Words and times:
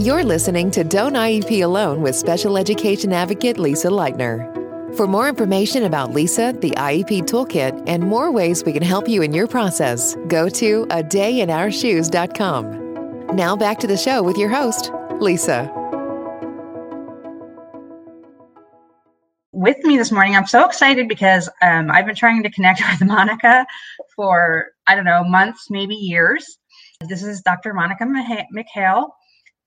You're 0.00 0.24
listening 0.24 0.70
to 0.70 0.82
Don't 0.82 1.12
IEP 1.12 1.62
Alone 1.62 2.00
with 2.00 2.16
Special 2.16 2.56
Education 2.56 3.12
Advocate 3.12 3.58
Lisa 3.58 3.88
Lightner. 3.88 4.96
For 4.96 5.06
more 5.06 5.28
information 5.28 5.84
about 5.84 6.14
Lisa, 6.14 6.56
the 6.58 6.70
IEP 6.70 7.24
Toolkit, 7.24 7.84
and 7.86 8.02
more 8.02 8.32
ways 8.32 8.64
we 8.64 8.72
can 8.72 8.82
help 8.82 9.10
you 9.10 9.20
in 9.20 9.34
your 9.34 9.46
process, 9.46 10.16
go 10.28 10.48
to 10.48 10.84
a 10.84 11.02
dayinourshoes.com. 11.02 13.36
Now 13.36 13.54
back 13.54 13.78
to 13.80 13.86
the 13.86 13.98
show 13.98 14.22
with 14.22 14.38
your 14.38 14.48
host, 14.48 14.90
Lisa. 15.20 15.70
With 19.52 19.84
me 19.84 19.98
this 19.98 20.10
morning, 20.10 20.34
I'm 20.34 20.46
so 20.46 20.64
excited 20.64 21.08
because 21.08 21.50
um, 21.60 21.90
I've 21.90 22.06
been 22.06 22.16
trying 22.16 22.42
to 22.42 22.50
connect 22.50 22.80
with 22.90 23.06
Monica 23.06 23.66
for, 24.16 24.68
I 24.86 24.94
don't 24.94 25.04
know, 25.04 25.24
months, 25.24 25.66
maybe 25.68 25.94
years. 25.94 26.56
This 27.06 27.22
is 27.22 27.42
Dr. 27.42 27.74
Monica 27.74 28.06
McHale. 28.06 29.10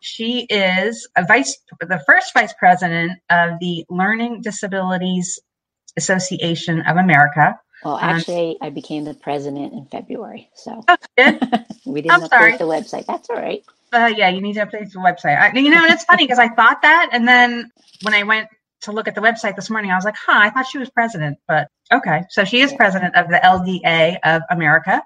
She 0.04 0.46
is 0.50 1.08
a 1.16 1.26
vice, 1.26 1.58
the 1.80 2.04
first 2.06 2.34
vice 2.34 2.54
president 2.60 3.14
of 3.30 3.52
the 3.62 3.86
Learning 3.90 4.42
Disabilities 4.42 5.40
Association 5.96 6.82
of 6.82 6.98
America. 6.98 7.58
Well, 7.86 7.96
um, 7.96 8.02
actually, 8.04 8.58
um, 8.62 8.68
I 8.68 8.70
became 8.70 9.06
the 9.06 9.14
president 9.14 9.72
in 9.72 9.86
February, 9.86 10.50
so 10.56 10.84
oh, 10.88 10.98
we 11.86 12.02
didn't 12.02 12.12
I'm 12.12 12.22
update 12.22 12.30
sorry. 12.30 12.58
the 12.58 12.66
website. 12.66 13.06
That's 13.06 13.30
all 13.30 13.38
right. 13.38 13.64
Uh, 13.94 14.12
yeah, 14.16 14.28
you 14.28 14.42
need 14.42 14.54
to 14.54 14.66
update 14.66 14.92
the 14.92 15.00
website. 15.00 15.40
I, 15.40 15.58
you 15.58 15.70
know, 15.70 15.84
and 15.84 15.94
it's 15.94 16.04
funny 16.04 16.26
because 16.26 16.40
I 16.40 16.50
thought 16.50 16.82
that, 16.82 17.10
and 17.14 17.26
then 17.26 17.72
when 18.02 18.14
I 18.14 18.24
went 18.24 18.50
to 18.82 18.92
look 18.92 19.08
at 19.08 19.16
the 19.16 19.22
website 19.22 19.56
this 19.56 19.70
morning, 19.70 19.92
I 19.92 19.96
was 19.96 20.04
like, 20.04 20.18
"Huh, 20.18 20.34
I 20.36 20.50
thought 20.50 20.68
she 20.68 20.80
was 20.80 20.90
president." 20.90 21.38
But 21.48 21.70
okay, 21.94 22.24
so 22.30 22.44
she 22.44 22.60
is 22.60 22.74
president 22.74 23.16
of 23.16 23.30
the 23.30 23.38
LDA 23.38 24.18
of 24.26 24.42
America. 24.50 25.02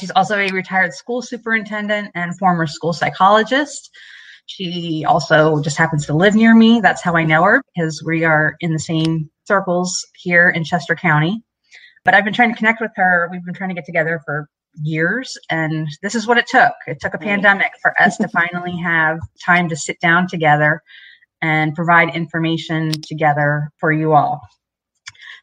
She's 0.00 0.10
also 0.12 0.36
a 0.36 0.48
retired 0.48 0.92
school 0.92 1.22
superintendent 1.22 2.12
and 2.14 2.38
former 2.38 2.66
school 2.66 2.92
psychologist. 2.92 3.90
She 4.48 5.04
also 5.06 5.60
just 5.60 5.76
happens 5.76 6.06
to 6.06 6.14
live 6.14 6.34
near 6.34 6.54
me. 6.54 6.80
That's 6.80 7.02
how 7.02 7.14
I 7.16 7.24
know 7.24 7.42
her 7.44 7.62
because 7.74 8.02
we 8.04 8.24
are 8.24 8.56
in 8.60 8.72
the 8.72 8.78
same 8.78 9.30
circles 9.46 10.04
here 10.16 10.48
in 10.48 10.64
Chester 10.64 10.94
County. 10.96 11.42
But 12.04 12.14
I've 12.14 12.24
been 12.24 12.32
trying 12.32 12.50
to 12.50 12.56
connect 12.56 12.80
with 12.80 12.90
her. 12.96 13.28
We've 13.30 13.44
been 13.44 13.54
trying 13.54 13.68
to 13.68 13.74
get 13.74 13.84
together 13.84 14.22
for 14.24 14.48
years, 14.82 15.36
and 15.50 15.86
this 16.02 16.14
is 16.14 16.26
what 16.26 16.38
it 16.38 16.46
took. 16.46 16.72
It 16.86 16.98
took 17.00 17.12
a 17.12 17.18
pandemic 17.18 17.72
for 17.82 17.92
us 18.00 18.16
to 18.18 18.28
finally 18.28 18.76
have 18.78 19.18
time 19.44 19.68
to 19.68 19.76
sit 19.76 20.00
down 20.00 20.26
together 20.28 20.82
and 21.42 21.74
provide 21.74 22.14
information 22.14 22.92
together 23.02 23.70
for 23.78 23.92
you 23.92 24.14
all. 24.14 24.40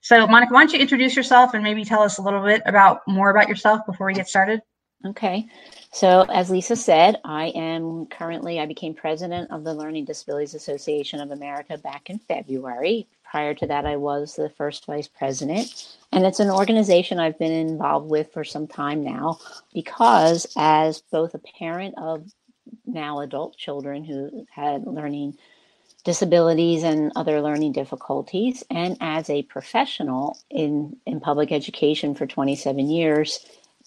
So, 0.01 0.25
Monica, 0.27 0.53
why 0.53 0.61
don't 0.61 0.73
you 0.73 0.79
introduce 0.79 1.15
yourself 1.15 1.53
and 1.53 1.63
maybe 1.63 1.85
tell 1.85 2.01
us 2.01 2.17
a 2.17 2.21
little 2.21 2.43
bit 2.43 2.63
about 2.65 3.01
more 3.07 3.29
about 3.29 3.49
yourself 3.49 3.81
before 3.85 4.07
we 4.07 4.13
get 4.13 4.27
started? 4.27 4.61
Okay. 5.05 5.47
So, 5.95 6.23
as 6.23 6.49
Lisa 6.49 6.75
said, 6.75 7.21
I 7.23 7.53
am 7.55 8.07
currently, 8.07 8.59
I 8.59 8.65
became 8.65 8.93
president 8.93 9.49
of 9.49 9.63
the 9.63 9.73
Learning 9.73 10.03
Disabilities 10.03 10.53
Association 10.53 11.21
of 11.21 11.31
America 11.31 11.77
back 11.77 12.09
in 12.09 12.19
February. 12.19 13.07
Prior 13.23 13.53
to 13.53 13.67
that, 13.67 13.85
I 13.85 13.95
was 13.95 14.35
the 14.35 14.49
first 14.49 14.87
vice 14.87 15.07
president. 15.07 15.95
And 16.11 16.25
it's 16.25 16.41
an 16.41 16.49
organization 16.49 17.17
I've 17.17 17.39
been 17.39 17.53
involved 17.53 18.09
with 18.09 18.33
for 18.33 18.43
some 18.43 18.67
time 18.67 19.05
now 19.05 19.39
because, 19.73 20.45
as 20.57 21.01
both 21.13 21.33
a 21.33 21.39
parent 21.39 21.95
of 21.97 22.29
now 22.85 23.21
adult 23.21 23.55
children 23.55 24.03
who 24.03 24.45
had 24.53 24.85
learning 24.85 25.37
disabilities 26.03 26.83
and 26.83 27.13
other 27.15 27.41
learning 27.41 27.71
difficulties, 27.71 28.65
and 28.69 28.97
as 28.99 29.29
a 29.29 29.43
professional 29.43 30.37
in, 30.49 30.97
in 31.05 31.21
public 31.21 31.53
education 31.53 32.15
for 32.15 32.27
27 32.27 32.89
years, 32.89 33.39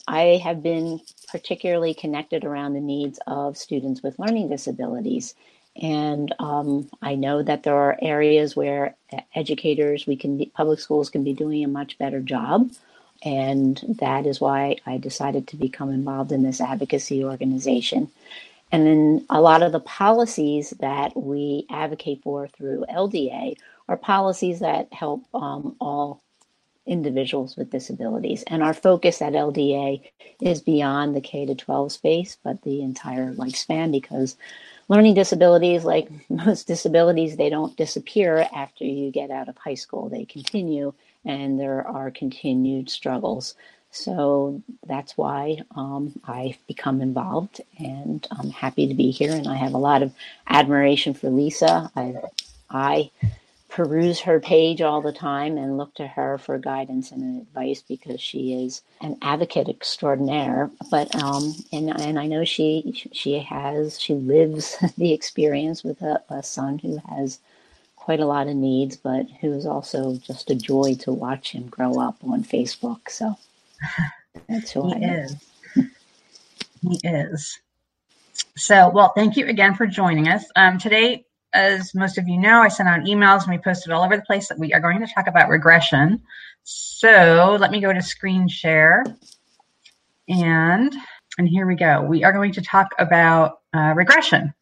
I 0.06 0.40
have 0.42 0.62
been 0.62 1.00
particularly 1.28 1.94
connected 1.94 2.44
around 2.44 2.74
the 2.74 2.80
needs 2.80 3.18
of 3.26 3.56
students 3.56 4.02
with 4.02 4.18
learning 4.18 4.48
disabilities. 4.48 5.34
And 5.80 6.34
um, 6.38 6.90
I 7.02 7.14
know 7.14 7.42
that 7.42 7.62
there 7.62 7.76
are 7.76 7.98
areas 8.02 8.56
where 8.56 8.96
educators, 9.34 10.06
we 10.06 10.16
can, 10.16 10.38
be, 10.38 10.46
public 10.46 10.80
schools 10.80 11.10
can 11.10 11.22
be 11.22 11.32
doing 11.32 11.64
a 11.64 11.68
much 11.68 11.98
better 11.98 12.20
job. 12.20 12.70
And 13.22 13.96
that 14.00 14.26
is 14.26 14.40
why 14.40 14.76
I 14.86 14.98
decided 14.98 15.48
to 15.48 15.56
become 15.56 15.90
involved 15.90 16.32
in 16.32 16.42
this 16.42 16.60
advocacy 16.60 17.24
organization. 17.24 18.10
And 18.70 18.86
then 18.86 19.26
a 19.30 19.40
lot 19.40 19.62
of 19.62 19.72
the 19.72 19.80
policies 19.80 20.70
that 20.80 21.16
we 21.16 21.66
advocate 21.70 22.22
for 22.22 22.48
through 22.48 22.84
LDA 22.90 23.56
are 23.88 23.96
policies 23.96 24.60
that 24.60 24.92
help 24.92 25.24
um, 25.32 25.76
all 25.80 26.22
individuals 26.88 27.56
with 27.56 27.70
disabilities. 27.70 28.42
And 28.46 28.62
our 28.62 28.74
focus 28.74 29.22
at 29.22 29.34
LDA 29.34 30.02
is 30.40 30.60
beyond 30.60 31.14
the 31.14 31.20
K 31.20 31.46
to 31.46 31.54
12 31.54 31.92
space, 31.92 32.36
but 32.42 32.62
the 32.62 32.82
entire 32.82 33.32
lifespan 33.34 33.92
because 33.92 34.36
learning 34.88 35.14
disabilities, 35.14 35.84
like 35.84 36.08
most 36.28 36.66
disabilities, 36.66 37.36
they 37.36 37.50
don't 37.50 37.76
disappear 37.76 38.48
after 38.54 38.84
you 38.84 39.10
get 39.10 39.30
out 39.30 39.48
of 39.48 39.56
high 39.58 39.74
school. 39.74 40.08
They 40.08 40.24
continue 40.24 40.94
and 41.24 41.60
there 41.60 41.86
are 41.86 42.10
continued 42.10 42.90
struggles. 42.90 43.54
So 43.90 44.62
that's 44.86 45.16
why 45.16 45.58
um, 45.74 46.18
I've 46.24 46.58
become 46.66 47.00
involved 47.00 47.60
and 47.78 48.26
I'm 48.30 48.50
happy 48.50 48.86
to 48.86 48.94
be 48.94 49.10
here. 49.10 49.32
And 49.32 49.48
I 49.48 49.56
have 49.56 49.74
a 49.74 49.78
lot 49.78 50.02
of 50.02 50.12
admiration 50.46 51.14
for 51.14 51.30
Lisa. 51.30 51.90
I, 51.96 52.16
I 52.70 53.10
peruse 53.68 54.20
her 54.20 54.40
page 54.40 54.80
all 54.82 55.02
the 55.02 55.12
time 55.12 55.58
and 55.58 55.78
look 55.78 55.94
to 55.94 56.06
her 56.06 56.38
for 56.38 56.58
guidance 56.58 57.12
and 57.12 57.42
advice 57.42 57.82
because 57.82 58.20
she 58.20 58.52
is 58.54 58.82
an 59.00 59.16
advocate 59.22 59.68
extraordinaire. 59.68 60.70
But 60.90 61.14
um, 61.22 61.54
and 61.72 61.90
and 62.00 62.18
I 62.18 62.26
know 62.26 62.44
she 62.44 63.08
she 63.12 63.38
has 63.40 64.00
she 64.00 64.14
lives 64.14 64.76
the 64.98 65.12
experience 65.12 65.84
with 65.84 66.02
a, 66.02 66.22
a 66.30 66.42
son 66.42 66.78
who 66.78 66.98
has 67.08 67.40
quite 67.96 68.20
a 68.20 68.26
lot 68.26 68.48
of 68.48 68.56
needs, 68.56 68.96
but 68.96 69.26
who 69.40 69.52
is 69.52 69.66
also 69.66 70.16
just 70.16 70.50
a 70.50 70.54
joy 70.54 70.96
to 71.00 71.12
watch 71.12 71.52
him 71.52 71.68
grow 71.68 71.98
up 72.00 72.16
on 72.24 72.44
Facebook. 72.44 73.10
So 73.10 73.36
that's 74.48 74.72
who 74.72 74.82
he 74.82 74.94
I 74.94 74.98
is. 75.00 75.36
he 76.82 77.00
is. 77.04 77.60
So, 78.56 78.90
well, 78.90 79.12
thank 79.14 79.36
you 79.36 79.46
again 79.46 79.74
for 79.74 79.86
joining 79.86 80.28
us. 80.28 80.44
Um, 80.56 80.78
today, 80.78 81.24
as 81.58 81.92
most 81.92 82.18
of 82.18 82.28
you 82.28 82.38
know, 82.38 82.62
I 82.62 82.68
sent 82.68 82.88
out 82.88 83.00
emails 83.00 83.42
and 83.42 83.50
we 83.50 83.58
posted 83.58 83.92
all 83.92 84.04
over 84.04 84.16
the 84.16 84.22
place 84.22 84.48
that 84.48 84.60
we 84.60 84.72
are 84.72 84.80
going 84.80 85.00
to 85.00 85.12
talk 85.12 85.26
about 85.26 85.48
regression. 85.48 86.22
So 86.62 87.56
let 87.58 87.72
me 87.72 87.80
go 87.80 87.92
to 87.92 88.00
screen 88.00 88.46
share. 88.46 89.04
And, 90.28 90.94
and 91.36 91.48
here 91.48 91.66
we 91.66 91.74
go. 91.74 92.00
We 92.00 92.22
are 92.22 92.32
going 92.32 92.52
to 92.52 92.62
talk 92.62 92.94
about 93.00 93.58
uh, 93.74 93.92
regression. 93.96 94.54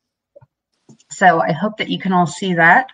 So 1.11 1.41
I 1.41 1.53
hope 1.53 1.77
that 1.77 1.91
you 1.91 1.99
can 1.99 2.15
all 2.15 2.27
see 2.27 2.55
that. 2.55 2.89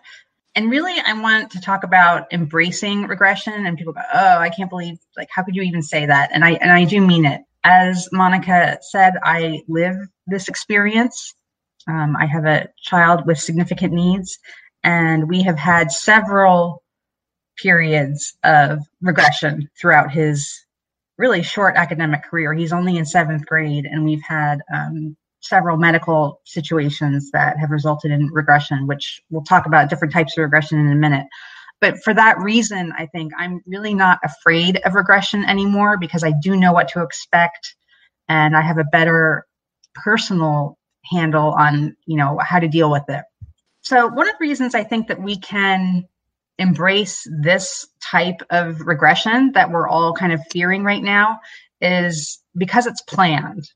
And 0.57 0.69
really, 0.69 0.95
I 1.07 1.13
want 1.13 1.53
to 1.53 1.61
talk 1.61 1.85
about 1.85 2.31
embracing 2.33 3.07
regression. 3.07 3.67
And 3.67 3.79
people 3.79 3.95
go, 3.95 4.03
"Oh, 4.13 4.39
I 4.39 4.51
can't 4.51 4.69
believe! 4.69 4.99
Like, 5.17 5.29
how 5.35 5.43
could 5.43 5.57
you 5.57 5.63
even 5.63 5.83
say 5.83 6.05
that?" 6.05 6.29
And 6.31 6.45
I 6.45 6.53
and 6.61 6.71
I 6.71 6.85
do 6.85 7.01
mean 7.01 7.25
it. 7.25 7.41
As 7.65 8.07
Monica 8.13 8.79
said, 8.83 9.15
I 9.23 9.63
live 9.67 9.97
this 10.27 10.49
experience 10.49 11.35
um, 11.89 12.17
I 12.17 12.27
have 12.27 12.45
a 12.45 12.69
child 12.83 13.27
with 13.27 13.39
significant 13.39 13.93
needs, 13.93 14.39
and 14.83 15.29
we 15.29 15.43
have 15.43 15.59
had 15.59 15.91
several 15.91 16.83
periods 17.57 18.35
of 18.45 18.81
regression 19.01 19.69
throughout 19.81 20.11
his 20.11 20.65
really 21.19 21.43
short 21.43 21.77
academic 21.77 22.25
career. 22.25 22.55
He's 22.55 22.73
only 22.73 22.97
in 22.97 23.05
seventh 23.05 23.47
grade, 23.47 23.85
and 23.85 24.05
we've 24.05 24.23
had 24.23 24.61
um, 24.75 25.17
several 25.41 25.77
medical 25.77 26.41
situations 26.45 27.31
that 27.33 27.59
have 27.59 27.71
resulted 27.71 28.11
in 28.11 28.29
regression, 28.33 28.87
which 28.87 29.21
we'll 29.31 29.45
talk 29.45 29.67
about 29.67 29.91
different 29.91 30.13
types 30.13 30.37
of 30.37 30.43
regression 30.43 30.79
in 30.79 30.91
a 30.91 30.97
minute. 30.97 31.27
But 31.81 31.99
for 32.05 32.15
that 32.15 32.39
reason, 32.39 32.93
I 32.97 33.07
think 33.07 33.33
I'm 33.37 33.61
really 33.67 33.93
not 33.93 34.21
afraid 34.23 34.81
of 34.85 34.95
regression 34.95 35.45
anymore 35.45 35.99
because 35.99 36.23
I 36.23 36.33
do 36.41 36.57
know 36.57 36.73
what 36.73 36.89
to 36.91 37.03
expect 37.03 37.75
and 38.29 38.57
I 38.57 38.61
have 38.61 38.79
a 38.79 38.85
better 38.85 39.47
personal 39.95 40.79
handle 41.05 41.55
on 41.59 41.97
you 42.07 42.17
know 42.17 42.39
how 42.39 42.59
to 42.59 42.69
deal 42.69 42.91
with 42.91 43.05
it. 43.09 43.25
So 43.83 44.07
one 44.07 44.29
of 44.29 44.35
the 44.39 44.47
reasons 44.47 44.75
i 44.75 44.85
think 44.85 45.09
that 45.09 45.23
we 45.23 45.37
can 45.37 46.07
embrace 46.59 47.27
this 47.41 47.87
type 48.01 48.43
of 48.51 48.81
regression 48.81 49.53
that 49.53 49.71
we're 49.71 49.89
all 49.89 50.13
kind 50.13 50.33
of 50.33 50.41
fearing 50.51 50.85
right 50.85 51.03
now 51.03 51.41
is 51.81 52.41
because 52.57 52.87
it's 52.87 53.03
planned. 53.03 53.71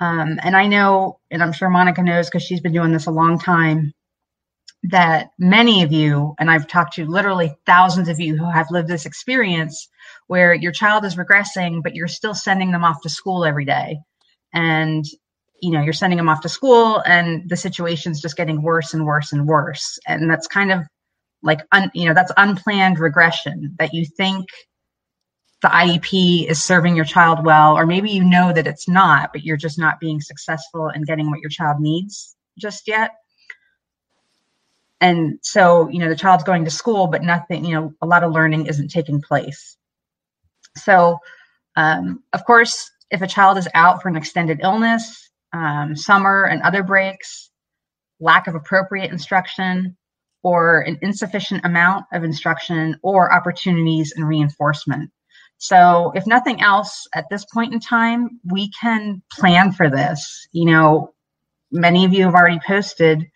Um, 0.00 0.40
and 0.42 0.56
i 0.56 0.66
know 0.66 1.20
and 1.30 1.42
i'm 1.42 1.52
sure 1.52 1.70
monica 1.70 2.02
knows 2.02 2.28
because 2.28 2.42
she's 2.42 2.60
been 2.60 2.72
doing 2.72 2.92
this 2.92 3.06
a 3.06 3.12
long 3.12 3.38
time 3.38 3.94
that 4.82 5.30
many 5.38 5.84
of 5.84 5.92
you 5.92 6.34
and 6.40 6.50
i've 6.50 6.66
talked 6.66 6.94
to 6.94 7.06
literally 7.06 7.54
thousands 7.64 8.08
of 8.08 8.18
you 8.18 8.36
who 8.36 8.50
have 8.50 8.70
lived 8.72 8.88
this 8.88 9.06
experience 9.06 9.88
where 10.26 10.54
your 10.54 10.72
child 10.72 11.04
is 11.04 11.16
regressing 11.16 11.82
but 11.82 11.94
you're 11.94 12.08
still 12.08 12.34
sending 12.34 12.70
them 12.72 12.84
off 12.84 13.02
to 13.02 13.08
school 13.08 13.44
every 13.44 13.64
day. 13.64 13.98
And 14.52 15.04
you 15.64 15.70
know 15.70 15.80
you're 15.80 15.94
sending 15.94 16.18
them 16.18 16.28
off 16.28 16.42
to 16.42 16.48
school 16.48 17.02
and 17.06 17.48
the 17.48 17.56
situation's 17.56 18.20
just 18.20 18.36
getting 18.36 18.60
worse 18.60 18.92
and 18.92 19.06
worse 19.06 19.32
and 19.32 19.46
worse. 19.46 19.98
And 20.06 20.30
that's 20.30 20.46
kind 20.46 20.70
of 20.70 20.80
like 21.42 21.60
un, 21.72 21.90
you 21.94 22.06
know 22.06 22.12
that's 22.14 22.32
unplanned 22.36 22.98
regression 22.98 23.74
that 23.78 23.94
you 23.94 24.04
think 24.04 24.46
the 25.62 25.68
IEP 25.68 26.46
is 26.46 26.62
serving 26.62 26.94
your 26.94 27.06
child 27.06 27.46
well 27.46 27.78
or 27.78 27.86
maybe 27.86 28.10
you 28.10 28.22
know 28.22 28.52
that 28.52 28.66
it's 28.66 28.86
not 28.86 29.32
but 29.32 29.42
you're 29.42 29.56
just 29.56 29.78
not 29.78 30.00
being 30.00 30.20
successful 30.20 30.90
in 30.90 31.02
getting 31.04 31.30
what 31.30 31.40
your 31.40 31.48
child 31.48 31.80
needs 31.80 32.36
just 32.58 32.86
yet. 32.86 33.12
And 35.00 35.38
so 35.40 35.88
you 35.88 35.98
know 35.98 36.10
the 36.10 36.16
child's 36.16 36.44
going 36.44 36.66
to 36.66 36.70
school 36.70 37.06
but 37.06 37.22
nothing 37.22 37.64
you 37.64 37.74
know 37.74 37.94
a 38.02 38.06
lot 38.06 38.22
of 38.22 38.32
learning 38.32 38.66
isn't 38.66 38.88
taking 38.88 39.22
place. 39.22 39.78
So 40.76 41.20
um, 41.74 42.22
of 42.34 42.44
course 42.44 42.90
if 43.10 43.22
a 43.22 43.26
child 43.26 43.56
is 43.56 43.68
out 43.72 44.02
for 44.02 44.08
an 44.08 44.16
extended 44.16 44.60
illness 44.62 45.24
um, 45.54 45.96
summer 45.96 46.44
and 46.44 46.60
other 46.62 46.82
breaks 46.82 47.50
lack 48.20 48.46
of 48.46 48.54
appropriate 48.54 49.10
instruction 49.10 49.96
or 50.42 50.80
an 50.82 50.98
insufficient 51.00 51.64
amount 51.64 52.04
of 52.12 52.22
instruction 52.24 52.96
or 53.02 53.32
opportunities 53.32 54.12
and 54.16 54.28
reinforcement 54.28 55.10
so 55.56 56.12
if 56.14 56.26
nothing 56.26 56.60
else 56.60 57.06
at 57.14 57.24
this 57.30 57.46
point 57.46 57.72
in 57.72 57.80
time 57.80 58.40
we 58.52 58.70
can 58.80 59.22
plan 59.32 59.72
for 59.72 59.88
this 59.88 60.46
you 60.52 60.66
know 60.66 61.14
many 61.70 62.04
of 62.04 62.12
you 62.12 62.24
have 62.24 62.34
already 62.34 62.60
posted 62.66 63.26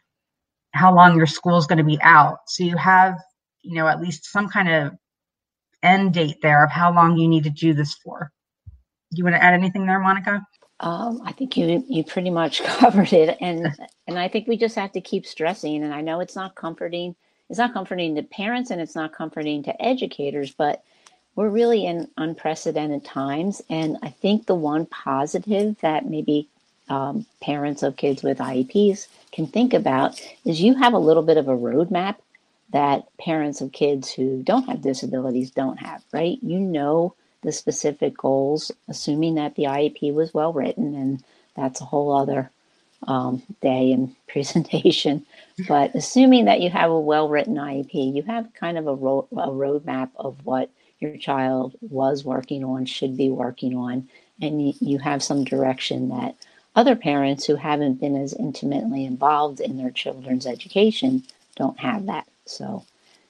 how 0.73 0.95
long 0.95 1.17
your 1.17 1.27
school 1.27 1.59
is 1.59 1.67
going 1.67 1.79
to 1.79 1.85
be 1.85 1.99
out. 2.03 2.39
So 2.47 2.65
you 2.65 2.77
have, 2.77 3.19
you 3.63 3.75
know, 3.75 3.89
at 3.89 4.01
least 4.01 4.27
some 4.27 4.49
kind 4.49 4.69
of 4.69 4.93
end 5.83 6.15
date 6.15 6.37
there 6.43 6.65
of 6.65 6.71
how 6.71 6.95
long 6.95 7.17
you 7.17 7.29
need 7.29 7.45
to 7.45 7.51
do 7.51 7.75
this 7.75 7.95
for. 7.95 8.31
Do 9.11 9.17
you 9.19 9.25
want 9.25 9.37
to 9.37 9.43
add 9.43 9.55
anything 9.55 9.87
there, 9.87 9.99
Monica? 9.99 10.47
Um, 10.81 11.23
I 11.25 11.33
think 11.33 11.57
you 11.57 11.85
you 11.89 12.05
pretty 12.05 12.31
much 12.31 12.63
covered 12.65 13.13
it, 13.13 13.37
and 13.41 13.69
and 14.07 14.19
I 14.19 14.29
think 14.29 14.47
we 14.47 14.57
just 14.57 14.77
have 14.77 14.93
to 14.93 15.01
keep 15.01 15.27
stressing. 15.27 15.83
And 15.83 15.93
I 15.93 16.01
know 16.01 16.21
it's 16.21 16.37
not 16.37 16.55
comforting. 16.55 17.15
It's 17.51 17.59
not 17.59 17.73
comforting 17.73 18.15
to 18.17 18.23
parents, 18.23 18.71
and 18.71 18.81
it's 18.81 18.95
not 18.95 19.13
comforting 19.13 19.63
to 19.65 19.83
educators. 19.83 20.53
But 20.53 20.83
we're 21.35 21.49
really 21.49 21.87
in 21.87 22.09
unprecedented 22.17 23.05
times, 23.05 23.63
and 23.71 23.97
I 24.03 24.11
think 24.11 24.47
the 24.47 24.55
one 24.55 24.87
positive 24.87 25.77
that 25.81 26.07
maybe 26.07 26.49
um, 26.89 27.27
parents 27.41 27.83
of 27.83 27.97
kids 27.97 28.23
with 28.23 28.39
IEPs 28.39 29.09
can 29.33 29.47
think 29.47 29.75
about 29.75 30.21
is 30.45 30.61
you 30.61 30.75
have 30.75 30.95
a 30.95 30.99
little 30.99 31.23
bit 31.23 31.37
of 31.37 31.49
a 31.49 31.57
roadmap 31.57 32.17
that 32.71 33.05
parents 33.19 33.61
of 33.61 33.73
kids 33.73 34.11
who 34.13 34.43
don't 34.43 34.69
have 34.69 34.83
disabilities 34.83 35.51
don't 35.51 35.79
have, 35.79 36.03
right? 36.13 36.39
You 36.43 36.61
know 36.61 37.15
the 37.49 37.53
specific 37.53 38.15
goals, 38.15 38.71
assuming 38.89 39.37
that 39.37 39.55
the 39.55 39.63
IEP 39.63 40.13
was 40.13 40.35
well 40.35 40.53
written, 40.53 40.95
and 40.95 41.25
that's 41.57 41.81
a 41.81 41.85
whole 41.87 42.15
other 42.15 42.51
um, 43.07 43.43
day 43.63 43.91
and 43.91 44.15
presentation. 44.29 45.25
But 45.67 45.95
assuming 45.95 46.45
that 46.45 46.61
you 46.61 46.69
have 46.69 46.91
a 46.91 47.01
well 47.01 47.31
written 47.31 47.55
IEP, 47.55 48.15
you 48.15 48.23
have 48.25 48.53
kind 48.53 48.77
of 48.77 48.87
a, 48.87 48.95
ro- 48.95 49.29
a 49.33 49.49
roadmap 49.49 50.11
of 50.17 50.45
what 50.45 50.69
your 51.01 51.17
child 51.17 51.75
was 51.81 52.23
working 52.23 52.65
on, 52.65 52.85
should 52.85 53.17
be 53.17 53.31
working 53.31 53.75
on, 53.75 54.11
and 54.43 54.67
you, 54.67 54.75
you 54.81 54.99
have 54.99 55.23
some 55.23 55.43
direction 55.45 56.11
that 56.11 56.35
other 56.77 56.97
parents 56.97 57.47
who 57.47 57.57
haven't 57.57 57.99
been 57.99 58.15
as 58.15 58.35
intimately 58.35 59.07
involved 59.07 59.61
in 59.61 59.79
their 59.79 59.91
children's 59.91 60.47
education 60.47 61.25
don't 61.57 61.81
have 61.81 62.05
that. 62.07 62.29
So 62.45 62.85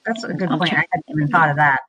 that's 0.04 0.24
a 0.24 0.34
good 0.34 0.48
point. 0.48 0.72
I 0.72 0.86
hadn't 0.90 1.04
even 1.08 1.28
thought 1.28 1.50
of 1.50 1.56
that. 1.56 1.82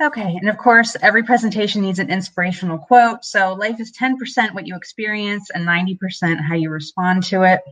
Okay, 0.00 0.36
and 0.40 0.50
of 0.50 0.58
course, 0.58 0.94
every 1.00 1.22
presentation 1.22 1.80
needs 1.80 1.98
an 1.98 2.10
inspirational 2.10 2.78
quote. 2.78 3.24
So 3.24 3.54
life 3.54 3.80
is 3.80 3.92
10% 3.92 4.52
what 4.52 4.66
you 4.66 4.76
experience 4.76 5.48
and 5.50 5.66
90% 5.66 6.40
how 6.40 6.54
you 6.54 6.68
respond 6.68 7.24
to 7.24 7.44
it. 7.44 7.62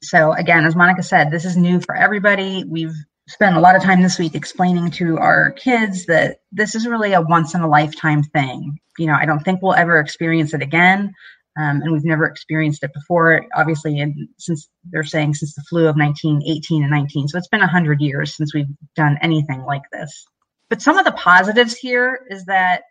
So 0.00 0.32
again, 0.32 0.64
as 0.64 0.76
Monica 0.76 1.02
said, 1.02 1.30
this 1.30 1.44
is 1.44 1.56
new 1.56 1.80
for 1.80 1.96
everybody. 1.96 2.64
We've 2.68 2.94
spent 3.26 3.56
a 3.56 3.60
lot 3.60 3.74
of 3.74 3.82
time 3.82 4.00
this 4.00 4.18
week 4.18 4.36
explaining 4.36 4.92
to 4.92 5.18
our 5.18 5.50
kids 5.52 6.06
that 6.06 6.38
this 6.52 6.76
is 6.76 6.86
really 6.86 7.14
a 7.14 7.20
once 7.20 7.54
in 7.54 7.62
a 7.62 7.68
lifetime 7.68 8.22
thing. 8.22 8.78
You 8.96 9.08
know, 9.08 9.14
I 9.14 9.26
don't 9.26 9.40
think 9.40 9.60
we'll 9.60 9.74
ever 9.74 9.98
experience 9.98 10.54
it 10.54 10.62
again 10.62 11.14
um, 11.58 11.82
and 11.82 11.92
we've 11.92 12.04
never 12.04 12.26
experienced 12.26 12.84
it 12.84 12.94
before. 12.94 13.44
Obviously, 13.56 13.98
and 13.98 14.28
since 14.38 14.68
they're 14.84 15.02
saying 15.02 15.34
since 15.34 15.54
the 15.54 15.62
flu 15.62 15.88
of 15.88 15.96
1918 15.96 16.82
and 16.82 16.90
19, 16.90 17.28
so 17.28 17.38
it's 17.38 17.48
been 17.48 17.60
100 17.60 18.00
years 18.00 18.36
since 18.36 18.54
we've 18.54 18.68
done 18.94 19.18
anything 19.20 19.64
like 19.64 19.82
this. 19.92 20.26
But 20.70 20.82
some 20.82 20.98
of 20.98 21.04
the 21.04 21.12
positives 21.12 21.76
here 21.76 22.26
is 22.30 22.44
that 22.46 22.82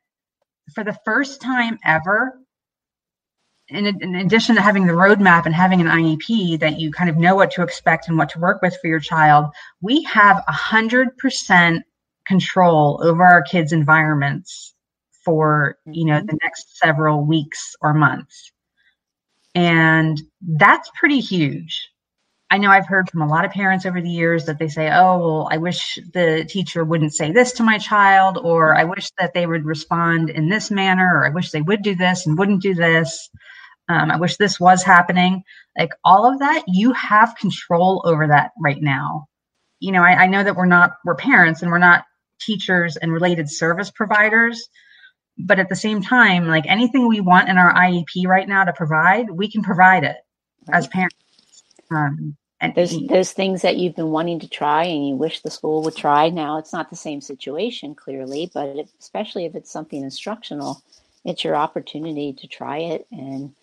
for 0.74 0.84
the 0.84 0.98
first 1.06 1.42
time 1.42 1.78
ever, 1.86 2.40
in, 3.70 3.86
in, 3.86 4.16
addition 4.16 4.56
to 4.56 4.62
having 4.62 4.88
the 4.88 4.94
roadmap 4.94 5.46
and 5.46 5.54
having 5.54 5.82
an 5.82 5.88
IEP 5.88 6.60
that 6.60 6.80
you 6.80 6.92
kind 6.92 7.10
of 7.10 7.18
know 7.18 7.36
what 7.36 7.52
to 7.52 7.64
expect 7.64 8.08
and 8.08 8.18
what 8.18 8.30
to 8.30 8.40
work 8.40 8.62
with 8.62 8.78
for 8.82 8.88
your 8.88 9.00
child, 9.00 9.48
we 9.82 10.04
have 10.04 10.44
100% 10.50 11.82
control 12.26 13.02
over 13.04 13.24
our 13.24 13.42
kids' 13.42 13.74
environments 13.74 14.74
for 15.24 15.78
you 15.86 16.06
know 16.06 16.18
mm-hmm. 16.18 16.28
the 16.28 16.40
next 16.42 16.78
several 16.78 17.26
weeks 17.26 17.76
or 17.82 17.94
months 17.94 18.52
and 19.58 20.22
that's 20.42 20.92
pretty 20.94 21.20
huge. 21.20 21.90
I 22.50 22.58
know 22.58 22.70
I've 22.70 22.88
heard 22.88 23.10
from 23.10 23.22
a 23.22 23.28
lot 23.28 23.44
of 23.44 23.52
parents 23.52 23.86
over 23.86 24.02
the 24.02 24.10
years 24.10 24.46
that 24.46 24.58
they 24.58 24.70
say, 24.70 24.90
oh, 24.90 25.18
well, 25.20 25.50
I 25.52 25.58
wish 25.58 26.00
the 26.14 26.46
teacher 26.48 26.86
wouldn't 26.86 27.14
say 27.14 27.32
this 27.32 27.52
to 27.54 27.64
my 27.64 27.78
child, 27.78 28.38
or 28.42 28.76
I 28.76 28.86
wish 28.86 29.12
that 29.20 29.34
they 29.34 29.46
would 29.46 29.66
respond 29.66 30.30
in 30.30 30.48
this 30.48 30.72
manner, 30.72 31.12
or 31.14 31.26
I 31.26 31.30
wish 31.30 31.52
they 31.52 31.62
would 31.62 31.82
do 31.82 31.96
this 31.96 32.26
and 32.26 32.38
wouldn't 32.38 32.62
do 32.62 32.74
this. 32.74 33.30
Um, 33.90 34.12
I 34.12 34.18
wish 34.18 34.38
this 34.38 34.60
was 34.60 34.82
happening. 34.82 35.44
Like 35.78 35.92
all 36.06 36.26
of 36.32 36.40
that, 36.40 36.64
you 36.68 36.94
have 36.94 37.36
control 37.36 38.02
over 38.06 38.28
that 38.28 38.52
right 38.62 38.82
now. 38.82 39.28
You 39.80 39.92
know, 39.92 40.04
I, 40.04 40.24
I 40.24 40.28
know 40.28 40.44
that 40.44 40.56
we're 40.56 40.66
not, 40.66 40.94
we're 41.04 41.16
parents 41.16 41.62
and 41.62 41.70
we're 41.70 41.78
not 41.80 42.06
teachers 42.40 42.96
and 42.96 43.12
related 43.12 43.50
service 43.50 43.92
providers, 43.92 44.70
but 45.38 45.60
at 45.60 45.68
the 45.70 45.76
same 45.76 46.02
time, 46.02 46.48
like 46.48 46.66
anything 46.68 47.08
we 47.08 47.20
want 47.20 47.50
in 47.50 47.58
our 47.58 47.74
IEP 47.74 48.26
right 48.26 48.48
now 48.48 48.64
to 48.64 48.74
provide, 48.74 49.30
we 49.30 49.52
can 49.52 49.64
provide 49.64 50.04
it 50.06 50.16
as 50.72 50.88
parents. 50.88 51.16
Um, 51.92 52.38
and 52.60 52.74
there's 52.76 52.98
there's 53.08 53.32
things 53.32 53.62
that 53.62 53.78
you've 53.78 53.96
been 53.96 54.12
wanting 54.12 54.40
to 54.40 54.50
try 54.50 54.86
and 54.86 55.08
you 55.08 55.16
wish 55.16 55.42
the 55.42 55.52
school 55.52 55.84
would 55.84 55.96
try. 55.96 56.30
Now 56.30 56.58
it's 56.58 56.74
not 56.74 56.90
the 56.90 56.96
same 56.96 57.22
situation 57.22 57.96
clearly, 57.96 58.50
but 58.54 58.76
if, 58.78 58.90
especially 59.00 59.46
if 59.46 59.56
it's 59.56 59.72
something 59.72 60.02
instructional, 60.04 60.82
it's 61.24 61.44
your 61.44 61.56
opportunity 61.56 62.34
to 62.34 62.48
try 62.48 62.80
it 62.80 63.08
and 63.12 63.54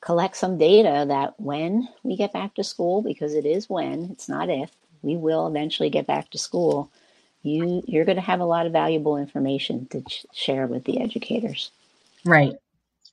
collect 0.00 0.36
some 0.36 0.58
data 0.58 1.04
that 1.08 1.40
when 1.40 1.88
we 2.04 2.16
get 2.16 2.32
back 2.32 2.54
to 2.54 2.64
school, 2.64 3.02
because 3.02 3.34
it 3.34 3.46
is 3.46 3.68
when, 3.68 4.10
it's 4.12 4.28
not 4.28 4.50
if, 4.50 4.70
we 5.02 5.16
will 5.16 5.46
eventually 5.48 5.90
get 5.90 6.06
back 6.06 6.30
to 6.30 6.38
school 6.38 6.90
you 7.44 7.82
you're 7.86 8.06
going 8.06 8.16
to 8.16 8.22
have 8.22 8.40
a 8.40 8.44
lot 8.44 8.66
of 8.66 8.72
valuable 8.72 9.16
information 9.16 9.86
to 9.86 10.02
ch- 10.02 10.26
share 10.32 10.66
with 10.66 10.84
the 10.84 11.00
educators 11.00 11.70
right 12.24 12.54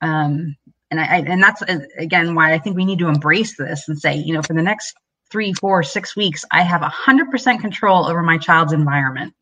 um, 0.01 0.55
and 0.91 0.99
I, 0.99 1.19
and 1.19 1.41
that's 1.41 1.61
uh, 1.63 1.79
again 1.97 2.35
why 2.35 2.53
i 2.53 2.59
think 2.59 2.75
we 2.75 2.85
need 2.85 2.99
to 2.99 3.07
embrace 3.07 3.57
this 3.57 3.87
and 3.87 3.99
say 3.99 4.15
you 4.15 4.33
know 4.33 4.41
for 4.41 4.53
the 4.53 4.61
next 4.61 4.95
three 5.31 5.53
four 5.53 5.81
six 5.81 6.15
weeks 6.15 6.45
i 6.51 6.61
have 6.61 6.81
100% 6.81 7.59
control 7.59 8.05
over 8.05 8.21
my 8.21 8.37
child's 8.37 8.73
environment. 8.73 9.33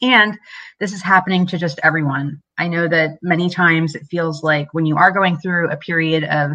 And 0.00 0.38
this 0.78 0.92
is 0.92 1.02
happening 1.02 1.46
to 1.48 1.58
just 1.58 1.80
everyone. 1.82 2.40
I 2.56 2.68
know 2.68 2.86
that 2.88 3.18
many 3.20 3.50
times 3.50 3.94
it 3.94 4.06
feels 4.08 4.44
like 4.44 4.72
when 4.72 4.86
you 4.86 4.96
are 4.96 5.10
going 5.10 5.38
through 5.38 5.70
a 5.70 5.76
period 5.76 6.24
of 6.24 6.52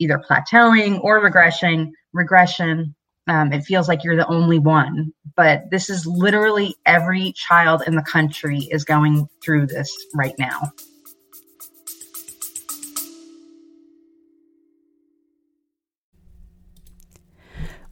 either 0.00 0.18
plateauing 0.28 1.00
or 1.02 1.20
regression 1.20 1.92
regression 2.12 2.94
um, 3.28 3.52
it 3.52 3.62
feels 3.62 3.88
like 3.88 4.02
you're 4.02 4.16
the 4.16 4.26
only 4.26 4.58
one. 4.58 5.12
But 5.36 5.70
this 5.70 5.90
is 5.90 6.06
literally 6.06 6.74
every 6.86 7.32
child 7.32 7.82
in 7.86 7.94
the 7.94 8.02
country 8.02 8.60
is 8.70 8.84
going 8.84 9.28
through 9.44 9.66
this 9.66 9.94
right 10.14 10.34
now 10.38 10.72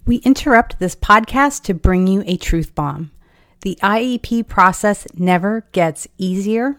we 0.06 0.16
interrupt 0.18 0.78
this 0.78 0.94
podcast 0.94 1.64
to 1.64 1.74
bring 1.74 2.06
you 2.06 2.22
a 2.26 2.36
truth 2.36 2.74
bomb. 2.74 3.10
The 3.62 3.76
iep 3.82 4.46
process 4.46 5.06
never 5.14 5.66
gets 5.72 6.06
easier. 6.16 6.78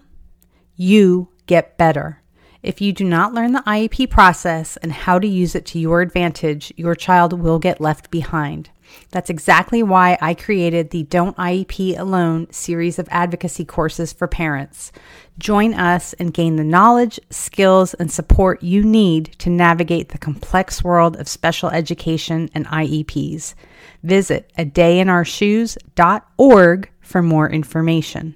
You 0.76 1.30
get 1.46 1.78
better. 1.78 2.22
If 2.64 2.82
you 2.82 2.94
do 2.94 3.04
not 3.04 3.34
learn 3.34 3.52
the 3.52 3.64
IEP 3.68 4.10
process 4.10 4.78
and 4.78 4.92
how 4.92 5.20
to 5.20 5.28
use 5.28 5.56
it 5.56 5.66
to 5.68 5.80
your 5.80 6.02
advantage, 6.02 6.74
your 6.76 6.96
child 6.96 7.34
will 7.34 7.60
get 7.60 7.82
left 7.82 8.10
behind. 8.10 8.70
That's 9.12 9.30
exactly 9.30 9.84
why 9.84 10.18
I 10.22 10.34
created 10.34 10.90
the 10.90 11.04
Don't 11.04 11.36
IEP 11.38 11.98
Alone 11.98 12.52
series 12.52 13.00
of 13.00 13.08
advocacy 13.12 13.66
courses 13.66 14.14
for 14.14 14.28
parents. 14.28 14.92
Join 15.38 15.74
us 15.74 16.14
and 16.14 16.34
gain 16.34 16.56
the 16.56 16.64
knowledge, 16.64 17.20
skills, 17.30 17.94
and 17.94 18.10
support 18.12 18.64
you 18.64 18.84
need 18.84 19.36
to 19.40 19.50
navigate 19.50 20.10
the 20.10 20.18
complex 20.18 20.84
world 20.84 21.18
of 21.18 21.28
special 21.28 21.70
education 21.70 22.50
and 22.54 22.66
IEPs. 22.68 23.54
Visit 24.04 24.52
a 24.58 24.66
dayinourshoes.org 24.66 26.90
for 27.02 27.22
more 27.22 27.50
information. 27.50 28.36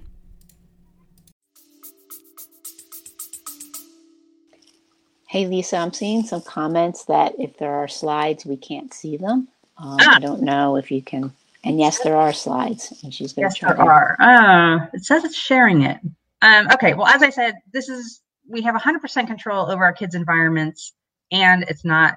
Hey, 5.32 5.46
Lisa, 5.46 5.78
I'm 5.78 5.94
seeing 5.94 6.24
some 6.24 6.42
comments 6.42 7.06
that 7.06 7.32
if 7.38 7.56
there 7.56 7.72
are 7.72 7.88
slides, 7.88 8.44
we 8.44 8.58
can't 8.58 8.92
see 8.92 9.16
them. 9.16 9.48
Um, 9.76 9.96
ah. 10.00 10.16
I 10.16 10.18
don't 10.18 10.42
know 10.42 10.76
if 10.76 10.90
you 10.90 11.02
can. 11.02 11.32
And 11.64 11.78
yes, 11.78 12.00
there 12.00 12.16
are 12.16 12.32
slides. 12.32 12.92
And 13.02 13.14
she's 13.14 13.32
going 13.32 13.44
yes, 13.44 13.54
to 13.54 13.60
try. 13.60 13.74
there 13.74 13.90
are. 13.90 14.16
Uh, 14.20 14.86
it 14.92 15.04
says 15.04 15.24
it's 15.24 15.36
sharing 15.36 15.82
it. 15.82 15.98
Um, 16.42 16.68
okay. 16.72 16.94
Well, 16.94 17.06
as 17.06 17.22
I 17.22 17.30
said, 17.30 17.54
this 17.72 17.88
is 17.88 18.20
we 18.48 18.62
have 18.62 18.74
100% 18.74 19.26
control 19.26 19.70
over 19.70 19.84
our 19.84 19.92
kids' 19.92 20.14
environments, 20.14 20.92
and 21.30 21.64
it's 21.68 21.84
not, 21.84 22.16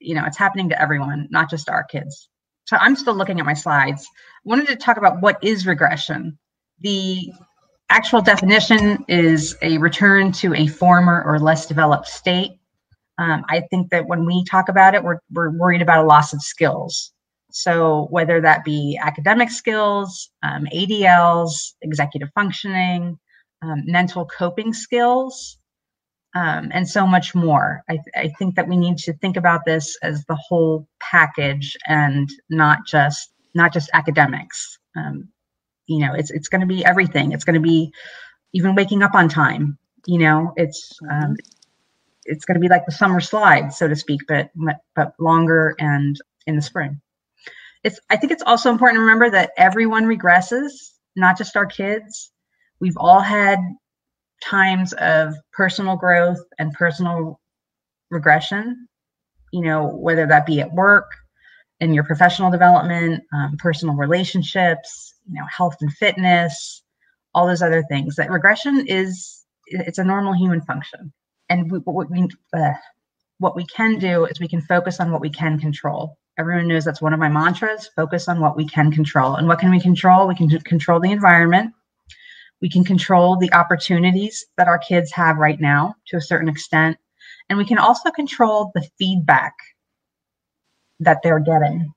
you 0.00 0.14
know, 0.14 0.24
it's 0.24 0.38
happening 0.38 0.68
to 0.70 0.80
everyone, 0.80 1.28
not 1.30 1.50
just 1.50 1.68
our 1.68 1.84
kids. 1.84 2.28
so 2.64 2.76
I'm 2.80 2.96
still 2.96 3.14
looking 3.14 3.40
at 3.40 3.46
my 3.46 3.54
slides. 3.54 4.06
I 4.06 4.48
wanted 4.48 4.68
to 4.68 4.76
talk 4.76 4.96
about 4.96 5.20
what 5.20 5.42
is 5.42 5.66
regression. 5.66 6.38
The 6.80 7.32
actual 7.90 8.22
definition 8.22 9.04
is 9.08 9.56
a 9.60 9.76
return 9.78 10.32
to 10.32 10.54
a 10.54 10.66
former 10.66 11.22
or 11.24 11.38
less 11.38 11.66
developed 11.66 12.06
state. 12.06 12.52
Um, 13.20 13.44
I 13.50 13.60
think 13.70 13.90
that 13.90 14.06
when 14.06 14.24
we 14.24 14.44
talk 14.44 14.70
about 14.70 14.94
it, 14.94 15.04
we're, 15.04 15.18
we're 15.30 15.50
worried 15.50 15.82
about 15.82 16.02
a 16.02 16.08
loss 16.08 16.32
of 16.32 16.40
skills. 16.40 17.12
So 17.52 18.06
whether 18.10 18.40
that 18.40 18.64
be 18.64 18.98
academic 19.00 19.50
skills, 19.50 20.30
um, 20.42 20.66
ADLs, 20.74 21.74
executive 21.82 22.30
functioning, 22.34 23.18
um, 23.60 23.82
mental 23.84 24.24
coping 24.24 24.72
skills, 24.72 25.58
um, 26.34 26.70
and 26.72 26.88
so 26.88 27.06
much 27.06 27.34
more. 27.34 27.82
I, 27.90 27.94
th- 27.94 28.14
I, 28.16 28.28
think 28.38 28.54
that 28.54 28.68
we 28.68 28.76
need 28.76 28.96
to 28.98 29.12
think 29.14 29.36
about 29.36 29.64
this 29.66 29.98
as 30.02 30.24
the 30.26 30.36
whole 30.36 30.86
package 31.00 31.76
and 31.86 32.28
not 32.48 32.86
just 32.86 33.32
not 33.54 33.72
just 33.72 33.90
academics. 33.92 34.78
Um, 34.96 35.28
you 35.86 35.98
know, 35.98 36.14
it's 36.14 36.30
it's 36.30 36.48
going 36.48 36.60
to 36.60 36.66
be 36.68 36.84
everything. 36.84 37.32
It's 37.32 37.44
going 37.44 37.60
to 37.60 37.60
be 37.60 37.92
even 38.54 38.76
waking 38.76 39.02
up 39.02 39.14
on 39.14 39.28
time. 39.28 39.76
You 40.06 40.18
know, 40.18 40.52
it's 40.56 40.92
um, 41.10 41.36
it's 42.24 42.44
going 42.44 42.54
to 42.54 42.60
be 42.60 42.68
like 42.68 42.86
the 42.86 42.92
summer 42.92 43.20
slide, 43.20 43.72
so 43.72 43.88
to 43.88 43.96
speak, 43.96 44.20
but 44.28 44.50
but 44.94 45.14
longer 45.18 45.74
and 45.78 46.16
in 46.46 46.56
the 46.56 46.62
spring. 46.62 47.00
It's 47.84 47.98
I 48.10 48.16
think 48.16 48.32
it's 48.32 48.42
also 48.42 48.70
important 48.70 48.98
to 48.98 49.02
remember 49.02 49.30
that 49.30 49.52
everyone 49.56 50.04
regresses, 50.04 50.70
not 51.16 51.38
just 51.38 51.56
our 51.56 51.66
kids. 51.66 52.30
We've 52.80 52.96
all 52.96 53.20
had 53.20 53.58
times 54.42 54.92
of 54.94 55.34
personal 55.52 55.96
growth 55.96 56.40
and 56.58 56.72
personal 56.72 57.40
regression, 58.10 58.88
you 59.52 59.62
know, 59.62 59.86
whether 59.86 60.26
that 60.26 60.46
be 60.46 60.60
at 60.60 60.72
work, 60.72 61.10
in 61.80 61.94
your 61.94 62.04
professional 62.04 62.50
development, 62.50 63.24
um, 63.32 63.56
personal 63.58 63.94
relationships, 63.96 65.14
you 65.28 65.40
know, 65.40 65.46
health 65.54 65.76
and 65.80 65.92
fitness, 65.94 66.82
all 67.34 67.46
those 67.46 67.62
other 67.62 67.82
things. 67.84 68.16
That 68.16 68.30
regression 68.30 68.86
is 68.86 69.44
it's 69.66 69.98
a 69.98 70.04
normal 70.04 70.34
human 70.34 70.60
function, 70.62 71.12
and 71.50 71.70
we, 71.70 71.78
what 71.80 72.10
we 72.10 72.28
uh, 72.54 72.72
what 73.38 73.56
we 73.56 73.66
can 73.66 73.98
do 73.98 74.24
is 74.26 74.40
we 74.40 74.48
can 74.48 74.62
focus 74.62 75.00
on 75.00 75.10
what 75.10 75.20
we 75.20 75.30
can 75.30 75.58
control. 75.58 76.16
Everyone 76.38 76.68
knows 76.68 76.84
that's 76.84 77.02
one 77.02 77.12
of 77.12 77.20
my 77.20 77.28
mantras: 77.28 77.90
focus 77.94 78.28
on 78.28 78.40
what 78.40 78.56
we 78.56 78.66
can 78.66 78.90
control. 78.90 79.34
And 79.34 79.46
what 79.46 79.58
can 79.58 79.70
we 79.70 79.80
control? 79.80 80.26
We 80.28 80.36
can 80.36 80.48
control 80.60 81.00
the 81.00 81.10
environment. 81.10 81.74
We 82.62 82.70
can 82.70 82.84
control 82.84 83.36
the 83.36 83.52
opportunities 83.52 84.46
that 84.56 84.68
our 84.68 84.78
kids 84.78 85.12
have 85.12 85.38
right 85.38 85.60
now 85.60 85.94
to 86.08 86.16
a 86.16 86.20
certain 86.20 86.48
extent. 86.48 86.96
And 87.48 87.58
we 87.58 87.64
can 87.64 87.78
also 87.78 88.10
control 88.10 88.70
the 88.74 88.86
feedback 88.98 89.54
that 91.00 91.18
they're 91.22 91.40
getting. 91.40 91.92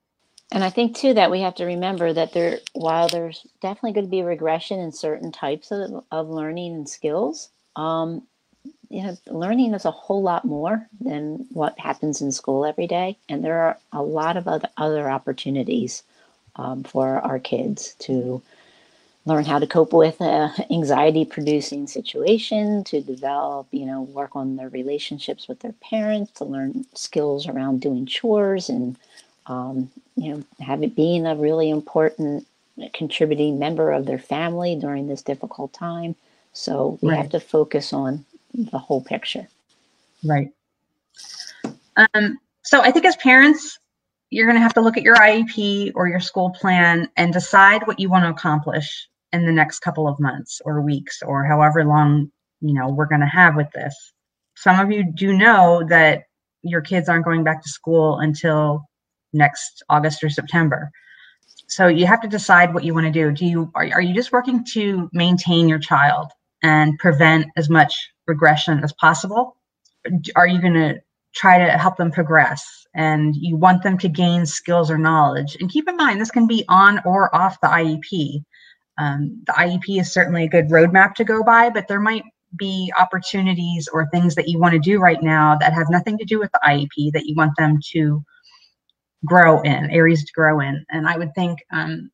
And 0.51 0.63
I 0.63 0.69
think 0.69 0.95
too 0.95 1.13
that 1.15 1.31
we 1.31 1.41
have 1.41 1.55
to 1.55 1.65
remember 1.65 2.13
that 2.13 2.31
there, 2.31 2.59
while 2.73 3.07
there's 3.07 3.45
definitely 3.61 3.93
going 3.93 4.05
to 4.05 4.11
be 4.11 4.21
regression 4.21 4.79
in 4.79 4.91
certain 4.91 5.31
types 5.31 5.71
of, 5.71 6.03
of 6.11 6.29
learning 6.29 6.75
and 6.75 6.87
skills, 6.89 7.49
um, 7.75 8.25
you 8.93 9.01
know, 9.01 9.17
learning 9.27 9.73
is 9.73 9.85
a 9.85 9.91
whole 9.91 10.21
lot 10.21 10.45
more 10.45 10.87
than 11.01 11.47
what 11.51 11.79
happens 11.79 12.21
in 12.21 12.31
school 12.31 12.63
every 12.63 12.85
day, 12.85 13.17
and 13.27 13.43
there 13.43 13.59
are 13.59 13.77
a 13.91 14.03
lot 14.03 14.37
of 14.37 14.47
other 14.47 14.69
other 14.77 15.09
opportunities 15.09 16.03
um, 16.57 16.83
for 16.83 17.17
our 17.19 17.39
kids 17.39 17.95
to 17.99 18.41
learn 19.25 19.45
how 19.45 19.57
to 19.57 19.65
cope 19.65 19.93
with 19.93 20.21
anxiety 20.21 21.25
producing 21.25 21.87
situation 21.87 22.83
to 22.83 23.01
develop 23.01 23.67
you 23.71 23.85
know 23.85 24.03
work 24.03 24.35
on 24.35 24.57
their 24.57 24.69
relationships 24.69 25.47
with 25.47 25.59
their 25.61 25.73
parents 25.73 26.31
to 26.33 26.45
learn 26.45 26.85
skills 26.93 27.47
around 27.47 27.81
doing 27.81 28.05
chores 28.05 28.69
and 28.69 28.95
um, 29.47 29.89
you 30.15 30.31
know 30.31 30.43
having 30.59 30.89
being 30.89 31.25
a 31.25 31.35
really 31.35 31.69
important 31.71 32.45
contributing 32.93 33.57
member 33.57 33.91
of 33.91 34.05
their 34.05 34.19
family 34.19 34.75
during 34.75 35.07
this 35.07 35.23
difficult 35.23 35.73
time 35.73 36.15
so 36.53 36.99
we 37.01 37.09
right. 37.09 37.17
have 37.17 37.29
to 37.29 37.39
focus 37.39 37.91
on 37.91 38.23
the 38.53 38.79
whole 38.79 39.03
picture. 39.03 39.47
Right. 40.23 40.49
Um, 41.95 42.39
so 42.63 42.81
i 42.81 42.89
think 42.91 43.05
as 43.05 43.15
parents 43.17 43.77
you're 44.29 44.47
going 44.47 44.57
to 44.57 44.61
have 44.61 44.73
to 44.73 44.81
look 44.81 44.97
at 44.97 45.03
your 45.03 45.15
iep 45.17 45.91
or 45.93 46.07
your 46.07 46.19
school 46.19 46.49
plan 46.49 47.07
and 47.17 47.31
decide 47.31 47.85
what 47.85 47.99
you 47.99 48.09
want 48.09 48.23
to 48.23 48.29
accomplish 48.29 49.07
in 49.31 49.45
the 49.45 49.51
next 49.51 49.79
couple 49.79 50.07
of 50.07 50.19
months 50.19 50.59
or 50.65 50.81
weeks 50.81 51.21
or 51.21 51.43
however 51.43 51.85
long 51.85 52.31
you 52.61 52.73
know 52.73 52.89
we're 52.89 53.05
going 53.05 53.21
to 53.21 53.27
have 53.27 53.55
with 53.55 53.69
this. 53.71 53.95
Some 54.55 54.79
of 54.79 54.91
you 54.91 55.11
do 55.13 55.33
know 55.33 55.83
that 55.89 56.23
your 56.63 56.81
kids 56.81 57.09
aren't 57.09 57.25
going 57.25 57.43
back 57.43 57.61
to 57.61 57.69
school 57.69 58.19
until 58.19 58.85
next 59.33 59.83
august 59.89 60.23
or 60.23 60.29
september. 60.29 60.89
So 61.67 61.87
you 61.87 62.05
have 62.05 62.21
to 62.21 62.27
decide 62.27 62.73
what 62.73 62.83
you 62.83 62.93
want 62.93 63.05
to 63.05 63.11
do. 63.11 63.31
Do 63.31 63.45
you 63.45 63.71
are, 63.75 63.89
are 63.93 64.01
you 64.01 64.13
just 64.13 64.31
working 64.31 64.63
to 64.73 65.09
maintain 65.13 65.67
your 65.67 65.79
child 65.79 66.31
and 66.61 66.97
prevent 66.97 67.47
as 67.57 67.69
much 67.69 68.09
regression 68.27 68.83
as 68.83 68.93
possible? 68.93 69.57
Are 70.35 70.47
you 70.47 70.61
going 70.61 70.73
to 70.73 71.01
try 71.33 71.57
to 71.57 71.77
help 71.77 71.97
them 71.97 72.11
progress 72.11 72.85
and 72.93 73.35
you 73.35 73.55
want 73.55 73.83
them 73.83 73.97
to 73.99 74.09
gain 74.09 74.45
skills 74.45 74.91
or 74.91 74.97
knowledge? 74.97 75.57
And 75.59 75.69
keep 75.69 75.87
in 75.87 75.97
mind 75.97 76.19
this 76.19 76.31
can 76.31 76.47
be 76.47 76.65
on 76.67 77.01
or 77.05 77.33
off 77.35 77.59
the 77.61 77.67
iep 77.67 78.43
um, 78.97 79.43
the 79.47 79.53
IEP 79.53 79.99
is 79.99 80.11
certainly 80.11 80.43
a 80.43 80.49
good 80.49 80.69
roadmap 80.69 81.15
to 81.15 81.23
go 81.23 81.43
by, 81.43 81.69
but 81.69 81.87
there 81.87 81.99
might 81.99 82.23
be 82.55 82.93
opportunities 82.97 83.87
or 83.91 84.07
things 84.07 84.35
that 84.35 84.47
you 84.47 84.59
want 84.59 84.73
to 84.73 84.79
do 84.79 84.99
right 84.99 85.21
now 85.21 85.57
that 85.57 85.73
have 85.73 85.89
nothing 85.89 86.17
to 86.19 86.25
do 86.25 86.39
with 86.39 86.51
the 86.51 86.59
IEP 86.63 87.13
that 87.13 87.25
you 87.25 87.33
want 87.35 87.53
them 87.57 87.79
to 87.93 88.23
grow 89.25 89.61
in, 89.61 89.89
areas 89.89 90.23
to 90.23 90.31
grow 90.33 90.59
in. 90.59 90.85
And 90.91 91.07
I 91.07 91.17
would 91.17 91.33
think 91.33 91.59
um, 91.71 92.11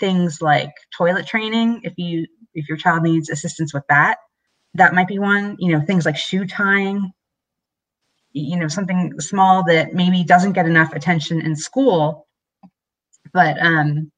things 0.00 0.42
like 0.42 0.72
toilet 0.96 1.26
training, 1.26 1.82
if 1.84 1.94
you 1.96 2.26
if 2.54 2.68
your 2.68 2.78
child 2.78 3.02
needs 3.02 3.30
assistance 3.30 3.74
with 3.74 3.84
that, 3.88 4.18
that 4.74 4.94
might 4.94 5.08
be 5.08 5.18
one. 5.18 5.56
You 5.58 5.72
know, 5.72 5.84
things 5.84 6.04
like 6.04 6.16
shoe 6.16 6.46
tying, 6.46 7.12
you 8.32 8.56
know, 8.56 8.68
something 8.68 9.18
small 9.20 9.64
that 9.64 9.94
maybe 9.94 10.24
doesn't 10.24 10.52
get 10.52 10.66
enough 10.66 10.92
attention 10.92 11.40
in 11.40 11.54
school, 11.56 12.26
but 13.32 13.56
um, 13.60 14.10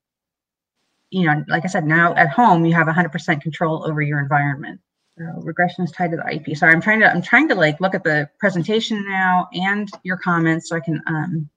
you 1.11 1.27
know, 1.27 1.45
like 1.49 1.65
I 1.65 1.69
said, 1.69 1.87
now 1.87 2.15
at 2.15 2.31
home 2.31 2.65
you 2.65 2.75
have 2.75 2.87
100% 2.87 3.41
control 3.41 3.87
over 3.87 4.03
your 4.03 4.19
environment. 4.19 4.81
So 5.19 5.25
regression 5.43 5.85
is 5.85 5.93
tied 5.93 6.11
to 6.11 6.19
the 6.19 6.35
ip 6.35 6.57
Sorry, 6.57 6.73
I'm 6.73 6.81
trying 6.81 7.01
to 7.01 7.11
I'm 7.11 7.23
trying 7.23 7.49
to 7.49 7.55
like 7.55 7.81
look 7.81 7.95
at 7.95 8.05
the 8.05 8.29
presentation 8.39 9.03
now 9.09 9.49
and 9.55 9.89
your 10.03 10.19
comments 10.19 10.69
so 10.69 10.77
I 10.77 10.81
can 10.81 11.01
um, 11.07 11.49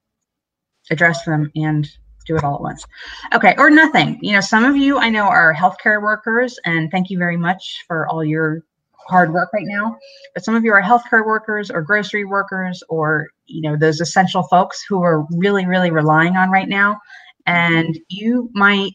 address 0.90 1.24
them 1.24 1.50
and 1.56 1.86
do 2.26 2.36
it 2.36 2.44
all 2.44 2.54
at 2.54 2.60
once. 2.60 2.86
Okay, 3.34 3.54
or 3.58 3.70
nothing. 3.70 4.18
You 4.22 4.32
know, 4.32 4.40
some 4.40 4.64
of 4.64 4.76
you 4.76 4.98
I 4.98 5.10
know 5.10 5.24
are 5.24 5.54
healthcare 5.54 6.00
workers, 6.02 6.58
and 6.64 6.90
thank 6.90 7.10
you 7.10 7.18
very 7.18 7.36
much 7.36 7.84
for 7.86 8.06
all 8.08 8.24
your 8.24 8.62
hard 9.06 9.32
work 9.32 9.52
right 9.52 9.66
now. 9.66 9.96
But 10.34 10.44
some 10.44 10.54
of 10.54 10.64
you 10.64 10.72
are 10.72 10.82
healthcare 10.82 11.24
workers 11.24 11.70
or 11.70 11.82
grocery 11.82 12.24
workers 12.24 12.82
or 12.88 13.28
you 13.46 13.60
know 13.60 13.76
those 13.76 14.00
essential 14.00 14.44
folks 14.44 14.84
who 14.88 15.02
are 15.02 15.26
really 15.32 15.66
really 15.66 15.90
relying 15.90 16.36
on 16.36 16.50
right 16.50 16.68
now, 16.68 17.00
and 17.46 17.98
you 18.08 18.50
might 18.54 18.92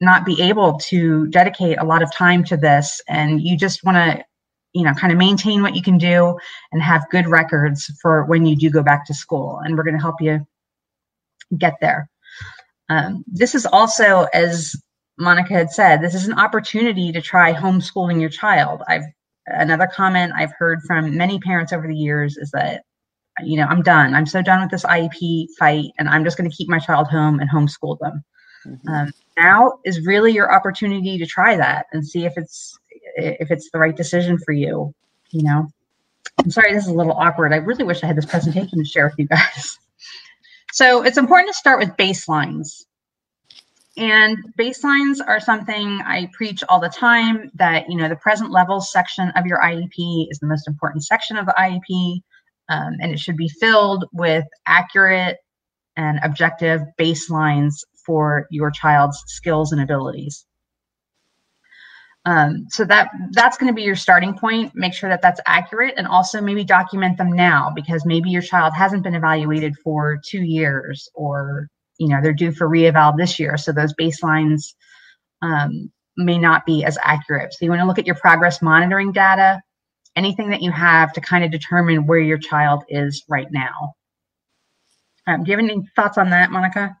not 0.00 0.24
be 0.24 0.40
able 0.40 0.78
to 0.78 1.26
dedicate 1.28 1.78
a 1.78 1.84
lot 1.84 2.02
of 2.02 2.12
time 2.12 2.44
to 2.44 2.56
this 2.56 3.00
and 3.08 3.40
you 3.40 3.56
just 3.56 3.84
want 3.84 3.96
to 3.96 4.24
you 4.72 4.82
know 4.82 4.92
kind 4.94 5.12
of 5.12 5.18
maintain 5.18 5.62
what 5.62 5.74
you 5.74 5.82
can 5.82 5.98
do 5.98 6.36
and 6.72 6.82
have 6.82 7.08
good 7.10 7.26
records 7.26 7.90
for 8.02 8.24
when 8.26 8.44
you 8.44 8.56
do 8.56 8.70
go 8.70 8.82
back 8.82 9.06
to 9.06 9.14
school 9.14 9.60
and 9.64 9.76
we're 9.76 9.84
going 9.84 9.96
to 9.96 10.02
help 10.02 10.20
you 10.20 10.46
get 11.58 11.74
there 11.80 12.08
um, 12.90 13.24
this 13.26 13.54
is 13.54 13.64
also 13.66 14.26
as 14.34 14.76
monica 15.18 15.54
had 15.54 15.70
said 15.70 16.00
this 16.00 16.14
is 16.14 16.26
an 16.26 16.38
opportunity 16.38 17.12
to 17.12 17.20
try 17.20 17.52
homeschooling 17.52 18.20
your 18.20 18.30
child. 18.30 18.82
I've 18.88 19.04
another 19.46 19.86
comment 19.86 20.32
i've 20.36 20.52
heard 20.58 20.80
from 20.86 21.14
many 21.18 21.38
parents 21.38 21.70
over 21.70 21.86
the 21.86 21.94
years 21.94 22.38
is 22.38 22.50
that 22.52 22.82
you 23.42 23.56
know 23.58 23.66
i'm 23.66 23.82
done. 23.82 24.14
I'm 24.14 24.26
so 24.26 24.42
done 24.42 24.62
with 24.62 24.70
this 24.70 24.84
iep 24.84 25.46
fight 25.58 25.86
and 25.98 26.08
i'm 26.08 26.24
just 26.24 26.38
going 26.38 26.50
to 26.50 26.56
keep 26.56 26.68
my 26.68 26.78
child 26.78 27.08
home 27.08 27.40
and 27.40 27.50
homeschool 27.50 27.98
them. 28.00 28.24
Mm-hmm. 28.66 28.88
um, 28.88 29.12
now 29.36 29.78
is 29.84 30.06
really 30.06 30.32
your 30.32 30.52
opportunity 30.52 31.18
to 31.18 31.26
try 31.26 31.56
that 31.56 31.86
and 31.92 32.06
see 32.06 32.24
if 32.24 32.32
it's 32.36 32.78
if 33.16 33.50
it's 33.50 33.70
the 33.70 33.78
right 33.78 33.96
decision 33.96 34.38
for 34.38 34.52
you 34.52 34.94
you 35.34 35.42
know? 35.42 35.68
I'm 36.38 36.50
sorry 36.50 36.72
this 36.72 36.84
is 36.84 36.90
a 36.90 36.94
little 36.94 37.12
awkward. 37.12 37.52
I 37.52 37.56
really 37.56 37.84
wish 37.84 38.02
i 38.02 38.06
had 38.06 38.16
this 38.16 38.24
presentation 38.24 38.78
to 38.78 38.84
share 38.84 39.06
with 39.06 39.18
you 39.18 39.26
guys. 39.26 39.78
So 40.72 41.04
it's 41.04 41.18
important 41.18 41.52
to 41.52 41.54
start 41.56 41.78
with 41.78 41.90
baselines 41.90 42.84
and 43.96 44.38
baselines 44.58 45.18
are 45.26 45.38
something 45.38 46.00
i 46.04 46.28
preach 46.32 46.64
all 46.68 46.80
the 46.80 46.88
time 46.88 47.50
that 47.54 47.88
you 47.88 47.96
know 47.96 48.08
the 48.08 48.16
present 48.16 48.50
levels 48.50 48.90
section 48.90 49.30
of 49.36 49.46
your 49.46 49.60
iep 49.60 50.26
is 50.30 50.38
the 50.38 50.46
most 50.46 50.66
important 50.66 51.04
section 51.04 51.36
of 51.36 51.46
the 51.46 51.54
iep 51.58 52.20
um, 52.68 52.94
and 53.00 53.12
it 53.12 53.18
should 53.18 53.36
be 53.36 53.48
filled 53.48 54.04
with 54.12 54.44
accurate 54.66 55.38
and 55.96 56.18
objective 56.22 56.82
baselines 56.98 57.74
for 58.04 58.46
your 58.50 58.70
child's 58.70 59.22
skills 59.26 59.72
and 59.72 59.80
abilities. 59.80 60.46
Um, 62.26 62.66
so 62.70 62.84
that 62.86 63.10
that's 63.32 63.58
going 63.58 63.70
to 63.70 63.74
be 63.74 63.82
your 63.82 63.96
starting 63.96 64.36
point. 64.36 64.72
Make 64.74 64.94
sure 64.94 65.10
that 65.10 65.20
that's 65.20 65.42
accurate, 65.44 65.94
and 65.98 66.06
also 66.06 66.40
maybe 66.40 66.64
document 66.64 67.18
them 67.18 67.30
now 67.30 67.70
because 67.74 68.06
maybe 68.06 68.30
your 68.30 68.40
child 68.40 68.72
hasn't 68.72 69.02
been 69.02 69.14
evaluated 69.14 69.76
for 69.84 70.18
two 70.24 70.40
years, 70.40 71.06
or 71.12 71.68
you 71.98 72.08
know 72.08 72.20
they're 72.22 72.32
due 72.32 72.52
for 72.52 72.68
reeval 72.68 73.14
this 73.16 73.38
year. 73.38 73.56
So 73.56 73.72
those 73.72 73.94
baselines 73.94 74.74
um, 75.42 75.90
may 76.16 76.38
not 76.38 76.66
be 76.66 76.84
as 76.84 76.98
accurate. 77.02 77.52
So 77.52 77.64
you 77.64 77.70
want 77.70 77.82
to 77.82 77.86
look 77.86 77.98
at 77.98 78.06
your 78.06 78.16
progress 78.16 78.62
monitoring 78.62 79.12
data 79.12 79.60
anything 80.16 80.50
that 80.50 80.62
you 80.62 80.70
have 80.70 81.12
to 81.12 81.20
kind 81.20 81.44
of 81.44 81.50
determine 81.50 82.06
where 82.06 82.20
your 82.20 82.38
child 82.38 82.84
is 82.88 83.24
right 83.28 83.48
now. 83.50 83.94
Um, 85.26 85.42
do 85.42 85.50
you 85.50 85.56
have 85.56 85.64
any 85.64 85.82
thoughts 85.96 86.18
on 86.18 86.30
that 86.30 86.50
monica 86.50 86.96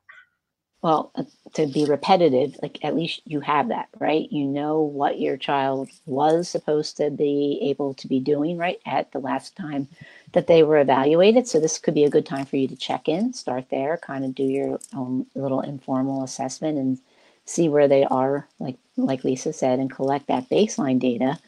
well 0.84 1.12
uh, 1.16 1.24
to 1.54 1.66
be 1.66 1.86
repetitive 1.86 2.56
like 2.62 2.78
at 2.84 2.96
least 2.96 3.22
you 3.26 3.40
have 3.40 3.70
that 3.70 3.88
right 4.00 4.32
you 4.32 4.46
know 4.46 4.82
what 4.82 5.20
your 5.20 5.38
child 5.38 5.90
was 6.06 6.48
supposed 6.48 6.98
to 6.98 7.10
be 7.10 7.60
able 7.64 7.94
to 7.94 8.08
be 8.08 8.20
doing 8.20 8.58
right 8.58 8.80
at 8.86 9.12
the 9.12 9.20
last 9.20 9.56
time 9.56 9.88
that 10.34 10.48
they 10.48 10.62
were 10.64 10.78
evaluated. 10.80 11.48
So 11.48 11.60
this 11.60 11.78
could 11.78 11.94
be 11.94 12.04
a 12.04 12.10
good 12.10 12.26
time 12.26 12.46
for 12.46 12.56
you 12.58 12.68
to 12.68 12.76
check 12.76 13.08
in, 13.08 13.34
start 13.34 13.66
there, 13.70 13.98
kind 13.98 14.24
of 14.24 14.36
do 14.36 14.44
your 14.44 14.80
own 14.94 15.26
little 15.34 15.62
informal 15.62 16.24
assessment 16.24 16.78
and 16.78 17.00
see 17.46 17.68
where 17.68 17.88
they 17.88 18.04
are, 18.04 18.48
like 18.60 18.78
like 18.96 19.24
Lisa 19.24 19.52
said, 19.54 19.80
and 19.80 19.90
collect 19.90 20.28
that 20.28 20.50
baseline 20.50 21.00
data. 21.00 21.40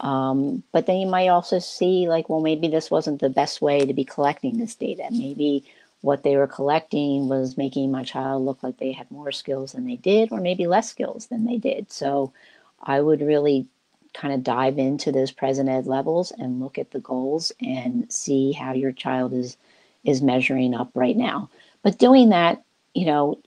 Um, 0.00 0.64
but 0.72 0.86
then 0.86 0.98
you 0.98 1.08
might 1.08 1.28
also 1.28 1.58
see 1.60 2.08
like, 2.08 2.28
well, 2.28 2.40
maybe 2.42 2.68
this 2.68 2.90
wasn't 2.90 3.20
the 3.20 3.30
best 3.30 3.62
way 3.62 3.86
to 3.86 3.94
be 3.94 4.04
collecting 4.04 4.58
this 4.58 4.74
data. 4.76 5.08
Maybe 5.10 5.64
what 6.00 6.22
they 6.22 6.36
were 6.36 6.46
collecting 6.46 7.28
was 7.28 7.56
making 7.56 7.90
my 7.90 8.02
child 8.04 8.44
look 8.44 8.62
like 8.62 8.78
they 8.78 8.92
had 8.92 9.10
more 9.10 9.32
skills 9.32 9.72
than 9.72 9.86
they 9.86 9.96
did, 9.96 10.32
or 10.32 10.40
maybe 10.40 10.66
less 10.66 10.88
skills 10.88 11.26
than 11.26 11.44
they 11.44 11.58
did. 11.58 11.90
So 11.92 12.32
I 12.82 13.00
would 13.00 13.20
really 13.20 13.66
kind 14.14 14.34
of 14.34 14.42
dive 14.42 14.78
into 14.78 15.12
those 15.12 15.30
present 15.30 15.68
ed 15.68 15.86
levels 15.86 16.32
and 16.32 16.60
look 16.60 16.78
at 16.78 16.90
the 16.90 17.00
goals 17.00 17.52
and 17.60 18.10
see 18.12 18.52
how 18.52 18.72
your 18.72 18.92
child 18.92 19.32
is 19.32 19.56
is 20.02 20.22
measuring 20.22 20.74
up 20.74 20.90
right 20.94 21.16
now. 21.16 21.50
But 21.82 21.98
doing 21.98 22.30
that, 22.30 22.62
you 22.94 23.06
know, 23.06 23.38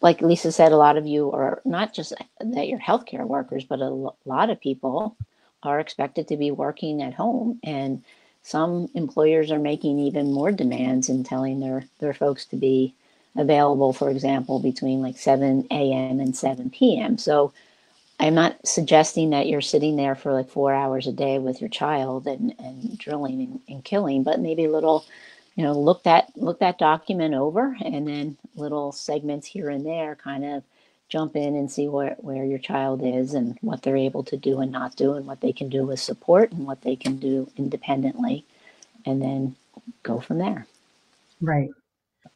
like 0.00 0.22
Lisa 0.22 0.50
said, 0.50 0.72
a 0.72 0.76
lot 0.76 0.96
of 0.96 1.06
you 1.06 1.30
are 1.32 1.60
not 1.66 1.92
just 1.92 2.14
that 2.40 2.68
you're 2.68 2.78
healthcare 2.78 3.26
workers, 3.26 3.64
but 3.64 3.80
a 3.80 4.10
lot 4.24 4.50
of 4.50 4.60
people 4.60 5.16
are 5.62 5.80
expected 5.80 6.28
to 6.28 6.36
be 6.36 6.50
working 6.50 7.02
at 7.02 7.14
home 7.14 7.58
and 7.62 8.02
some 8.44 8.88
employers 8.94 9.50
are 9.50 9.58
making 9.58 9.98
even 9.98 10.32
more 10.32 10.52
demands 10.52 11.08
and 11.08 11.26
telling 11.26 11.60
their 11.60 11.84
their 11.98 12.14
folks 12.14 12.46
to 12.46 12.56
be 12.56 12.94
available 13.36 13.92
for 13.92 14.10
example 14.10 14.60
between 14.60 15.02
like 15.02 15.18
7 15.18 15.66
a.m 15.72 16.20
and 16.20 16.36
7 16.36 16.70
p.m 16.70 17.18
so 17.18 17.52
I'm 18.20 18.34
not 18.34 18.66
suggesting 18.66 19.30
that 19.30 19.48
you're 19.48 19.60
sitting 19.60 19.96
there 19.96 20.14
for 20.14 20.32
like 20.32 20.48
four 20.48 20.72
hours 20.72 21.06
a 21.06 21.12
day 21.12 21.38
with 21.38 21.60
your 21.60 21.70
child 21.70 22.26
and, 22.26 22.54
and 22.58 22.96
drilling 22.98 23.40
and, 23.40 23.60
and 23.68 23.84
killing, 23.84 24.22
but 24.22 24.40
maybe 24.40 24.64
a 24.64 24.70
little, 24.72 25.04
you 25.56 25.64
know, 25.64 25.72
look 25.72 26.04
that 26.04 26.30
look 26.36 26.60
that 26.60 26.78
document 26.78 27.34
over 27.34 27.76
and 27.84 28.06
then 28.08 28.36
little 28.54 28.92
segments 28.92 29.46
here 29.46 29.68
and 29.68 29.84
there 29.84 30.14
kind 30.14 30.44
of 30.44 30.62
jump 31.08 31.36
in 31.36 31.54
and 31.54 31.70
see 31.70 31.88
where, 31.88 32.16
where 32.18 32.44
your 32.44 32.58
child 32.58 33.02
is 33.04 33.34
and 33.34 33.58
what 33.60 33.82
they're 33.82 33.96
able 33.96 34.24
to 34.24 34.36
do 34.36 34.60
and 34.60 34.72
not 34.72 34.96
do 34.96 35.14
and 35.14 35.26
what 35.26 35.40
they 35.40 35.52
can 35.52 35.68
do 35.68 35.84
with 35.84 36.00
support 36.00 36.52
and 36.52 36.66
what 36.66 36.82
they 36.82 36.96
can 36.96 37.16
do 37.16 37.50
independently 37.56 38.44
and 39.06 39.20
then 39.20 39.54
go 40.02 40.20
from 40.20 40.38
there. 40.38 40.66
Right. 41.40 41.70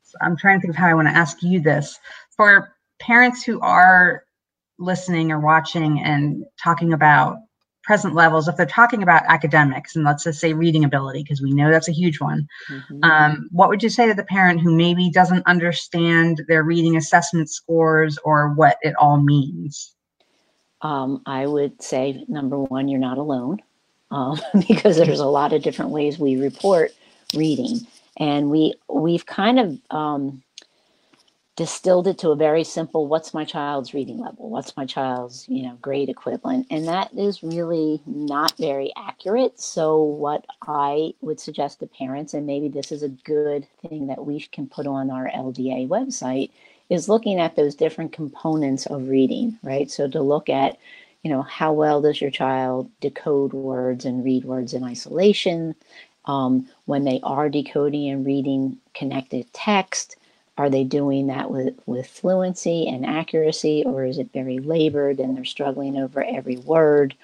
so 0.03 0.19
I'm 0.21 0.37
trying 0.37 0.59
to 0.59 0.63
think 0.63 0.71
of 0.73 0.77
how 0.77 0.89
I 0.89 0.95
want 0.95 1.09
to 1.09 1.17
ask 1.17 1.43
you 1.43 1.61
this. 1.61 1.99
For 2.37 2.75
parents 3.01 3.43
who 3.43 3.61
are 3.61 4.25
listening 4.79 5.33
or 5.33 5.41
watching 5.41 6.01
and 6.01 6.45
talking 6.63 6.93
about 6.93 7.39
present 7.89 8.15
levels, 8.15 8.47
if 8.49 8.57
they're 8.59 8.67
talking 8.67 9.03
about 9.03 9.23
academics 9.29 9.97
and 9.97 10.05
let's 10.05 10.23
just 10.23 10.39
say 10.39 10.53
reading 10.53 10.85
ability, 10.85 11.23
because 11.23 11.41
we 11.41 11.53
know 11.53 11.71
that's 11.71 11.89
a 11.89 11.93
huge 11.93 12.21
one, 12.21 12.47
mm-hmm. 12.71 13.03
um, 13.03 13.49
what 13.51 13.71
would 13.71 13.83
you 13.83 13.89
say 13.89 14.07
to 14.07 14.13
the 14.13 14.25
parent 14.25 14.61
who 14.61 14.77
maybe 14.77 15.09
doesn't 15.09 15.43
understand 15.47 16.43
their 16.49 16.63
reading 16.63 16.99
assessment 16.99 17.49
scores 17.49 18.19
or 18.25 18.51
what 18.51 18.77
it 18.83 18.95
all 19.01 19.23
means? 19.23 19.95
Um, 20.83 21.23
I 21.25 21.47
would 21.47 21.81
say 21.83 22.27
number 22.29 22.59
one, 22.59 22.89
you're 22.89 23.01
not 23.01 23.17
alone 23.17 23.63
um, 24.11 24.39
because 24.69 24.99
there's 24.99 25.21
a 25.21 25.25
lot 25.25 25.55
of 25.55 25.63
different 25.63 25.91
ways 25.91 26.19
we 26.19 26.37
report 26.37 26.93
reading, 27.35 27.87
and 28.19 28.51
we 28.51 28.75
we've 28.93 29.25
kind 29.25 29.59
of 29.59 29.81
um, 29.91 30.43
distilled 31.59 32.07
it 32.07 32.17
to 32.19 32.31
a 32.31 32.37
very 32.37 32.63
simple 32.63 33.09
what's 33.09 33.35
my 33.35 33.45
child's 33.45 33.93
reading 33.93 34.21
level? 34.21 34.49
What's 34.49 34.77
my 34.77 34.87
child's 34.87 35.45
you 35.49 35.65
know 35.65 35.77
grade 35.83 36.09
equivalent? 36.09 36.69
And 36.71 36.87
that 36.87 37.13
is 37.13 37.43
really 37.43 38.01
not 38.07 38.57
very 38.59 38.93
accurate. 38.97 39.59
So 39.59 40.01
what 40.01 40.47
i 40.63 41.13
would 41.21 41.41
suggest 41.41 41.81
to 41.81 41.89
parents 41.89 42.33
and 42.33 42.47
maybe 42.47 42.69
this 42.69 42.93
is 42.93 43.03
a 43.03 43.09
good 43.09 43.67
thing 43.83 44.07
that 44.07 44.25
we 44.25 44.39
can 44.41 44.69
put 44.69 44.87
on 44.87 45.11
our 45.11 45.29
lda 45.31 45.89
website 45.89 46.51
is 46.91 47.09
looking 47.09 47.41
at 47.41 47.57
those 47.57 47.75
different 47.75 48.13
components 48.13 48.87
of 48.87 49.09
reading 49.09 49.59
right? 49.65 49.91
So 49.91 50.09
to 50.09 50.23
look 50.23 50.49
at 50.49 50.79
you 51.25 51.31
know 51.31 51.43
how 51.43 51.73
well 51.73 52.01
does 52.01 52.21
your 52.21 52.31
child 52.31 52.89
decode 53.01 53.53
words 53.53 54.05
and 54.05 54.25
read 54.25 54.45
words 54.45 54.75
in 54.75 54.85
isolation? 54.85 55.75
Um, 56.27 56.69
when 56.85 57.03
they 57.03 57.19
are 57.25 57.49
decoding 57.49 58.11
and 58.11 58.25
reading 58.25 58.79
connected 58.95 59.53
text 59.53 60.15
are 60.59 60.69
they 60.69 60.85
doing 60.85 61.29
that 61.29 61.51
with, 61.51 61.79
with 61.87 62.07
fluency 62.07 62.87
and 62.89 63.07
accuracy, 63.07 63.85
or 63.87 64.05
is 64.05 64.19
it 64.19 64.33
very 64.33 64.59
labored 64.59 65.21
and 65.21 65.37
they're 65.37 65.45
struggling 65.45 65.97
over 65.97 66.23
every 66.23 66.57
word? 66.57 67.15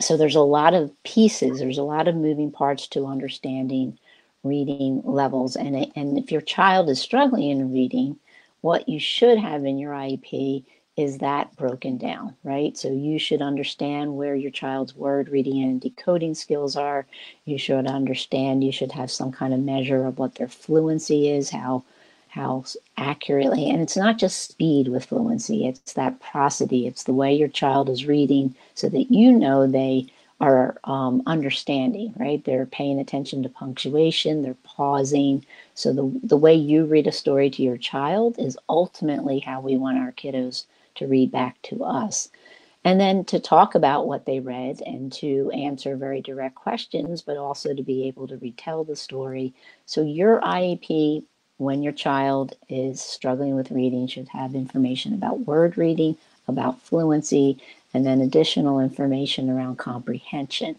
So 0.00 0.16
there's 0.16 0.36
a 0.36 0.40
lot 0.40 0.74
of 0.74 0.92
pieces, 1.02 1.58
there's 1.58 1.78
a 1.78 1.82
lot 1.82 2.06
of 2.06 2.14
moving 2.14 2.52
parts 2.52 2.86
to 2.88 3.06
understanding 3.06 3.98
reading 4.44 5.02
levels. 5.04 5.56
And, 5.56 5.90
and 5.96 6.18
if 6.18 6.30
your 6.30 6.40
child 6.40 6.88
is 6.88 7.00
struggling 7.00 7.50
in 7.50 7.72
reading, 7.72 8.18
what 8.60 8.88
you 8.88 9.00
should 9.00 9.38
have 9.38 9.64
in 9.64 9.78
your 9.78 9.92
IEP 9.92 10.64
is 10.96 11.18
that 11.18 11.54
broken 11.56 11.96
down, 11.96 12.34
right? 12.42 12.76
So 12.76 12.90
you 12.90 13.20
should 13.20 13.40
understand 13.40 14.16
where 14.16 14.34
your 14.34 14.50
child's 14.50 14.96
word 14.96 15.28
reading 15.28 15.62
and 15.62 15.80
decoding 15.80 16.34
skills 16.34 16.74
are. 16.74 17.06
You 17.44 17.56
should 17.56 17.86
understand, 17.86 18.64
you 18.64 18.72
should 18.72 18.90
have 18.92 19.10
some 19.10 19.30
kind 19.30 19.54
of 19.54 19.60
measure 19.60 20.04
of 20.04 20.18
what 20.18 20.34
their 20.34 20.48
fluency 20.48 21.30
is, 21.30 21.50
how 21.50 21.84
how 22.30 22.64
accurately, 22.96 23.70
and 23.70 23.82
it's 23.82 23.96
not 23.96 24.18
just 24.18 24.42
speed 24.50 24.88
with 24.88 25.06
fluency, 25.06 25.66
it's 25.66 25.94
that 25.94 26.20
prosody, 26.20 26.86
it's 26.86 27.04
the 27.04 27.14
way 27.14 27.34
your 27.34 27.48
child 27.48 27.90
is 27.90 28.06
reading 28.06 28.54
so 28.74 28.88
that 28.90 29.10
you 29.12 29.32
know 29.32 29.66
they 29.66 30.08
are 30.40 30.78
um, 30.84 31.22
understanding, 31.26 32.14
right? 32.18 32.44
They're 32.44 32.66
paying 32.66 33.00
attention 33.00 33.42
to 33.44 33.48
punctuation, 33.50 34.42
they're 34.42 34.56
pausing. 34.64 35.44
So 35.74 35.92
the, 35.92 36.20
the 36.24 36.36
way 36.36 36.54
you 36.54 36.86
read 36.86 37.06
a 37.08 37.12
story 37.12 37.50
to 37.50 37.62
your 37.62 37.78
child 37.78 38.36
is 38.38 38.58
ultimately 38.68 39.40
how 39.40 39.60
we 39.60 39.76
want 39.78 39.98
our 39.98 40.12
kiddos 40.12 40.66
to 40.96 41.06
read 41.08 41.32
back 41.32 41.62
to 41.64 41.84
us. 41.84 42.30
And 42.84 43.00
then 43.00 43.24
to 43.26 43.40
talk 43.40 43.74
about 43.74 44.08
what 44.08 44.26
they 44.26 44.40
read 44.40 44.82
and 44.86 45.12
to 45.14 45.50
answer 45.52 45.96
very 45.96 46.22
direct 46.22 46.56
questions, 46.56 47.22
but 47.22 47.36
also 47.36 47.74
to 47.74 47.82
be 47.82 48.08
able 48.08 48.28
to 48.28 48.38
retell 48.38 48.84
the 48.84 48.96
story. 48.96 49.54
So 49.86 50.02
your 50.02 50.40
IEP 50.42 51.24
when 51.58 51.82
your 51.82 51.92
child 51.92 52.56
is 52.68 53.00
struggling 53.00 53.54
with 53.54 53.70
reading 53.70 54.06
should 54.06 54.28
have 54.28 54.54
information 54.54 55.12
about 55.12 55.40
word 55.40 55.76
reading, 55.76 56.16
about 56.46 56.80
fluency, 56.80 57.58
and 57.92 58.06
then 58.06 58.20
additional 58.20 58.80
information 58.80 59.50
around 59.50 59.76
comprehension. 59.76 60.76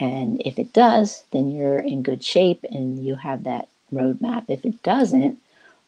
And 0.00 0.42
if 0.44 0.58
it 0.58 0.72
does, 0.72 1.24
then 1.30 1.50
you're 1.50 1.78
in 1.78 2.02
good 2.02 2.24
shape 2.24 2.64
and 2.70 3.04
you 3.04 3.14
have 3.16 3.44
that 3.44 3.68
roadmap. 3.92 4.46
If 4.48 4.64
it 4.64 4.82
doesn't, 4.82 5.38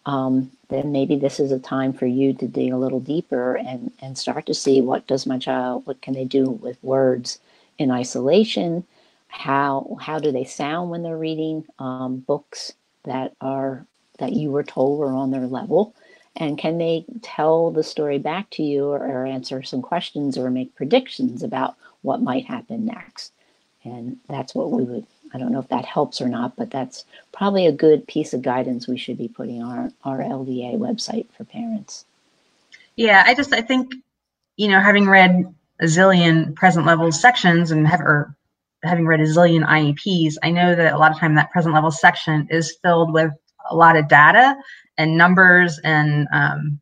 um, 0.04 0.52
then 0.68 0.92
maybe 0.92 1.16
this 1.16 1.40
is 1.40 1.50
a 1.50 1.58
time 1.58 1.92
for 1.92 2.06
you 2.06 2.32
to 2.34 2.46
dig 2.46 2.72
a 2.72 2.76
little 2.76 3.00
deeper 3.00 3.56
and, 3.56 3.90
and 4.00 4.16
start 4.16 4.46
to 4.46 4.54
see 4.54 4.80
what 4.80 5.06
does 5.06 5.26
my 5.26 5.38
child, 5.38 5.86
what 5.86 6.00
can 6.00 6.14
they 6.14 6.24
do 6.24 6.44
with 6.44 6.82
words 6.84 7.38
in 7.78 7.90
isolation? 7.90 8.84
How, 9.28 9.96
how 10.00 10.18
do 10.18 10.30
they 10.30 10.44
sound 10.44 10.90
when 10.90 11.02
they're 11.02 11.16
reading 11.16 11.64
um, 11.78 12.18
books 12.18 12.72
that 13.04 13.34
are 13.40 13.86
that 14.18 14.32
you 14.32 14.50
were 14.50 14.62
told 14.62 14.98
were 14.98 15.12
on 15.12 15.30
their 15.30 15.46
level? 15.46 15.94
And 16.36 16.58
can 16.58 16.78
they 16.78 17.04
tell 17.22 17.70
the 17.70 17.82
story 17.82 18.18
back 18.18 18.50
to 18.50 18.62
you 18.62 18.86
or, 18.86 18.98
or 18.98 19.26
answer 19.26 19.62
some 19.62 19.80
questions 19.80 20.36
or 20.36 20.50
make 20.50 20.74
predictions 20.74 21.42
about 21.42 21.76
what 22.02 22.20
might 22.20 22.44
happen 22.44 22.84
next? 22.84 23.32
And 23.84 24.18
that's 24.28 24.54
what 24.54 24.70
we 24.70 24.82
would, 24.82 25.06
I 25.32 25.38
don't 25.38 25.52
know 25.52 25.60
if 25.60 25.68
that 25.68 25.84
helps 25.84 26.20
or 26.20 26.28
not, 26.28 26.56
but 26.56 26.70
that's 26.70 27.04
probably 27.32 27.66
a 27.66 27.72
good 27.72 28.06
piece 28.06 28.34
of 28.34 28.42
guidance 28.42 28.86
we 28.86 28.98
should 28.98 29.16
be 29.16 29.28
putting 29.28 29.62
on 29.62 29.92
our, 30.04 30.18
our 30.18 30.18
LDA 30.18 30.76
website 30.76 31.26
for 31.36 31.44
parents. 31.44 32.04
Yeah, 32.96 33.22
I 33.26 33.34
just, 33.34 33.52
I 33.52 33.62
think, 33.62 33.94
you 34.56 34.68
know, 34.68 34.80
having 34.80 35.06
read 35.08 35.54
a 35.80 35.84
zillion 35.84 36.54
present 36.54 36.86
level 36.86 37.12
sections 37.12 37.70
and 37.70 37.86
have, 37.86 38.00
or 38.00 38.34
having 38.82 39.06
read 39.06 39.20
a 39.20 39.24
zillion 39.26 39.64
IEPs, 39.64 40.34
I 40.42 40.50
know 40.50 40.74
that 40.74 40.92
a 40.92 40.98
lot 40.98 41.12
of 41.12 41.18
time 41.18 41.34
that 41.36 41.50
present 41.50 41.74
level 41.74 41.90
section 41.90 42.48
is 42.50 42.76
filled 42.82 43.12
with 43.12 43.32
a 43.70 43.76
lot 43.76 43.96
of 43.96 44.08
data 44.08 44.56
and 44.98 45.16
numbers 45.16 45.78
and 45.84 46.26
um, 46.32 46.80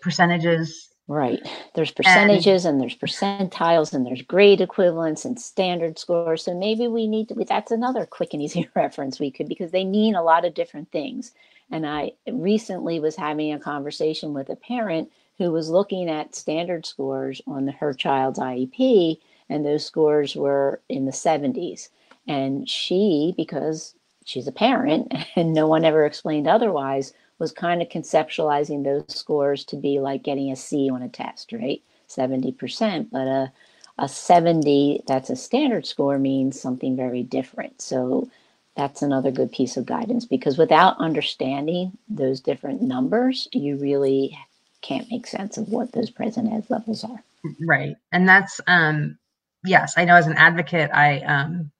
percentages 0.00 0.88
Right. 1.08 1.40
There's 1.74 1.90
percentages 1.90 2.66
and, 2.66 2.74
and, 2.74 2.82
there's 2.82 2.94
percentiles 2.94 3.94
and 3.94 4.04
there's 4.04 4.20
grade 4.20 4.60
equivalents 4.60 5.24
and 5.24 5.40
standard 5.40 5.98
scores. 5.98 6.44
So 6.44 6.54
maybe 6.54 6.86
we 6.86 7.06
need 7.06 7.30
to, 7.30 7.44
that's 7.46 7.70
another 7.70 8.04
quick 8.04 8.34
and 8.34 8.42
easy 8.42 8.68
reference 8.74 9.18
we 9.18 9.30
could, 9.30 9.48
because 9.48 9.70
they 9.70 9.86
mean 9.86 10.14
a 10.14 10.22
lot 10.22 10.44
of 10.44 10.52
different 10.52 10.92
things. 10.92 11.32
And 11.70 11.86
I 11.86 12.12
recently 12.30 13.00
was 13.00 13.16
having 13.16 13.54
a 13.54 13.58
conversation 13.58 14.34
with 14.34 14.50
a 14.50 14.56
parent 14.56 15.10
who 15.38 15.50
was 15.50 15.70
looking 15.70 16.10
at 16.10 16.34
standard 16.34 16.84
scores 16.84 17.40
on 17.46 17.64
the, 17.64 17.72
her 17.72 17.94
child's 17.94 18.38
IEP, 18.38 19.18
and 19.48 19.64
those 19.64 19.86
scores 19.86 20.36
were 20.36 20.82
in 20.90 21.06
the 21.06 21.12
70s. 21.12 21.88
And 22.26 22.68
she, 22.68 23.32
because 23.34 23.94
she's 24.28 24.46
a 24.46 24.52
parent 24.52 25.12
and 25.36 25.52
no 25.52 25.66
one 25.66 25.84
ever 25.84 26.04
explained 26.04 26.46
otherwise, 26.46 27.12
was 27.38 27.52
kind 27.52 27.80
of 27.80 27.88
conceptualizing 27.88 28.84
those 28.84 29.04
scores 29.16 29.64
to 29.64 29.76
be 29.76 30.00
like 30.00 30.22
getting 30.22 30.50
a 30.50 30.56
C 30.56 30.90
on 30.90 31.02
a 31.02 31.08
test, 31.08 31.52
right? 31.52 31.82
70%. 32.08 33.08
But 33.10 33.26
a, 33.26 33.52
a 33.98 34.08
70 34.08 35.02
that's 35.06 35.30
a 35.30 35.36
standard 35.36 35.86
score 35.86 36.18
means 36.18 36.60
something 36.60 36.96
very 36.96 37.22
different. 37.22 37.80
So 37.80 38.28
that's 38.76 39.02
another 39.02 39.30
good 39.30 39.50
piece 39.50 39.76
of 39.76 39.86
guidance 39.86 40.24
because 40.24 40.58
without 40.58 40.98
understanding 40.98 41.96
those 42.08 42.40
different 42.40 42.82
numbers, 42.82 43.48
you 43.52 43.76
really 43.76 44.38
can't 44.82 45.10
make 45.10 45.26
sense 45.26 45.56
of 45.58 45.68
what 45.68 45.92
those 45.92 46.10
present 46.10 46.52
ed 46.52 46.66
levels 46.68 47.02
are. 47.02 47.22
Right. 47.66 47.96
And 48.12 48.28
that's 48.28 48.60
um 48.66 49.18
yes, 49.64 49.94
I 49.96 50.04
know 50.04 50.16
as 50.16 50.26
an 50.26 50.36
advocate 50.36 50.90
I 50.92 51.20
um 51.20 51.70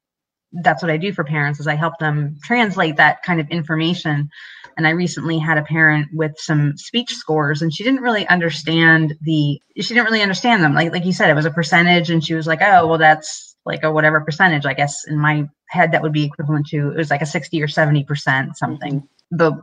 that's 0.52 0.82
what 0.82 0.90
I 0.90 0.96
do 0.96 1.12
for 1.12 1.24
parents 1.24 1.60
is 1.60 1.66
I 1.66 1.74
help 1.74 1.98
them 1.98 2.36
translate 2.42 2.96
that 2.96 3.22
kind 3.22 3.40
of 3.40 3.48
information. 3.48 4.30
And 4.76 4.86
I 4.86 4.90
recently 4.90 5.38
had 5.38 5.58
a 5.58 5.62
parent 5.62 6.08
with 6.12 6.32
some 6.38 6.76
speech 6.76 7.14
scores 7.14 7.60
and 7.60 7.72
she 7.72 7.84
didn't 7.84 8.00
really 8.00 8.26
understand 8.28 9.14
the 9.20 9.60
she 9.76 9.94
didn't 9.94 10.06
really 10.06 10.22
understand 10.22 10.62
them. 10.62 10.74
Like 10.74 10.92
like 10.92 11.04
you 11.04 11.12
said, 11.12 11.30
it 11.30 11.34
was 11.34 11.44
a 11.44 11.50
percentage 11.50 12.10
and 12.10 12.24
she 12.24 12.34
was 12.34 12.46
like, 12.46 12.60
Oh, 12.62 12.86
well 12.86 12.98
that's 12.98 13.56
like 13.66 13.82
a 13.82 13.92
whatever 13.92 14.20
percentage. 14.20 14.64
I 14.64 14.74
guess 14.74 15.04
in 15.06 15.18
my 15.18 15.48
head 15.68 15.92
that 15.92 16.02
would 16.02 16.12
be 16.12 16.24
equivalent 16.24 16.66
to 16.68 16.90
it 16.92 16.96
was 16.96 17.10
like 17.10 17.22
a 17.22 17.26
60 17.26 17.62
or 17.62 17.68
70 17.68 18.04
percent 18.04 18.56
something. 18.56 19.00
Mm-hmm. 19.00 19.36
But 19.36 19.54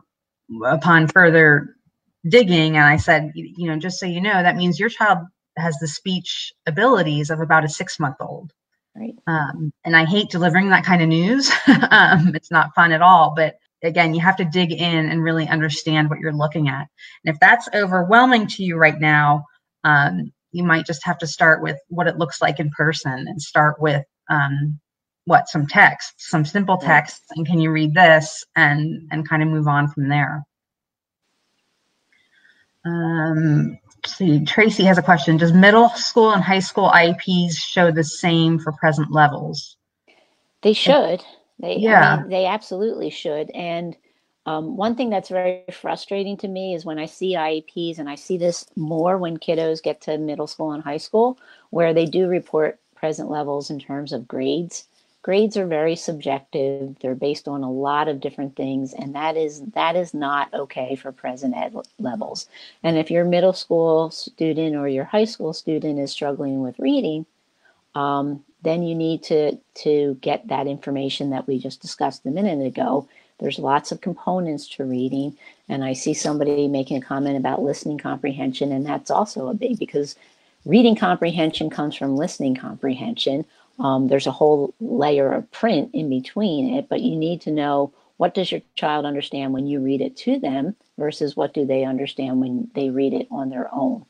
upon 0.64 1.08
further 1.08 1.74
digging 2.28 2.76
and 2.76 2.86
I 2.86 2.96
said, 2.96 3.32
you 3.34 3.68
know, 3.68 3.78
just 3.78 3.98
so 3.98 4.06
you 4.06 4.20
know, 4.20 4.42
that 4.42 4.56
means 4.56 4.78
your 4.78 4.88
child 4.88 5.18
has 5.56 5.76
the 5.78 5.88
speech 5.88 6.52
abilities 6.66 7.30
of 7.30 7.40
about 7.40 7.64
a 7.64 7.68
six 7.68 7.98
month 7.98 8.16
old. 8.20 8.52
Right. 8.98 9.14
Um, 9.26 9.72
and 9.84 9.94
I 9.94 10.06
hate 10.06 10.30
delivering 10.30 10.70
that 10.70 10.84
kind 10.84 11.02
of 11.02 11.08
news. 11.08 11.50
um, 11.90 12.34
it's 12.34 12.50
not 12.50 12.74
fun 12.74 12.92
at 12.92 13.02
all. 13.02 13.34
But 13.36 13.56
again, 13.82 14.14
you 14.14 14.20
have 14.20 14.36
to 14.36 14.44
dig 14.44 14.72
in 14.72 15.10
and 15.10 15.22
really 15.22 15.46
understand 15.46 16.08
what 16.08 16.18
you're 16.18 16.32
looking 16.32 16.68
at. 16.68 16.88
And 17.24 17.34
if 17.34 17.38
that's 17.38 17.68
overwhelming 17.74 18.46
to 18.48 18.64
you 18.64 18.76
right 18.76 18.98
now, 18.98 19.44
um, 19.84 20.32
you 20.52 20.64
might 20.64 20.86
just 20.86 21.04
have 21.04 21.18
to 21.18 21.26
start 21.26 21.62
with 21.62 21.76
what 21.88 22.06
it 22.06 22.16
looks 22.16 22.40
like 22.40 22.58
in 22.58 22.70
person 22.70 23.12
and 23.12 23.40
start 23.40 23.80
with 23.80 24.04
um, 24.30 24.80
what 25.26 25.48
some 25.48 25.66
text, 25.66 26.14
some 26.16 26.44
simple 26.46 26.78
text, 26.78 27.22
and 27.32 27.46
can 27.46 27.60
you 27.60 27.70
read 27.70 27.94
this 27.94 28.44
and 28.54 29.08
and 29.10 29.28
kind 29.28 29.42
of 29.42 29.48
move 29.48 29.68
on 29.68 29.88
from 29.88 30.08
there. 30.08 30.42
Um, 32.86 33.78
see, 34.06 34.44
Tracy 34.44 34.84
has 34.84 34.98
a 34.98 35.02
question. 35.02 35.36
Does 35.36 35.52
middle 35.52 35.88
school 35.90 36.32
and 36.32 36.42
high 36.42 36.60
school 36.60 36.90
IEPs 36.90 37.56
show 37.56 37.90
the 37.90 38.04
same 38.04 38.58
for 38.58 38.72
present 38.72 39.12
levels? 39.12 39.76
They 40.62 40.72
should. 40.72 41.22
They 41.58 41.76
yeah. 41.76 42.14
I 42.14 42.20
mean, 42.20 42.30
they 42.30 42.46
absolutely 42.46 43.10
should. 43.10 43.50
And 43.50 43.96
um, 44.46 44.76
one 44.76 44.94
thing 44.94 45.10
that's 45.10 45.28
very 45.28 45.64
frustrating 45.72 46.36
to 46.38 46.48
me 46.48 46.74
is 46.74 46.84
when 46.84 46.98
I 46.98 47.06
see 47.06 47.34
IEPs, 47.34 47.98
and 47.98 48.08
I 48.08 48.14
see 48.14 48.38
this 48.38 48.66
more 48.76 49.18
when 49.18 49.38
kiddos 49.38 49.82
get 49.82 50.00
to 50.02 50.18
middle 50.18 50.46
school 50.46 50.72
and 50.72 50.82
high 50.82 50.98
school, 50.98 51.38
where 51.70 51.92
they 51.92 52.06
do 52.06 52.28
report 52.28 52.78
present 52.94 53.30
levels 53.30 53.70
in 53.70 53.78
terms 53.78 54.12
of 54.12 54.28
grades 54.28 54.86
grades 55.26 55.56
are 55.56 55.66
very 55.66 55.96
subjective. 55.96 56.94
They're 57.00 57.16
based 57.16 57.48
on 57.48 57.64
a 57.64 57.70
lot 57.70 58.06
of 58.06 58.20
different 58.20 58.54
things 58.54 58.94
and 58.94 59.16
that 59.16 59.36
is 59.36 59.60
that 59.74 59.96
is 59.96 60.14
not 60.14 60.54
okay 60.54 60.94
for 60.94 61.10
present 61.10 61.56
ed 61.56 61.74
levels. 61.98 62.46
And 62.84 62.96
if 62.96 63.10
your 63.10 63.24
middle 63.24 63.52
school 63.52 64.12
student 64.12 64.76
or 64.76 64.86
your 64.86 65.02
high 65.02 65.24
school 65.24 65.52
student 65.52 65.98
is 65.98 66.12
struggling 66.12 66.62
with 66.62 66.78
reading 66.78 67.26
um, 67.96 68.44
then 68.62 68.84
you 68.84 68.94
need 68.94 69.24
to 69.24 69.58
to 69.82 70.16
get 70.20 70.46
that 70.46 70.68
information 70.68 71.30
that 71.30 71.48
we 71.48 71.58
just 71.58 71.82
discussed 71.82 72.24
a 72.24 72.30
minute 72.30 72.64
ago. 72.64 73.08
There's 73.40 73.58
lots 73.58 73.90
of 73.90 74.00
components 74.00 74.68
to 74.76 74.84
reading 74.84 75.36
and 75.68 75.82
i 75.82 75.92
see 75.92 76.14
somebody 76.14 76.68
making 76.68 76.98
a 76.98 77.06
comment 77.12 77.36
about 77.36 77.62
listening 77.62 77.98
comprehension 77.98 78.70
and 78.70 78.86
that's 78.86 79.10
also 79.10 79.48
a 79.48 79.54
big 79.54 79.76
because 79.80 80.14
reading 80.64 80.94
comprehension 80.94 81.68
comes 81.68 81.96
from 81.96 82.16
listening 82.16 82.54
comprehension 82.54 83.44
um, 83.78 84.08
there's 84.08 84.26
a 84.26 84.32
whole 84.32 84.74
layer 84.80 85.32
of 85.32 85.50
print 85.52 85.90
in 85.92 86.08
between 86.08 86.74
it, 86.74 86.88
but 86.88 87.00
you 87.00 87.16
need 87.16 87.40
to 87.42 87.50
know 87.50 87.92
what 88.16 88.34
does 88.34 88.50
your 88.50 88.62
child 88.74 89.04
understand 89.04 89.52
when 89.52 89.66
you 89.66 89.80
read 89.80 90.00
it 90.00 90.16
to 90.16 90.38
them 90.38 90.74
versus 90.96 91.36
what 91.36 91.52
do 91.52 91.66
they 91.66 91.84
understand 91.84 92.40
when 92.40 92.70
they 92.74 92.88
read 92.88 93.12
it 93.12 93.28
on 93.30 93.50
their 93.50 93.68
own. 93.74 94.04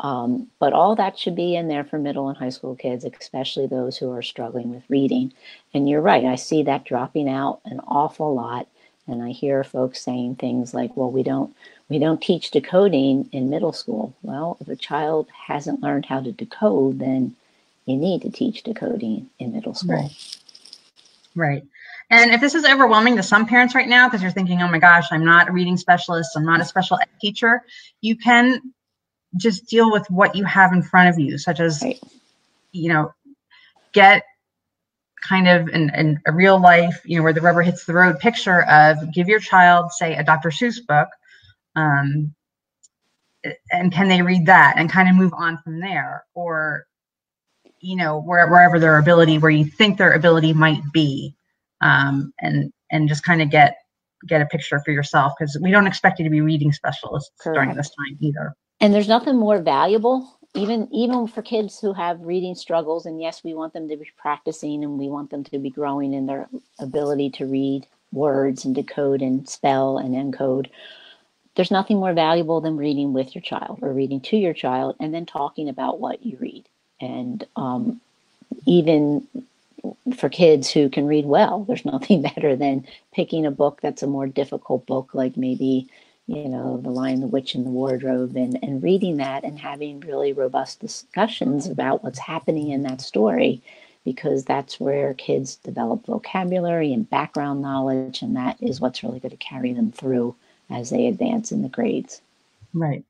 Um, 0.00 0.48
but 0.58 0.74
all 0.74 0.94
that 0.96 1.18
should 1.18 1.34
be 1.34 1.56
in 1.56 1.68
there 1.68 1.84
for 1.84 1.98
middle 1.98 2.28
and 2.28 2.36
high 2.36 2.50
school 2.50 2.76
kids, 2.76 3.04
especially 3.04 3.66
those 3.66 3.96
who 3.96 4.10
are 4.10 4.22
struggling 4.22 4.70
with 4.70 4.82
reading. 4.90 5.32
And 5.72 5.88
you're 5.88 6.02
right, 6.02 6.24
I 6.24 6.34
see 6.34 6.62
that 6.64 6.84
dropping 6.84 7.30
out 7.30 7.60
an 7.64 7.80
awful 7.88 8.34
lot. 8.34 8.68
And 9.08 9.22
I 9.22 9.30
hear 9.30 9.64
folks 9.64 10.02
saying 10.02 10.34
things 10.34 10.74
like, 10.74 10.96
well, 10.96 11.10
we 11.10 11.22
don't 11.22 11.54
we 11.88 12.00
don't 12.00 12.20
teach 12.20 12.50
decoding 12.50 13.28
in 13.30 13.48
middle 13.48 13.72
school. 13.72 14.12
Well, 14.22 14.58
if 14.60 14.68
a 14.68 14.74
child 14.74 15.28
hasn't 15.46 15.80
learned 15.80 16.06
how 16.06 16.20
to 16.20 16.32
decode, 16.32 16.98
then 16.98 17.36
you 17.86 17.96
need 17.96 18.22
to 18.22 18.30
teach 18.30 18.62
decoding 18.62 19.30
in 19.38 19.52
middle 19.52 19.74
school. 19.74 19.96
Right. 19.96 20.38
Right. 21.34 21.64
And 22.10 22.32
if 22.32 22.40
this 22.40 22.54
is 22.54 22.64
overwhelming 22.64 23.16
to 23.16 23.22
some 23.22 23.46
parents 23.46 23.74
right 23.74 23.88
now, 23.88 24.08
because 24.08 24.22
you're 24.22 24.30
thinking, 24.30 24.62
oh 24.62 24.68
my 24.68 24.78
gosh, 24.78 25.06
I'm 25.10 25.24
not 25.24 25.48
a 25.48 25.52
reading 25.52 25.76
specialist, 25.76 26.36
I'm 26.36 26.44
not 26.44 26.60
a 26.60 26.64
special 26.64 26.98
ed 27.00 27.08
teacher, 27.20 27.62
you 28.00 28.16
can 28.16 28.60
just 29.36 29.66
deal 29.66 29.90
with 29.90 30.08
what 30.08 30.34
you 30.34 30.44
have 30.44 30.72
in 30.72 30.82
front 30.82 31.10
of 31.10 31.18
you, 31.18 31.36
such 31.36 31.60
as, 31.60 31.82
right. 31.82 32.00
you 32.72 32.92
know, 32.92 33.12
get 33.92 34.22
kind 35.22 35.48
of 35.48 35.68
in, 35.68 35.92
in, 35.94 36.20
a 36.26 36.32
real 36.32 36.60
life, 36.60 37.00
you 37.04 37.16
know, 37.16 37.22
where 37.22 37.32
the 37.32 37.40
rubber 37.40 37.62
hits 37.62 37.84
the 37.84 37.92
road 37.92 38.18
picture 38.20 38.62
of 38.62 39.12
give 39.12 39.28
your 39.28 39.40
child, 39.40 39.90
say, 39.92 40.14
a 40.14 40.22
Dr. 40.22 40.50
Seuss 40.50 40.78
book, 40.86 41.08
um, 41.74 42.34
and 43.72 43.92
can 43.92 44.08
they 44.08 44.22
read 44.22 44.46
that 44.46 44.74
and 44.76 44.90
kind 44.90 45.08
of 45.08 45.14
move 45.14 45.32
on 45.34 45.58
from 45.58 45.80
there? 45.80 46.24
Or 46.34 46.86
you 47.86 47.96
know 47.96 48.20
where, 48.20 48.48
wherever 48.48 48.78
their 48.78 48.98
ability 48.98 49.38
where 49.38 49.50
you 49.50 49.64
think 49.64 49.96
their 49.96 50.12
ability 50.12 50.52
might 50.52 50.82
be 50.92 51.34
um, 51.80 52.32
and 52.40 52.72
and 52.90 53.08
just 53.08 53.24
kind 53.24 53.40
of 53.40 53.50
get 53.50 53.76
get 54.26 54.42
a 54.42 54.46
picture 54.46 54.80
for 54.84 54.90
yourself 54.90 55.32
because 55.38 55.56
we 55.62 55.70
don't 55.70 55.86
expect 55.86 56.18
you 56.18 56.24
to 56.24 56.30
be 56.30 56.40
reading 56.40 56.72
specialists 56.72 57.30
Correct. 57.40 57.54
during 57.54 57.76
this 57.76 57.90
time 57.90 58.18
either. 58.20 58.54
And 58.80 58.92
there's 58.92 59.08
nothing 59.08 59.36
more 59.36 59.60
valuable 59.60 60.38
even 60.54 60.88
even 60.92 61.26
for 61.26 61.42
kids 61.42 61.78
who 61.78 61.92
have 61.92 62.20
reading 62.22 62.54
struggles 62.54 63.04
and 63.06 63.20
yes 63.20 63.44
we 63.44 63.52
want 63.52 63.72
them 63.74 63.88
to 63.88 63.96
be 63.96 64.10
practicing 64.16 64.82
and 64.82 64.98
we 64.98 65.08
want 65.08 65.30
them 65.30 65.44
to 65.44 65.58
be 65.58 65.70
growing 65.70 66.14
in 66.14 66.26
their 66.26 66.48
ability 66.80 67.30
to 67.30 67.46
read 67.46 67.86
words 68.12 68.64
and 68.64 68.74
decode 68.74 69.20
and 69.20 69.48
spell 69.48 69.98
and 69.98 70.14
encode. 70.14 70.68
There's 71.54 71.70
nothing 71.70 71.98
more 71.98 72.14
valuable 72.14 72.60
than 72.60 72.76
reading 72.76 73.12
with 73.12 73.34
your 73.34 73.42
child 73.42 73.78
or 73.82 73.92
reading 73.92 74.20
to 74.22 74.36
your 74.36 74.54
child 74.54 74.96
and 74.98 75.14
then 75.14 75.26
talking 75.26 75.68
about 75.68 76.00
what 76.00 76.24
you 76.24 76.36
read 76.40 76.68
and 77.00 77.46
um, 77.56 78.00
even 78.66 79.26
for 80.16 80.28
kids 80.28 80.70
who 80.70 80.88
can 80.88 81.06
read 81.06 81.26
well, 81.26 81.64
there's 81.64 81.84
nothing 81.84 82.22
better 82.22 82.56
than 82.56 82.86
picking 83.12 83.46
a 83.46 83.50
book 83.50 83.80
that's 83.82 84.02
a 84.02 84.06
more 84.06 84.26
difficult 84.26 84.86
book, 84.86 85.14
like 85.14 85.36
maybe, 85.36 85.88
you 86.26 86.48
know, 86.48 86.80
The 86.82 86.90
Lion, 86.90 87.20
the 87.20 87.26
Witch, 87.26 87.54
and 87.54 87.66
the 87.66 87.70
Wardrobe, 87.70 88.36
and, 88.36 88.58
and 88.62 88.82
reading 88.82 89.18
that 89.18 89.44
and 89.44 89.58
having 89.58 90.00
really 90.00 90.32
robust 90.32 90.80
discussions 90.80 91.66
about 91.66 92.02
what's 92.02 92.18
happening 92.18 92.70
in 92.70 92.82
that 92.82 93.00
story, 93.00 93.62
because 94.04 94.44
that's 94.44 94.80
where 94.80 95.14
kids 95.14 95.56
develop 95.56 96.06
vocabulary 96.06 96.92
and 96.92 97.08
background 97.08 97.62
knowledge, 97.62 98.22
and 98.22 98.36
that 98.36 98.60
is 98.62 98.80
what's 98.80 99.02
really 99.02 99.20
going 99.20 99.30
to 99.30 99.36
carry 99.36 99.72
them 99.72 99.92
through 99.92 100.34
as 100.70 100.90
they 100.90 101.06
advance 101.06 101.52
in 101.52 101.62
the 101.62 101.68
grades. 101.68 102.20
Right. 102.74 103.04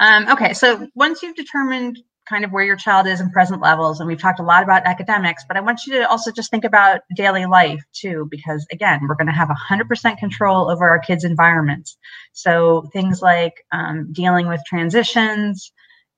Um, 0.00 0.28
okay, 0.28 0.52
so 0.54 0.88
once 0.96 1.22
you've 1.22 1.36
determined 1.36 2.02
kind 2.28 2.44
of 2.44 2.52
where 2.52 2.64
your 2.64 2.76
child 2.76 3.06
is 3.06 3.20
in 3.20 3.30
present 3.30 3.60
levels 3.60 4.00
and 4.00 4.06
we've 4.06 4.20
talked 4.20 4.40
a 4.40 4.42
lot 4.42 4.62
about 4.62 4.82
academics 4.84 5.44
but 5.46 5.56
i 5.56 5.60
want 5.60 5.86
you 5.86 5.92
to 5.92 6.08
also 6.08 6.30
just 6.30 6.50
think 6.50 6.64
about 6.64 7.00
daily 7.16 7.46
life 7.46 7.82
too 7.92 8.26
because 8.30 8.66
again 8.72 9.00
we're 9.06 9.14
going 9.14 9.26
to 9.26 9.32
have 9.32 9.48
100% 9.48 10.18
control 10.18 10.70
over 10.70 10.88
our 10.88 10.98
kids 10.98 11.24
environments. 11.24 11.96
So 12.32 12.88
things 12.92 13.22
like 13.22 13.64
um, 13.72 14.12
dealing 14.12 14.48
with 14.48 14.60
transitions 14.66 15.72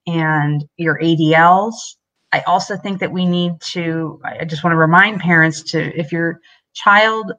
and 0.06 0.64
your 0.76 0.98
adls 1.00 1.74
i 2.32 2.40
also 2.40 2.76
think 2.76 3.00
that 3.00 3.12
we 3.12 3.26
need 3.26 3.52
to 3.60 4.20
i 4.24 4.44
just 4.44 4.62
want 4.62 4.72
to 4.72 4.78
remind 4.78 5.20
parents 5.20 5.62
to 5.62 5.92
if 5.98 6.12
your 6.12 6.40
child 6.74 7.32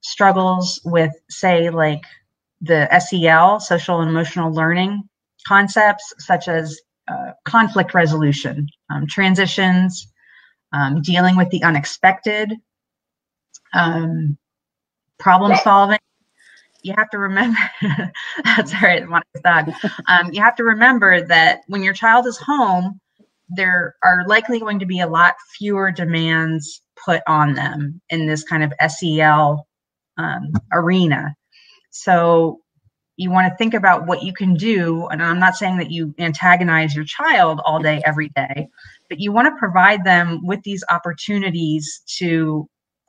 struggles 0.00 0.80
with 0.84 1.12
say 1.28 1.70
like 1.70 2.02
the 2.60 2.88
sel 2.98 3.60
social 3.60 4.00
and 4.00 4.10
emotional 4.10 4.52
learning 4.52 5.02
concepts 5.46 6.14
such 6.18 6.48
as 6.48 6.80
uh, 7.08 7.32
conflict 7.44 7.94
resolution, 7.94 8.68
um, 8.90 9.06
transitions, 9.06 10.06
um, 10.72 11.02
dealing 11.02 11.36
with 11.36 11.50
the 11.50 11.62
unexpected, 11.62 12.52
um, 13.74 14.36
problem 15.18 15.56
solving. 15.62 15.98
You 16.82 16.94
have 16.96 17.10
to 17.10 17.18
remember 17.18 17.58
that's 18.44 18.74
all 18.74 18.80
right. 18.82 19.04
Um, 20.08 20.32
you 20.32 20.42
have 20.42 20.56
to 20.56 20.64
remember 20.64 21.26
that 21.26 21.60
when 21.66 21.82
your 21.82 21.94
child 21.94 22.26
is 22.26 22.36
home, 22.36 23.00
there 23.48 23.96
are 24.02 24.26
likely 24.26 24.58
going 24.58 24.78
to 24.78 24.86
be 24.86 25.00
a 25.00 25.06
lot 25.06 25.34
fewer 25.58 25.90
demands 25.90 26.82
put 27.04 27.22
on 27.26 27.54
them 27.54 28.00
in 28.10 28.26
this 28.26 28.42
kind 28.44 28.62
of 28.62 28.72
SEL 28.90 29.66
um, 30.16 30.52
arena. 30.72 31.34
So 31.90 32.60
you 33.16 33.30
want 33.30 33.48
to 33.50 33.56
think 33.56 33.74
about 33.74 34.06
what 34.06 34.22
you 34.22 34.32
can 34.32 34.54
do. 34.54 35.06
And 35.08 35.22
I'm 35.22 35.38
not 35.38 35.56
saying 35.56 35.76
that 35.78 35.90
you 35.90 36.14
antagonize 36.18 36.94
your 36.94 37.04
child 37.04 37.60
all 37.64 37.78
day, 37.78 38.02
every 38.04 38.30
day, 38.30 38.68
but 39.08 39.20
you 39.20 39.32
want 39.32 39.46
to 39.46 39.58
provide 39.58 40.04
them 40.04 40.44
with 40.44 40.62
these 40.62 40.82
opportunities 40.90 42.02
to 42.18 42.68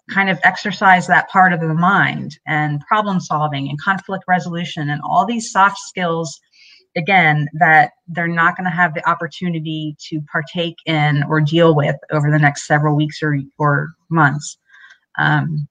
kind 0.10 0.30
of 0.30 0.40
exercise 0.44 1.08
that 1.08 1.30
part 1.30 1.52
of 1.52 1.60
the 1.60 1.74
mind 1.74 2.38
and 2.46 2.82
problem 2.82 3.20
solving 3.20 3.70
and 3.70 3.82
conflict 3.82 4.24
resolution 4.28 4.90
and 4.90 5.02
all 5.04 5.26
these 5.26 5.52
soft 5.52 5.80
skills 5.80 6.40
again 6.96 7.48
that 7.54 7.92
they're 8.08 8.28
not 8.28 8.56
going 8.56 8.66
to 8.66 8.76
have 8.76 8.94
the 8.94 9.10
opportunity 9.10 9.96
to 10.00 10.22
partake 10.32 10.76
in 10.86 11.24
or 11.24 11.42
deal 11.42 11.76
with 11.76 11.96
over 12.12 12.30
the 12.30 12.38
next 12.38 12.68
several 12.68 12.96
weeks 12.96 13.24
or, 13.24 13.40
or 13.58 13.90
months 14.10 14.58
um, 15.18 15.68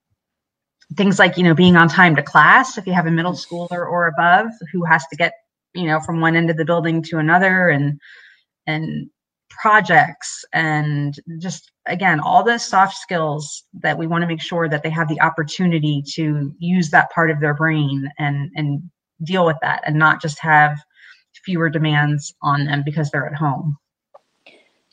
things 0.96 1.18
like 1.18 1.36
you 1.36 1.44
know 1.44 1.54
being 1.54 1.76
on 1.76 1.88
time 1.88 2.16
to 2.16 2.22
class 2.22 2.78
if 2.78 2.86
you 2.86 2.92
have 2.92 3.06
a 3.06 3.10
middle 3.10 3.32
schooler 3.32 3.88
or 3.88 4.06
above 4.06 4.46
who 4.72 4.84
has 4.84 5.06
to 5.08 5.16
get 5.16 5.32
you 5.74 5.86
know 5.86 6.00
from 6.00 6.20
one 6.20 6.36
end 6.36 6.50
of 6.50 6.56
the 6.56 6.64
building 6.64 7.02
to 7.02 7.18
another 7.18 7.68
and 7.68 8.00
and 8.66 9.08
projects 9.50 10.44
and 10.52 11.20
just 11.38 11.70
again 11.86 12.18
all 12.20 12.42
the 12.42 12.58
soft 12.58 12.96
skills 12.96 13.64
that 13.72 13.96
we 13.96 14.06
want 14.06 14.22
to 14.22 14.28
make 14.28 14.42
sure 14.42 14.68
that 14.68 14.82
they 14.82 14.90
have 14.90 15.08
the 15.08 15.20
opportunity 15.20 16.02
to 16.06 16.52
use 16.58 16.90
that 16.90 17.10
part 17.12 17.30
of 17.30 17.40
their 17.40 17.54
brain 17.54 18.10
and 18.18 18.50
and 18.56 18.82
deal 19.22 19.46
with 19.46 19.56
that 19.62 19.82
and 19.86 19.96
not 19.96 20.20
just 20.20 20.38
have 20.40 20.76
fewer 21.44 21.68
demands 21.68 22.34
on 22.42 22.64
them 22.64 22.82
because 22.84 23.10
they're 23.10 23.26
at 23.26 23.34
home. 23.34 23.76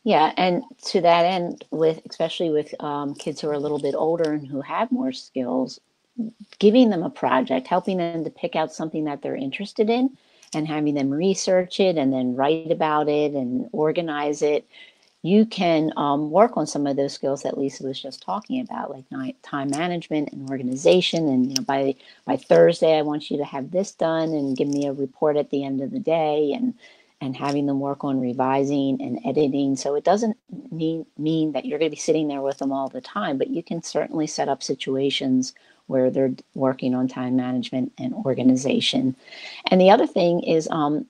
Yeah, 0.04 0.32
and 0.36 0.64
to 0.86 1.00
that 1.00 1.24
end, 1.24 1.64
with 1.70 2.00
especially 2.10 2.50
with 2.50 2.74
um, 2.82 3.14
kids 3.14 3.40
who 3.40 3.48
are 3.48 3.54
a 3.54 3.58
little 3.58 3.78
bit 3.78 3.94
older 3.94 4.32
and 4.32 4.46
who 4.46 4.60
have 4.60 4.90
more 4.90 5.12
skills, 5.12 5.78
giving 6.58 6.90
them 6.90 7.02
a 7.02 7.10
project, 7.10 7.66
helping 7.66 7.98
them 7.98 8.24
to 8.24 8.30
pick 8.30 8.56
out 8.56 8.72
something 8.72 9.04
that 9.04 9.22
they're 9.22 9.36
interested 9.36 9.90
in, 9.90 10.16
and 10.54 10.68
having 10.68 10.94
them 10.94 11.10
research 11.10 11.80
it 11.80 11.96
and 11.96 12.12
then 12.12 12.36
write 12.36 12.70
about 12.70 13.08
it 13.08 13.32
and 13.32 13.68
organize 13.72 14.42
it 14.42 14.66
you 15.22 15.46
can 15.46 15.92
um, 15.96 16.30
work 16.30 16.56
on 16.56 16.66
some 16.66 16.86
of 16.86 16.96
those 16.96 17.12
skills 17.12 17.42
that 17.42 17.56
Lisa 17.56 17.84
was 17.84 18.00
just 18.00 18.22
talking 18.22 18.60
about, 18.60 18.90
like 18.90 19.36
time 19.42 19.70
management 19.70 20.32
and 20.32 20.50
organization. 20.50 21.28
And 21.28 21.46
you 21.46 21.54
know, 21.54 21.62
by 21.62 21.94
by 22.24 22.36
Thursday, 22.36 22.98
I 22.98 23.02
want 23.02 23.30
you 23.30 23.36
to 23.38 23.44
have 23.44 23.70
this 23.70 23.92
done 23.92 24.30
and 24.30 24.56
give 24.56 24.68
me 24.68 24.86
a 24.86 24.92
report 24.92 25.36
at 25.36 25.50
the 25.50 25.64
end 25.64 25.80
of 25.80 25.92
the 25.92 26.00
day, 26.00 26.52
and 26.52 26.74
and 27.20 27.36
having 27.36 27.66
them 27.66 27.78
work 27.78 28.02
on 28.02 28.20
revising 28.20 29.00
and 29.00 29.20
editing. 29.24 29.76
So 29.76 29.94
it 29.94 30.02
doesn't 30.02 30.36
mean 30.72 31.06
mean 31.16 31.52
that 31.52 31.66
you're 31.66 31.78
going 31.78 31.90
to 31.90 31.96
be 31.96 32.00
sitting 32.00 32.26
there 32.26 32.42
with 32.42 32.58
them 32.58 32.72
all 32.72 32.88
the 32.88 33.00
time, 33.00 33.38
but 33.38 33.50
you 33.50 33.62
can 33.62 33.80
certainly 33.80 34.26
set 34.26 34.48
up 34.48 34.60
situations 34.60 35.54
where 35.92 36.10
they're 36.10 36.34
working 36.54 36.94
on 36.94 37.06
time 37.06 37.36
management 37.36 37.92
and 37.98 38.14
organization. 38.14 39.14
And 39.70 39.80
the 39.80 39.90
other 39.90 40.06
thing 40.06 40.42
is 40.42 40.66
um, 40.70 41.06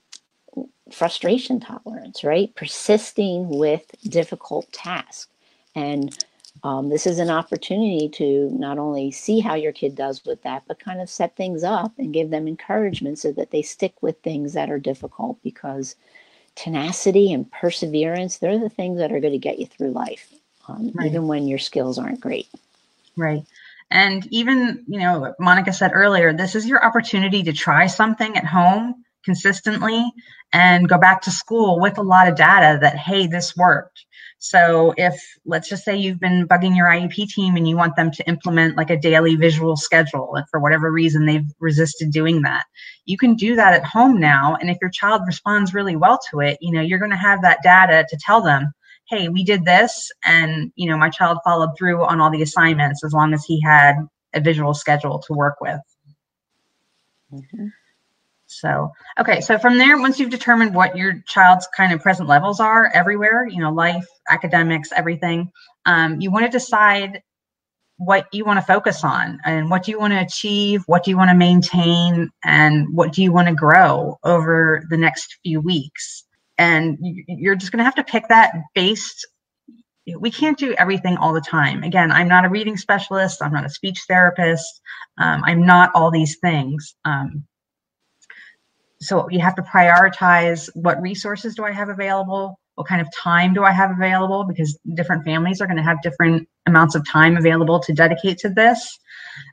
frustration 0.90 1.60
tolerance, 1.60 2.24
right? 2.24 2.54
Persisting 2.54 3.48
with 3.48 3.84
difficult 4.02 4.70
tasks. 4.72 5.28
And 5.74 6.16
um, 6.64 6.90
this 6.90 7.06
is 7.06 7.18
an 7.18 7.30
opportunity 7.30 8.08
to 8.10 8.50
not 8.50 8.78
only 8.78 9.10
see 9.10 9.40
how 9.40 9.54
your 9.54 9.72
kid 9.72 9.94
does 9.94 10.24
with 10.24 10.42
that, 10.42 10.64
but 10.66 10.78
kind 10.78 11.00
of 11.00 11.08
set 11.08 11.36
things 11.36 11.64
up 11.64 11.92
and 11.98 12.12
give 12.12 12.30
them 12.30 12.46
encouragement 12.46 13.18
so 13.18 13.32
that 13.32 13.50
they 13.50 13.62
stick 13.62 13.94
with 14.02 14.20
things 14.20 14.52
that 14.52 14.70
are 14.70 14.78
difficult 14.78 15.42
because 15.42 15.96
tenacity 16.54 17.32
and 17.32 17.50
perseverance, 17.50 18.38
they're 18.38 18.58
the 18.58 18.68
things 18.68 18.98
that 18.98 19.12
are 19.12 19.20
going 19.20 19.32
to 19.32 19.38
get 19.38 19.58
you 19.58 19.66
through 19.66 19.90
life, 19.90 20.32
um, 20.68 20.92
right. 20.94 21.06
even 21.06 21.26
when 21.26 21.48
your 21.48 21.58
skills 21.58 21.98
aren't 21.98 22.20
great. 22.20 22.48
Right. 23.16 23.44
And 23.92 24.26
even, 24.31 24.85
you 24.88 24.98
know, 24.98 25.35
Monica 25.38 25.72
said 25.72 25.92
earlier, 25.92 26.33
this 26.33 26.55
is 26.55 26.66
your 26.66 26.85
opportunity 26.85 27.42
to 27.42 27.52
try 27.52 27.87
something 27.87 28.37
at 28.37 28.46
home 28.46 29.05
consistently 29.22 30.02
and 30.52 30.88
go 30.88 30.98
back 30.98 31.20
to 31.22 31.31
school 31.31 31.78
with 31.78 31.98
a 31.98 32.02
lot 32.02 32.26
of 32.26 32.35
data 32.35 32.78
that, 32.81 32.96
hey, 32.96 33.26
this 33.26 33.55
worked. 33.57 34.07
So 34.38 34.92
if 34.96 35.14
let's 35.44 35.68
just 35.68 35.85
say 35.85 35.96
you've 35.96 36.18
been 36.18 36.48
bugging 36.48 36.74
your 36.74 36.87
IEP 36.87 37.28
team 37.28 37.55
and 37.55 37.68
you 37.68 37.76
want 37.76 37.94
them 37.94 38.11
to 38.11 38.26
implement 38.26 38.76
like 38.76 38.90
a 38.90 38.98
daily 38.98 39.37
visual 39.37 39.76
schedule, 39.76 40.35
and 40.35 40.48
for 40.50 40.59
whatever 40.59 40.90
reason 40.90 41.26
they've 41.26 41.46
resisted 41.61 42.11
doing 42.11 42.42
that, 42.42 42.64
you 43.05 43.16
can 43.16 43.35
do 43.35 43.55
that 43.55 43.74
at 43.74 43.85
home 43.85 44.18
now. 44.18 44.57
And 44.61 44.68
if 44.68 44.78
your 44.81 44.90
child 44.90 45.22
responds 45.26 45.74
really 45.74 45.96
well 45.96 46.18
to 46.31 46.40
it, 46.40 46.59
you 46.61 46.72
know, 46.72 46.81
you're 46.81 46.98
going 46.98 47.12
to 47.12 47.16
have 47.16 47.42
that 47.42 47.62
data 47.62 48.05
to 48.09 48.16
tell 48.16 48.42
them, 48.42 48.72
hey, 49.12 49.29
we 49.29 49.44
did 49.44 49.64
this, 49.66 50.11
and 50.25 50.72
you 50.75 50.88
know, 50.88 50.96
my 50.96 51.11
child 51.11 51.38
followed 51.44 51.77
through 51.77 52.03
on 52.05 52.20
all 52.20 52.31
the 52.31 52.42
assignments 52.42 53.05
as 53.05 53.12
long 53.12 53.35
as 53.35 53.44
he 53.44 53.61
had 53.61 53.96
a 54.33 54.40
visual 54.40 54.72
schedule 54.72 55.18
to 55.18 55.35
work 55.35 55.61
with. 55.61 55.81
Mm-hmm. 57.31 57.66
So, 58.46 58.92
okay, 59.18 59.40
so 59.40 59.59
from 59.59 59.77
there, 59.77 59.98
once 59.98 60.18
you've 60.18 60.31
determined 60.31 60.75
what 60.75 60.96
your 60.96 61.22
child's 61.27 61.68
kind 61.77 61.92
of 61.92 62.01
present 62.01 62.29
levels 62.29 62.59
are 62.59 62.90
everywhere, 62.94 63.46
you 63.46 63.61
know, 63.61 63.70
life, 63.70 64.07
academics, 64.31 64.90
everything, 64.94 65.51
um, 65.85 66.20
you 66.20 66.31
want 66.31 66.46
to 66.46 66.51
decide 66.51 67.22
what 67.98 68.27
you 68.33 68.44
want 68.44 68.59
to 68.59 68.66
focus 68.66 69.05
on 69.05 69.38
and 69.44 69.70
what 69.70 69.85
do 69.85 69.90
you 69.90 69.98
want 69.98 70.12
to 70.12 70.20
achieve, 70.20 70.83
what 70.87 71.05
do 71.05 71.11
you 71.11 71.16
want 71.16 71.31
to 71.31 71.37
maintain, 71.37 72.31
and 72.44 72.87
what 72.94 73.12
do 73.12 73.22
you 73.22 73.33
want 73.33 73.48
to 73.48 73.55
grow 73.55 74.18
over 74.25 74.85
the 74.90 74.96
next 74.96 75.38
few 75.42 75.61
weeks. 75.61 76.25
And 76.58 76.98
you're 77.00 77.56
just 77.56 77.72
going 77.72 77.78
to 77.78 77.84
have 77.84 77.94
to 77.96 78.04
pick 78.04 78.28
that 78.28 78.54
based 78.74 79.26
we 80.18 80.30
can't 80.30 80.58
do 80.58 80.74
everything 80.74 81.16
all 81.16 81.32
the 81.32 81.40
time. 81.40 81.82
Again, 81.84 82.10
I'm 82.10 82.28
not 82.28 82.44
a 82.44 82.48
reading 82.48 82.76
specialist. 82.76 83.42
I'm 83.42 83.52
not 83.52 83.64
a 83.64 83.70
speech 83.70 84.00
therapist. 84.08 84.80
Um, 85.18 85.42
I'm 85.44 85.64
not 85.64 85.92
all 85.94 86.10
these 86.10 86.38
things. 86.38 86.96
Um, 87.04 87.44
so 89.00 89.28
you 89.30 89.40
have 89.40 89.54
to 89.56 89.62
prioritize 89.62 90.68
what 90.74 91.00
resources 91.00 91.54
do 91.54 91.64
I 91.64 91.72
have 91.72 91.88
available? 91.88 92.58
What 92.74 92.86
kind 92.86 93.00
of 93.00 93.08
time 93.14 93.52
do 93.52 93.64
I 93.64 93.72
have 93.72 93.90
available? 93.90 94.44
Because 94.44 94.78
different 94.94 95.24
families 95.24 95.60
are 95.60 95.66
going 95.66 95.76
to 95.76 95.82
have 95.82 96.02
different 96.02 96.48
amounts 96.66 96.94
of 96.94 97.06
time 97.08 97.36
available 97.36 97.80
to 97.80 97.92
dedicate 97.92 98.38
to 98.38 98.48
this. 98.48 98.98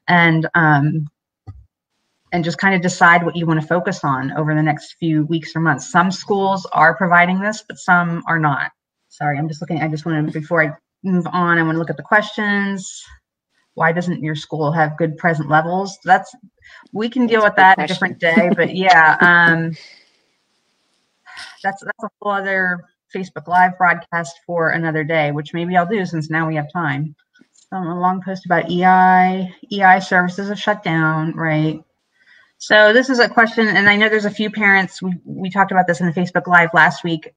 And 0.07 0.47
um, 0.55 1.07
and 2.31 2.43
just 2.43 2.57
kind 2.57 2.75
of 2.75 2.81
decide 2.81 3.23
what 3.23 3.35
you 3.35 3.45
want 3.45 3.59
to 3.59 3.67
focus 3.67 4.03
on 4.03 4.31
over 4.37 4.53
the 4.53 4.61
next 4.61 4.95
few 4.99 5.25
weeks 5.25 5.55
or 5.55 5.61
months. 5.61 5.91
Some 5.91 6.11
schools 6.11 6.67
are 6.73 6.95
providing 6.95 7.39
this, 7.39 7.63
but 7.67 7.77
some 7.77 8.23
are 8.27 8.39
not. 8.39 8.71
Sorry, 9.09 9.37
I'm 9.37 9.47
just 9.47 9.61
looking. 9.61 9.81
I 9.81 9.87
just 9.87 10.05
want 10.05 10.27
to, 10.27 10.39
before 10.39 10.63
I 10.63 10.71
move 11.03 11.25
on, 11.27 11.57
I 11.57 11.63
want 11.63 11.75
to 11.75 11.79
look 11.79 11.89
at 11.89 11.97
the 11.97 12.03
questions 12.03 13.03
why 13.79 13.93
doesn't 13.93 14.21
your 14.21 14.35
school 14.35 14.73
have 14.73 14.97
good 14.97 15.17
present 15.17 15.49
levels? 15.49 15.97
That's 16.03 16.35
we 16.91 17.09
can 17.09 17.27
deal 17.27 17.41
with 17.41 17.55
that 17.55 17.81
a 17.81 17.87
different 17.87 18.19
day, 18.19 18.49
but 18.53 18.75
yeah, 18.75 19.15
um, 19.21 19.71
that's 21.63 21.81
that's 21.81 22.03
a 22.03 22.09
whole 22.21 22.33
other 22.33 22.83
Facebook 23.15 23.47
Live 23.47 23.77
broadcast 23.77 24.41
for 24.45 24.71
another 24.71 25.05
day, 25.05 25.31
which 25.31 25.53
maybe 25.53 25.77
I'll 25.77 25.85
do 25.85 26.05
since 26.05 26.29
now 26.29 26.45
we 26.45 26.57
have 26.57 26.71
time. 26.73 27.15
Um, 27.71 27.87
a 27.87 27.97
long 27.97 28.21
post 28.21 28.45
about 28.45 28.69
EI 28.69 29.49
EI 29.71 29.99
services 30.01 30.49
have 30.49 30.59
shut 30.59 30.83
down, 30.83 31.33
right? 31.33 31.79
So 32.61 32.91
this 32.91 33.09
is 33.09 33.19
a 33.19 33.29
question, 33.29 33.69
and 33.69 33.89
I 33.89 33.95
know 33.95 34.09
there's 34.09 34.25
a 34.25 34.29
few 34.29 34.51
parents. 34.51 35.01
We 35.01 35.13
we 35.23 35.49
talked 35.49 35.71
about 35.71 35.87
this 35.87 36.01
in 36.01 36.07
the 36.07 36.11
Facebook 36.11 36.45
Live 36.45 36.69
last 36.73 37.05
week. 37.05 37.33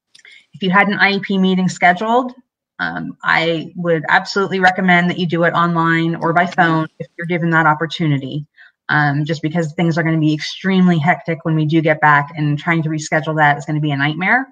If 0.53 0.61
you 0.61 0.69
had 0.69 0.89
an 0.89 0.97
IEP 0.99 1.39
meeting 1.39 1.69
scheduled, 1.69 2.33
um, 2.79 3.17
I 3.23 3.71
would 3.77 4.03
absolutely 4.09 4.59
recommend 4.59 5.09
that 5.09 5.17
you 5.17 5.25
do 5.25 5.45
it 5.45 5.53
online 5.53 6.15
or 6.15 6.33
by 6.33 6.45
phone 6.45 6.87
if 6.99 7.07
you're 7.17 7.25
given 7.25 7.49
that 7.51 7.65
opportunity. 7.65 8.45
Um, 8.89 9.23
just 9.23 9.41
because 9.41 9.71
things 9.71 9.97
are 9.97 10.03
going 10.03 10.15
to 10.15 10.19
be 10.19 10.33
extremely 10.33 10.99
hectic 10.99 11.45
when 11.45 11.55
we 11.55 11.65
do 11.65 11.79
get 11.79 12.01
back, 12.01 12.33
and 12.35 12.59
trying 12.59 12.83
to 12.83 12.89
reschedule 12.89 13.37
that 13.37 13.57
is 13.57 13.63
going 13.65 13.77
to 13.77 13.81
be 13.81 13.91
a 13.91 13.97
nightmare. 13.97 14.45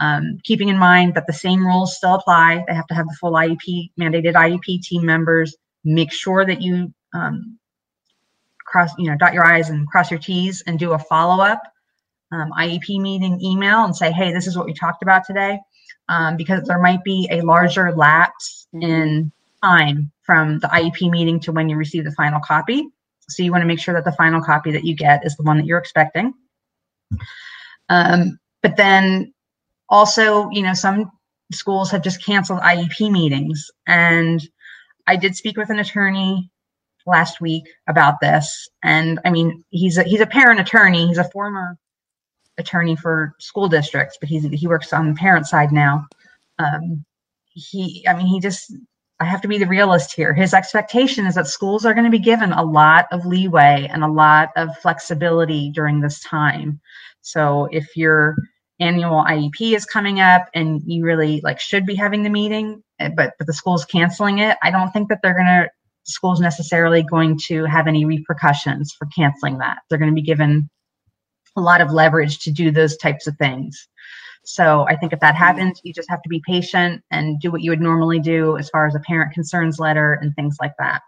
Um, 0.00 0.38
keeping 0.42 0.70
in 0.70 0.78
mind 0.78 1.14
that 1.14 1.26
the 1.26 1.34
same 1.34 1.66
rules 1.66 1.98
still 1.98 2.14
apply. 2.14 2.64
They 2.66 2.74
have 2.74 2.86
to 2.86 2.94
have 2.94 3.06
the 3.06 3.16
full 3.20 3.32
IEP, 3.32 3.90
mandated 4.00 4.32
IEP 4.32 4.80
team 4.80 5.04
members. 5.04 5.54
Make 5.84 6.14
sure 6.14 6.46
that 6.46 6.62
you 6.62 6.94
um, 7.12 7.58
cross, 8.74 8.90
you 8.98 9.08
know, 9.08 9.16
dot 9.16 9.32
your 9.32 9.46
I's 9.46 9.70
and 9.70 9.86
cross 9.86 10.10
your 10.10 10.18
T's 10.18 10.62
and 10.66 10.80
do 10.80 10.92
a 10.92 10.98
follow 10.98 11.42
up 11.42 11.62
um, 12.32 12.50
IEP 12.58 13.00
meeting 13.00 13.40
email 13.40 13.84
and 13.84 13.94
say, 13.94 14.10
hey, 14.10 14.32
this 14.32 14.48
is 14.48 14.56
what 14.56 14.66
we 14.66 14.74
talked 14.74 15.02
about 15.02 15.24
today 15.24 15.60
um, 16.08 16.36
because 16.36 16.64
there 16.64 16.80
might 16.80 17.04
be 17.04 17.28
a 17.30 17.40
larger 17.42 17.92
lapse 17.92 18.66
mm-hmm. 18.74 18.90
in 18.90 19.32
time 19.62 20.10
from 20.26 20.58
the 20.58 20.66
IEP 20.66 21.08
meeting 21.08 21.38
to 21.40 21.52
when 21.52 21.68
you 21.68 21.76
receive 21.76 22.04
the 22.04 22.10
final 22.12 22.40
copy. 22.40 22.88
So 23.28 23.44
you 23.44 23.52
want 23.52 23.62
to 23.62 23.66
make 23.66 23.78
sure 23.78 23.94
that 23.94 24.04
the 24.04 24.12
final 24.12 24.42
copy 24.42 24.72
that 24.72 24.84
you 24.84 24.96
get 24.96 25.24
is 25.24 25.36
the 25.36 25.44
one 25.44 25.56
that 25.58 25.66
you're 25.66 25.78
expecting. 25.78 26.34
Um, 27.88 28.40
but 28.60 28.76
then 28.76 29.32
also, 29.88 30.50
you 30.50 30.62
know, 30.62 30.74
some 30.74 31.12
schools 31.52 31.92
have 31.92 32.02
just 32.02 32.24
canceled 32.24 32.60
IEP 32.60 33.10
meetings. 33.10 33.70
And 33.86 34.42
I 35.06 35.14
did 35.14 35.36
speak 35.36 35.56
with 35.56 35.70
an 35.70 35.78
attorney 35.78 36.50
last 37.06 37.40
week 37.40 37.64
about 37.88 38.20
this. 38.20 38.68
And 38.82 39.20
I 39.24 39.30
mean, 39.30 39.64
he's 39.70 39.98
a, 39.98 40.02
he's 40.04 40.20
a 40.20 40.26
parent 40.26 40.60
attorney. 40.60 41.06
He's 41.06 41.18
a 41.18 41.30
former 41.30 41.76
attorney 42.58 42.96
for 42.96 43.34
school 43.38 43.68
districts, 43.68 44.16
but 44.20 44.28
he's, 44.28 44.44
he 44.44 44.66
works 44.66 44.92
on 44.92 45.08
the 45.08 45.14
parent 45.14 45.46
side 45.46 45.72
now. 45.72 46.06
Um, 46.58 47.04
he, 47.50 48.04
I 48.08 48.14
mean, 48.14 48.26
he 48.26 48.40
just, 48.40 48.72
I 49.20 49.24
have 49.24 49.42
to 49.42 49.48
be 49.48 49.58
the 49.58 49.66
realist 49.66 50.14
here. 50.14 50.34
His 50.34 50.54
expectation 50.54 51.26
is 51.26 51.36
that 51.36 51.46
schools 51.46 51.84
are 51.84 51.94
going 51.94 52.04
to 52.04 52.10
be 52.10 52.18
given 52.18 52.52
a 52.52 52.64
lot 52.64 53.06
of 53.12 53.26
leeway 53.26 53.88
and 53.90 54.02
a 54.02 54.08
lot 54.08 54.50
of 54.56 54.76
flexibility 54.78 55.70
during 55.70 56.00
this 56.00 56.20
time. 56.20 56.80
So 57.20 57.68
if 57.70 57.96
your 57.96 58.36
annual 58.80 59.24
IEP 59.24 59.76
is 59.76 59.84
coming 59.84 60.20
up 60.20 60.46
and 60.52 60.82
you 60.84 61.04
really 61.04 61.40
like 61.42 61.60
should 61.60 61.86
be 61.86 61.94
having 61.94 62.22
the 62.22 62.30
meeting, 62.30 62.82
eh, 62.98 63.10
but 63.16 63.34
but 63.38 63.46
the 63.46 63.52
school's 63.52 63.84
canceling 63.84 64.38
it, 64.38 64.58
I 64.62 64.70
don't 64.70 64.90
think 64.90 65.08
that 65.08 65.20
they're 65.22 65.34
going 65.34 65.46
to 65.46 65.70
schools 66.04 66.40
necessarily 66.40 67.02
going 67.02 67.38
to 67.46 67.64
have 67.64 67.86
any 67.86 68.04
repercussions 68.04 68.92
for 68.92 69.06
canceling 69.06 69.58
that. 69.58 69.78
They're 69.88 69.98
going 69.98 70.10
to 70.10 70.14
be 70.14 70.22
given 70.22 70.68
a 71.56 71.60
lot 71.60 71.80
of 71.80 71.92
leverage 71.92 72.40
to 72.40 72.50
do 72.50 72.70
those 72.70 72.96
types 72.96 73.26
of 73.26 73.36
things. 73.36 73.88
So 74.44 74.86
I 74.88 74.96
think 74.96 75.12
if 75.12 75.20
that 75.20 75.34
happens, 75.34 75.80
you 75.84 75.92
just 75.92 76.10
have 76.10 76.22
to 76.22 76.28
be 76.28 76.42
patient 76.46 77.02
and 77.10 77.40
do 77.40 77.50
what 77.50 77.62
you 77.62 77.70
would 77.70 77.80
normally 77.80 78.20
do 78.20 78.58
as 78.58 78.68
far 78.68 78.86
as 78.86 78.94
a 78.94 79.00
parent 79.00 79.32
concerns 79.32 79.78
letter 79.78 80.14
and 80.14 80.34
things 80.34 80.56
like 80.60 80.74
that. 80.78 81.00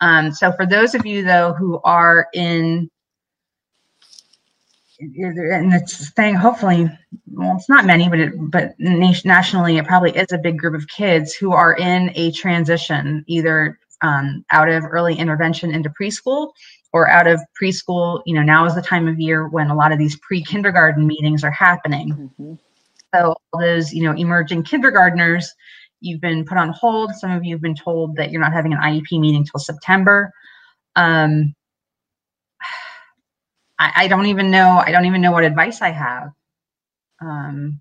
Um, 0.00 0.32
so 0.32 0.52
for 0.52 0.66
those 0.66 0.94
of 0.94 1.06
you 1.06 1.24
though 1.24 1.52
who 1.52 1.80
are 1.84 2.28
in 2.34 2.90
and 4.98 5.74
it's 5.74 6.10
thing 6.10 6.34
hopefully 6.34 6.88
well 7.32 7.56
it's 7.56 7.68
not 7.68 7.84
many 7.84 8.08
but 8.08 8.20
it, 8.20 8.32
but 8.50 8.72
nationally 8.78 9.76
it 9.76 9.86
probably 9.86 10.12
is 10.12 10.30
a 10.30 10.38
big 10.38 10.58
group 10.58 10.74
of 10.74 10.86
kids 10.88 11.34
who 11.34 11.52
are 11.52 11.74
in 11.74 12.12
a 12.14 12.30
transition 12.32 13.24
either 13.26 13.78
um, 14.02 14.44
out 14.50 14.68
of 14.68 14.84
early 14.84 15.14
intervention 15.16 15.72
into 15.72 15.90
preschool 15.90 16.52
or 16.92 17.08
out 17.08 17.26
of 17.26 17.40
preschool, 17.60 18.22
you 18.26 18.34
know, 18.34 18.42
now 18.42 18.66
is 18.66 18.74
the 18.74 18.82
time 18.82 19.08
of 19.08 19.18
year 19.18 19.48
when 19.48 19.70
a 19.70 19.74
lot 19.74 19.92
of 19.92 19.98
these 19.98 20.16
pre-kindergarten 20.18 21.06
meetings 21.06 21.42
are 21.44 21.50
happening. 21.50 22.10
Mm-hmm. 22.10 22.54
So 23.14 23.34
all 23.52 23.60
those, 23.60 23.92
you 23.92 24.02
know, 24.02 24.12
emerging 24.12 24.64
kindergartners, 24.64 25.52
you've 26.00 26.20
been 26.20 26.44
put 26.44 26.58
on 26.58 26.70
hold. 26.70 27.14
Some 27.14 27.30
of 27.30 27.44
you 27.44 27.54
have 27.54 27.62
been 27.62 27.74
told 27.74 28.16
that 28.16 28.30
you're 28.30 28.40
not 28.40 28.52
having 28.52 28.72
an 28.72 28.80
IEP 28.80 29.20
meeting 29.20 29.44
till 29.44 29.60
September. 29.60 30.32
Um, 30.96 31.54
I, 33.78 33.92
I 33.96 34.08
don't 34.08 34.26
even 34.26 34.50
know. 34.50 34.82
I 34.84 34.90
don't 34.90 35.06
even 35.06 35.20
know 35.20 35.32
what 35.32 35.44
advice 35.44 35.80
I 35.80 35.90
have. 35.90 36.30
Um, 37.20 37.80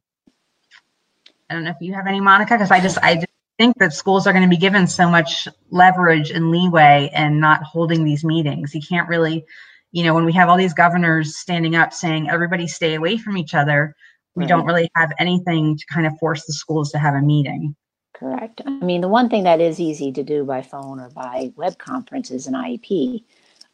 I 1.49 1.53
don't 1.53 1.63
know 1.63 1.71
if 1.71 1.77
you 1.81 1.93
have 1.93 2.07
any, 2.07 2.21
Monica, 2.21 2.53
because 2.53 2.71
I 2.71 2.79
just, 2.79 2.97
I 2.99 3.15
just 3.15 3.27
think 3.57 3.77
that 3.77 3.93
schools 3.93 4.27
are 4.27 4.33
going 4.33 4.43
to 4.43 4.49
be 4.49 4.57
given 4.57 4.87
so 4.87 5.09
much 5.09 5.47
leverage 5.69 6.31
and 6.31 6.51
leeway 6.51 7.09
and 7.13 7.39
not 7.39 7.63
holding 7.63 8.03
these 8.03 8.23
meetings. 8.23 8.73
You 8.73 8.81
can't 8.81 9.07
really, 9.07 9.45
you 9.91 10.03
know, 10.03 10.13
when 10.13 10.25
we 10.25 10.33
have 10.33 10.49
all 10.49 10.57
these 10.57 10.73
governors 10.73 11.37
standing 11.37 11.75
up 11.75 11.93
saying 11.93 12.29
everybody 12.29 12.67
stay 12.67 12.95
away 12.95 13.17
from 13.17 13.37
each 13.37 13.53
other, 13.53 13.95
we 14.35 14.43
right. 14.43 14.49
don't 14.49 14.65
really 14.65 14.89
have 14.95 15.11
anything 15.19 15.77
to 15.77 15.85
kind 15.87 16.07
of 16.07 16.17
force 16.19 16.45
the 16.45 16.53
schools 16.53 16.91
to 16.91 16.99
have 16.99 17.13
a 17.13 17.21
meeting. 17.21 17.75
Correct. 18.13 18.61
I 18.65 18.69
mean, 18.69 19.01
the 19.01 19.07
one 19.07 19.29
thing 19.29 19.43
that 19.43 19.59
is 19.59 19.79
easy 19.79 20.11
to 20.11 20.23
do 20.23 20.43
by 20.43 20.61
phone 20.61 20.99
or 20.99 21.09
by 21.09 21.51
web 21.55 21.77
conference 21.77 22.31
is 22.31 22.47
an 22.47 22.53
IEP 22.53 23.23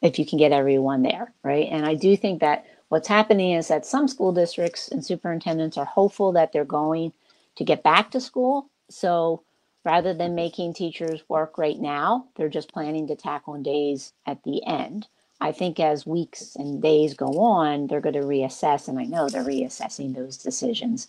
if 0.01 0.19
you 0.19 0.25
can 0.25 0.37
get 0.37 0.51
everyone 0.51 1.01
there, 1.01 1.33
right? 1.43 1.67
And 1.71 1.85
I 1.85 1.95
do 1.95 2.15
think 2.15 2.41
that 2.41 2.65
what's 2.89 3.07
happening 3.07 3.53
is 3.53 3.67
that 3.67 3.85
some 3.85 4.07
school 4.07 4.31
districts 4.31 4.89
and 4.89 5.05
superintendents 5.05 5.77
are 5.77 5.85
hopeful 5.85 6.31
that 6.33 6.51
they're 6.51 6.65
going 6.65 7.13
to 7.55 7.63
get 7.63 7.83
back 7.83 8.11
to 8.11 8.21
school. 8.21 8.69
So 8.89 9.43
rather 9.87 10.13
than 10.13 10.35
making 10.35 10.73
teachers 10.73 11.23
work 11.29 11.57
right 11.57 11.79
now, 11.79 12.27
they're 12.35 12.49
just 12.49 12.73
planning 12.73 13.07
to 13.07 13.15
tack 13.15 13.43
on 13.47 13.63
days 13.63 14.13
at 14.27 14.43
the 14.43 14.61
end. 14.67 15.07
I 15.41 15.53
think 15.53 15.79
as 15.79 16.05
weeks 16.05 16.57
and 16.57 16.83
days 16.83 17.15
go 17.15 17.39
on, 17.39 17.87
they're 17.87 18.01
going 18.01 18.15
to 18.15 18.21
reassess, 18.21 18.89
and 18.89 18.99
I 18.99 19.05
know 19.05 19.29
they're 19.29 19.45
reassessing 19.45 20.13
those 20.13 20.37
decisions. 20.37 21.07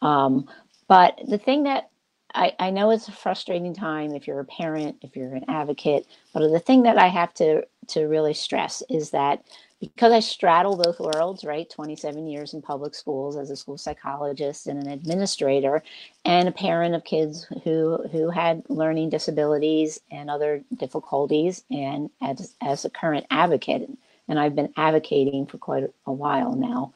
Um, 0.00 0.48
but 0.88 1.20
the 1.26 1.38
thing 1.38 1.64
that 1.64 1.90
I, 2.32 2.54
I 2.60 2.70
know 2.70 2.90
it's 2.92 3.08
a 3.08 3.12
frustrating 3.12 3.74
time 3.74 4.14
if 4.14 4.28
you're 4.28 4.40
a 4.40 4.46
parent, 4.46 4.98
if 5.02 5.16
you're 5.16 5.34
an 5.34 5.46
advocate, 5.48 6.06
but 6.32 6.48
the 6.48 6.60
thing 6.60 6.84
that 6.84 6.98
I 6.98 7.08
have 7.08 7.34
to 7.34 7.66
to 7.88 8.04
really 8.04 8.34
stress 8.34 8.84
is 8.88 9.10
that 9.10 9.44
because 9.80 10.12
I 10.12 10.20
straddle 10.20 10.76
both 10.76 11.00
worlds, 11.00 11.42
right? 11.42 11.68
27 11.68 12.26
years 12.26 12.52
in 12.52 12.60
public 12.60 12.94
schools 12.94 13.36
as 13.36 13.50
a 13.50 13.56
school 13.56 13.78
psychologist 13.78 14.66
and 14.66 14.82
an 14.82 14.90
administrator, 14.90 15.82
and 16.24 16.48
a 16.48 16.52
parent 16.52 16.94
of 16.94 17.04
kids 17.04 17.46
who 17.64 18.06
who 18.12 18.28
had 18.28 18.62
learning 18.68 19.08
disabilities 19.08 20.00
and 20.10 20.30
other 20.30 20.62
difficulties, 20.76 21.64
and 21.70 22.10
as 22.20 22.54
as 22.60 22.84
a 22.84 22.90
current 22.90 23.26
advocate, 23.30 23.88
and 24.28 24.38
I've 24.38 24.54
been 24.54 24.72
advocating 24.76 25.46
for 25.46 25.58
quite 25.58 25.84
a 26.06 26.12
while 26.12 26.54
now. 26.54 26.92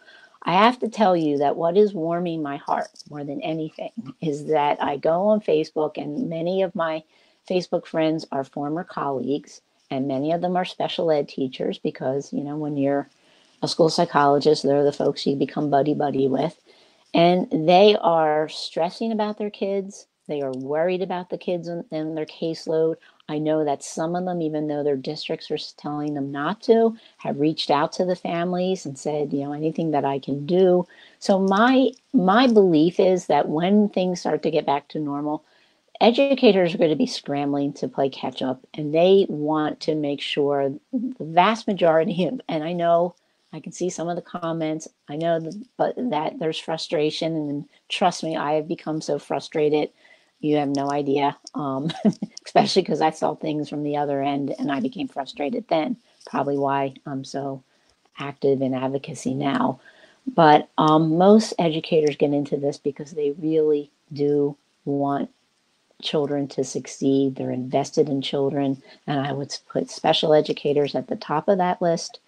I 0.46 0.52
have 0.52 0.78
to 0.80 0.88
tell 0.88 1.16
you 1.16 1.38
that 1.38 1.56
what 1.56 1.78
is 1.78 1.94
warming 1.94 2.42
my 2.42 2.58
heart 2.58 2.90
more 3.08 3.24
than 3.24 3.40
anything 3.40 3.92
mm. 3.98 4.12
is 4.20 4.46
that 4.46 4.82
I 4.82 4.98
go 4.98 5.28
on 5.28 5.40
Facebook, 5.40 5.96
and 5.96 6.28
many 6.28 6.62
of 6.62 6.74
my 6.74 7.02
Facebook 7.48 7.86
friends 7.86 8.26
are 8.30 8.44
former 8.44 8.84
colleagues 8.84 9.62
and 9.90 10.08
many 10.08 10.32
of 10.32 10.40
them 10.40 10.56
are 10.56 10.64
special 10.64 11.10
ed 11.10 11.28
teachers 11.28 11.78
because 11.78 12.32
you 12.32 12.42
know 12.42 12.56
when 12.56 12.76
you're 12.76 13.08
a 13.62 13.68
school 13.68 13.88
psychologist 13.88 14.62
they're 14.62 14.84
the 14.84 14.92
folks 14.92 15.26
you 15.26 15.36
become 15.36 15.70
buddy 15.70 15.94
buddy 15.94 16.28
with. 16.28 16.58
And 17.14 17.46
they 17.68 17.96
are 18.00 18.48
stressing 18.48 19.12
about 19.12 19.38
their 19.38 19.50
kids. 19.50 20.08
They 20.26 20.42
are 20.42 20.52
worried 20.52 21.00
about 21.00 21.30
the 21.30 21.38
kids 21.38 21.68
and, 21.68 22.16
their 22.16 22.26
caseload. 22.26 22.96
I 23.28 23.38
know 23.38 23.64
that 23.64 23.84
some 23.84 24.16
of 24.16 24.24
them 24.24 24.42
even 24.42 24.66
though 24.66 24.82
their 24.82 24.96
districts 24.96 25.50
are 25.50 25.58
telling 25.78 26.14
them 26.14 26.32
not 26.32 26.60
to 26.62 26.96
have 27.18 27.38
reached 27.38 27.70
out 27.70 27.92
to 27.92 28.04
the 28.04 28.16
families 28.16 28.84
and 28.84 28.98
said 28.98 29.32
you 29.32 29.44
know 29.44 29.52
anything 29.52 29.92
that 29.92 30.04
i 30.04 30.18
can 30.18 30.44
do. 30.46 30.86
So 31.20 31.38
my 31.38 31.90
my 32.12 32.46
belief 32.46 33.00
is 33.00 33.26
that 33.26 33.48
when 33.48 33.88
things 33.88 34.20
start 34.20 34.42
to 34.42 34.50
get 34.50 34.66
back 34.66 34.88
to 34.88 34.98
normal 34.98 35.44
educators 36.00 36.74
are 36.74 36.78
going 36.78 36.90
to 36.90 36.96
be 36.96 37.06
scrambling 37.06 37.72
to 37.74 37.88
play 37.88 38.08
catch 38.08 38.42
up 38.42 38.60
and 38.74 38.94
they 38.94 39.26
want 39.28 39.80
to 39.80 39.94
make 39.94 40.20
sure 40.20 40.72
the 40.92 41.14
vast 41.20 41.66
majority 41.66 42.24
of, 42.26 42.40
and 42.48 42.64
I 42.64 42.72
know 42.72 43.14
I 43.52 43.60
can 43.60 43.72
see 43.72 43.88
some 43.88 44.08
of 44.08 44.16
the 44.16 44.22
comments. 44.22 44.88
I 45.08 45.16
know 45.16 45.38
that, 45.38 45.64
but 45.76 45.94
that 46.10 46.38
there's 46.38 46.58
frustration 46.58 47.34
and 47.34 47.64
trust 47.88 48.24
me, 48.24 48.36
I 48.36 48.54
have 48.54 48.66
become 48.66 49.00
so 49.00 49.18
frustrated. 49.18 49.90
You 50.40 50.56
have 50.56 50.68
no 50.68 50.90
idea, 50.90 51.36
um, 51.54 51.90
especially 52.44 52.82
because 52.82 53.00
I 53.00 53.10
saw 53.10 53.34
things 53.34 53.68
from 53.68 53.84
the 53.84 53.96
other 53.96 54.22
end 54.22 54.54
and 54.58 54.72
I 54.72 54.80
became 54.80 55.08
frustrated 55.08 55.66
then. 55.68 55.96
Probably 56.26 56.58
why 56.58 56.94
I'm 57.06 57.24
so 57.24 57.62
active 58.18 58.60
in 58.60 58.74
advocacy 58.74 59.34
now. 59.34 59.80
But 60.26 60.68
um, 60.78 61.16
most 61.16 61.54
educators 61.58 62.16
get 62.16 62.32
into 62.32 62.56
this 62.56 62.78
because 62.78 63.12
they 63.12 63.32
really 63.32 63.90
do 64.12 64.56
want 64.84 65.30
children 66.04 66.46
to 66.48 66.62
succeed. 66.62 67.36
They're 67.36 67.50
invested 67.50 68.08
in 68.08 68.22
children. 68.22 68.82
And 69.06 69.20
I 69.26 69.32
would 69.32 69.56
put 69.68 69.90
special 69.90 70.34
educators 70.34 70.94
at 70.94 71.08
the 71.08 71.16
top 71.16 71.48
of 71.48 71.58
that 71.58 71.82
list. 71.82 72.20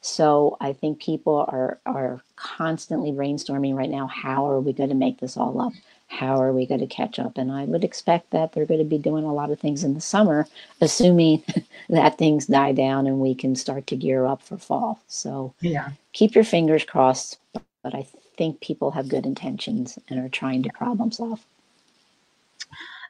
So 0.00 0.56
I 0.60 0.74
think 0.74 1.00
people 1.00 1.46
are, 1.48 1.78
are 1.86 2.22
constantly 2.36 3.10
brainstorming 3.10 3.74
right 3.74 3.88
now 3.88 4.06
how 4.06 4.46
are 4.46 4.60
we 4.60 4.74
going 4.74 4.90
to 4.90 4.94
make 4.94 5.18
this 5.18 5.36
all 5.36 5.60
up? 5.60 5.72
How 6.08 6.40
are 6.40 6.52
we 6.52 6.66
going 6.66 6.80
to 6.80 6.86
catch 6.86 7.18
up? 7.18 7.38
And 7.38 7.50
I 7.50 7.64
would 7.64 7.82
expect 7.82 8.30
that 8.30 8.52
they're 8.52 8.66
going 8.66 8.80
to 8.80 8.84
be 8.84 8.98
doing 8.98 9.24
a 9.24 9.32
lot 9.32 9.50
of 9.50 9.58
things 9.58 9.82
in 9.82 9.94
the 9.94 10.02
summer, 10.02 10.46
assuming 10.80 11.42
that 11.88 12.18
things 12.18 12.46
die 12.46 12.72
down 12.72 13.06
and 13.06 13.18
we 13.18 13.34
can 13.34 13.56
start 13.56 13.86
to 13.88 13.96
gear 13.96 14.26
up 14.26 14.42
for 14.42 14.58
fall. 14.58 15.00
So 15.08 15.54
yeah, 15.60 15.90
keep 16.12 16.34
your 16.34 16.44
fingers 16.44 16.84
crossed. 16.84 17.38
But 17.82 17.94
I 17.94 18.06
think 18.36 18.60
people 18.60 18.90
have 18.92 19.08
good 19.08 19.24
intentions 19.24 19.98
and 20.08 20.20
are 20.20 20.28
trying 20.28 20.62
to 20.64 20.70
problem 20.70 21.12
solve. 21.12 21.44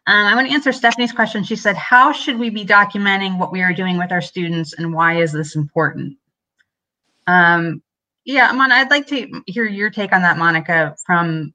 Um, 0.07 0.27
I 0.27 0.35
want 0.35 0.49
to 0.49 0.53
answer 0.53 0.73
Stephanie's 0.73 1.13
question. 1.13 1.45
She 1.45 1.57
said, 1.57 1.77
How 1.77 2.13
should 2.13 2.39
we 2.39 2.51
be 2.51 2.65
documenting 2.65 3.39
what 3.39 3.53
we 3.53 3.63
are 3.63 3.73
doing 3.73 3.97
with 3.97 4.13
our 4.13 4.21
students 4.21 4.75
and 4.75 4.93
why 4.93 5.19
is 5.21 5.33
this 5.33 5.57
important? 5.57 6.19
Um, 7.27 7.83
yeah, 8.25 8.53
Mon, 8.53 8.73
I'd 8.73 8.91
like 8.91 9.07
to 9.09 9.43
hear 9.47 9.65
your 9.65 9.91
take 9.91 10.13
on 10.13 10.23
that, 10.23 10.39
Monica, 10.39 10.95
from 11.07 11.55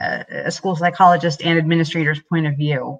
a, 0.00 0.24
a 0.46 0.50
school 0.50 0.76
psychologist 0.76 1.42
and 1.44 1.58
administrator's 1.58 2.20
point 2.20 2.46
of 2.46 2.56
view. 2.56 2.98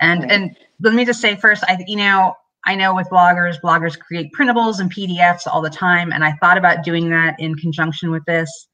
And 0.00 0.22
right. 0.22 0.32
and 0.32 0.56
let 0.80 0.94
me 0.94 1.04
just 1.04 1.20
say 1.20 1.36
first, 1.36 1.64
I 1.66 1.82
you 1.86 1.96
know 1.96 2.34
I 2.64 2.74
know 2.74 2.94
with 2.94 3.08
bloggers, 3.08 3.60
bloggers 3.60 3.98
create 3.98 4.32
printables 4.32 4.80
and 4.80 4.92
PDFs 4.92 5.46
all 5.46 5.62
the 5.62 5.70
time, 5.70 6.12
and 6.12 6.24
I 6.24 6.32
thought 6.34 6.58
about 6.58 6.84
doing 6.84 7.10
that 7.10 7.38
in 7.38 7.54
conjunction 7.56 8.10
with 8.10 8.24
this 8.24 8.68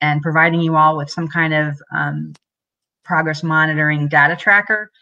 and 0.00 0.22
providing 0.22 0.60
you 0.60 0.76
all 0.76 0.96
with 0.96 1.10
some 1.10 1.26
kind 1.26 1.54
of 1.54 1.76
um, 1.94 2.34
progress 3.08 3.42
monitoring 3.42 4.06
data 4.06 4.36
tracker. 4.36 4.92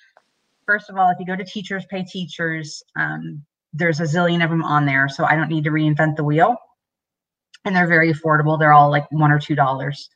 First 0.65 0.89
of 0.89 0.97
all, 0.97 1.11
if 1.11 1.19
you 1.19 1.27
go 1.27 1.37
to 1.37 1.45
Teachers 1.45 1.85
Pay 1.91 2.05
Teachers, 2.05 2.83
um, 2.97 3.45
there's 3.73 4.01
a 4.01 4.05
zillion 4.05 4.43
of 4.43 4.51
them 4.51 4.63
on 4.63 4.87
there, 4.87 5.09
so 5.09 5.25
I 5.25 5.35
don't 5.35 5.49
need 5.49 5.65
to 5.65 5.71
reinvent 5.71 6.17
the 6.17 6.25
wheel. 6.25 6.57
And 7.65 7.75
they're 7.75 7.89
very 7.89 8.13
affordable. 8.13 8.59
They're 8.59 8.73
all 8.73 8.91
like 8.91 9.11
one 9.11 9.33
or 9.33 9.41
two 9.41 9.57
dollars. 9.57 10.09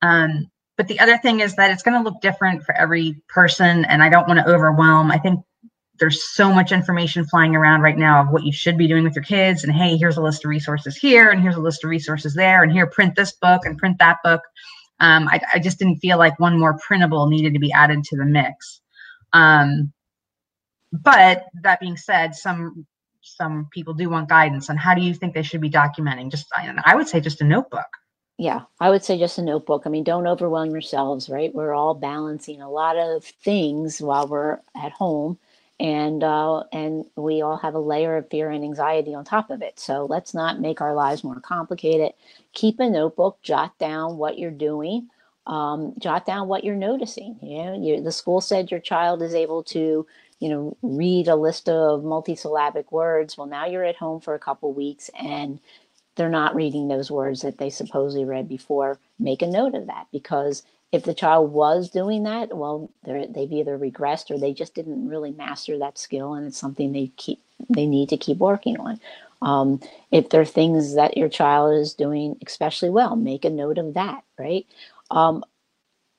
Um, 0.00 0.50
but 0.78 0.88
the 0.88 0.98
other 0.98 1.18
thing 1.18 1.40
is 1.40 1.54
that 1.56 1.70
it's 1.70 1.82
going 1.82 1.96
to 1.96 2.02
look 2.02 2.20
different 2.22 2.64
for 2.64 2.74
every 2.74 3.22
person, 3.28 3.84
and 3.84 4.02
I 4.02 4.08
don't 4.08 4.26
want 4.26 4.40
to 4.40 4.48
overwhelm. 4.48 5.10
I 5.10 5.18
think 5.18 5.40
there's 5.98 6.22
so 6.34 6.52
much 6.52 6.72
information 6.72 7.24
flying 7.26 7.54
around 7.54 7.80
right 7.82 7.96
now 7.96 8.22
of 8.22 8.28
what 8.28 8.44
you 8.44 8.52
should 8.52 8.76
be 8.76 8.86
doing 8.86 9.04
with 9.04 9.14
your 9.14 9.24
kids, 9.24 9.62
and 9.62 9.72
hey, 9.72 9.96
here's 9.96 10.16
a 10.16 10.22
list 10.22 10.44
of 10.44 10.48
resources 10.48 10.96
here, 10.96 11.30
and 11.30 11.40
here's 11.40 11.56
a 11.56 11.60
list 11.60 11.84
of 11.84 11.90
resources 11.90 12.34
there, 12.34 12.62
and 12.62 12.72
here, 12.72 12.86
print 12.86 13.14
this 13.14 13.32
book 13.32 13.62
and 13.64 13.78
print 13.78 13.98
that 13.98 14.18
book. 14.24 14.42
Um, 15.00 15.28
I, 15.28 15.40
I, 15.54 15.58
just 15.58 15.78
didn't 15.78 15.98
feel 15.98 16.16
like 16.16 16.40
one 16.40 16.58
more 16.58 16.78
printable 16.78 17.26
needed 17.28 17.52
to 17.52 17.60
be 17.60 17.70
added 17.70 18.02
to 18.04 18.16
the 18.16 18.24
mix. 18.24 18.80
Um, 19.34 19.92
but 20.90 21.44
that 21.62 21.80
being 21.80 21.98
said, 21.98 22.34
some 22.34 22.86
some 23.20 23.68
people 23.72 23.92
do 23.92 24.08
want 24.08 24.28
guidance 24.28 24.70
on 24.70 24.76
how 24.76 24.94
do 24.94 25.02
you 25.02 25.12
think 25.12 25.34
they 25.34 25.42
should 25.42 25.60
be 25.60 25.70
documenting. 25.70 26.30
Just 26.30 26.46
I, 26.54 26.72
I 26.84 26.94
would 26.94 27.08
say 27.08 27.20
just 27.20 27.40
a 27.40 27.44
notebook. 27.44 27.88
Yeah, 28.38 28.62
I 28.80 28.90
would 28.90 29.02
say 29.02 29.18
just 29.18 29.38
a 29.38 29.42
notebook. 29.42 29.82
I 29.86 29.88
mean, 29.88 30.04
don't 30.04 30.26
overwhelm 30.26 30.70
yourselves, 30.70 31.30
right? 31.30 31.54
We're 31.54 31.72
all 31.72 31.94
balancing 31.94 32.60
a 32.60 32.70
lot 32.70 32.96
of 32.96 33.24
things 33.24 34.00
while 34.00 34.28
we're 34.28 34.60
at 34.76 34.92
home, 34.92 35.38
and 35.78 36.24
uh, 36.24 36.64
and 36.72 37.04
we 37.16 37.42
all 37.42 37.56
have 37.58 37.74
a 37.74 37.78
layer 37.80 38.16
of 38.16 38.30
fear 38.30 38.50
and 38.50 38.64
anxiety 38.64 39.14
on 39.14 39.24
top 39.24 39.50
of 39.50 39.62
it. 39.62 39.78
So 39.78 40.06
let's 40.06 40.34
not 40.34 40.60
make 40.60 40.80
our 40.80 40.94
lives 40.94 41.24
more 41.24 41.40
complicated. 41.40 42.12
Keep 42.52 42.80
a 42.80 42.88
notebook, 42.88 43.40
jot 43.42 43.78
down 43.78 44.16
what 44.16 44.38
you're 44.38 44.50
doing, 44.50 45.08
um, 45.46 45.94
jot 45.98 46.26
down 46.26 46.48
what 46.48 46.64
you're 46.64 46.76
noticing. 46.76 47.38
You 47.42 47.64
know, 47.64 47.82
you, 47.82 48.02
the 48.02 48.12
school 48.12 48.40
said 48.40 48.70
your 48.70 48.80
child 48.80 49.22
is 49.22 49.34
able 49.34 49.62
to 49.64 50.06
you 50.38 50.48
know, 50.48 50.76
read 50.82 51.28
a 51.28 51.36
list 51.36 51.68
of 51.68 52.02
multisyllabic 52.02 52.92
words. 52.92 53.36
Well, 53.38 53.46
now 53.46 53.66
you're 53.66 53.84
at 53.84 53.96
home 53.96 54.20
for 54.20 54.34
a 54.34 54.38
couple 54.38 54.72
weeks 54.72 55.10
and 55.18 55.58
they're 56.16 56.28
not 56.28 56.54
reading 56.54 56.88
those 56.88 57.10
words 57.10 57.42
that 57.42 57.58
they 57.58 57.70
supposedly 57.70 58.24
read 58.24 58.48
before. 58.48 58.98
Make 59.18 59.42
a 59.42 59.46
note 59.46 59.74
of 59.74 59.86
that 59.86 60.06
because 60.12 60.62
if 60.92 61.04
the 61.04 61.14
child 61.14 61.52
was 61.52 61.90
doing 61.90 62.22
that, 62.24 62.56
well, 62.56 62.90
they've 63.04 63.52
either 63.52 63.78
regressed 63.78 64.30
or 64.30 64.38
they 64.38 64.52
just 64.52 64.74
didn't 64.74 65.08
really 65.08 65.32
master 65.32 65.78
that 65.78 65.98
skill, 65.98 66.34
and 66.34 66.46
it's 66.46 66.58
something 66.58 66.92
they 66.92 67.12
keep 67.16 67.40
they 67.70 67.86
need 67.86 68.08
to 68.10 68.16
keep 68.16 68.38
working 68.38 68.78
on. 68.78 69.00
Um, 69.42 69.80
if 70.10 70.30
there 70.30 70.40
are 70.40 70.46
things 70.46 70.94
that 70.94 71.16
your 71.16 71.28
child 71.28 71.74
is 71.74 71.94
doing 71.94 72.36
especially 72.46 72.90
well, 72.90 73.16
make 73.16 73.44
a 73.44 73.50
note 73.50 73.78
of 73.78 73.94
that. 73.94 74.22
Right. 74.38 74.66
Um, 75.10 75.44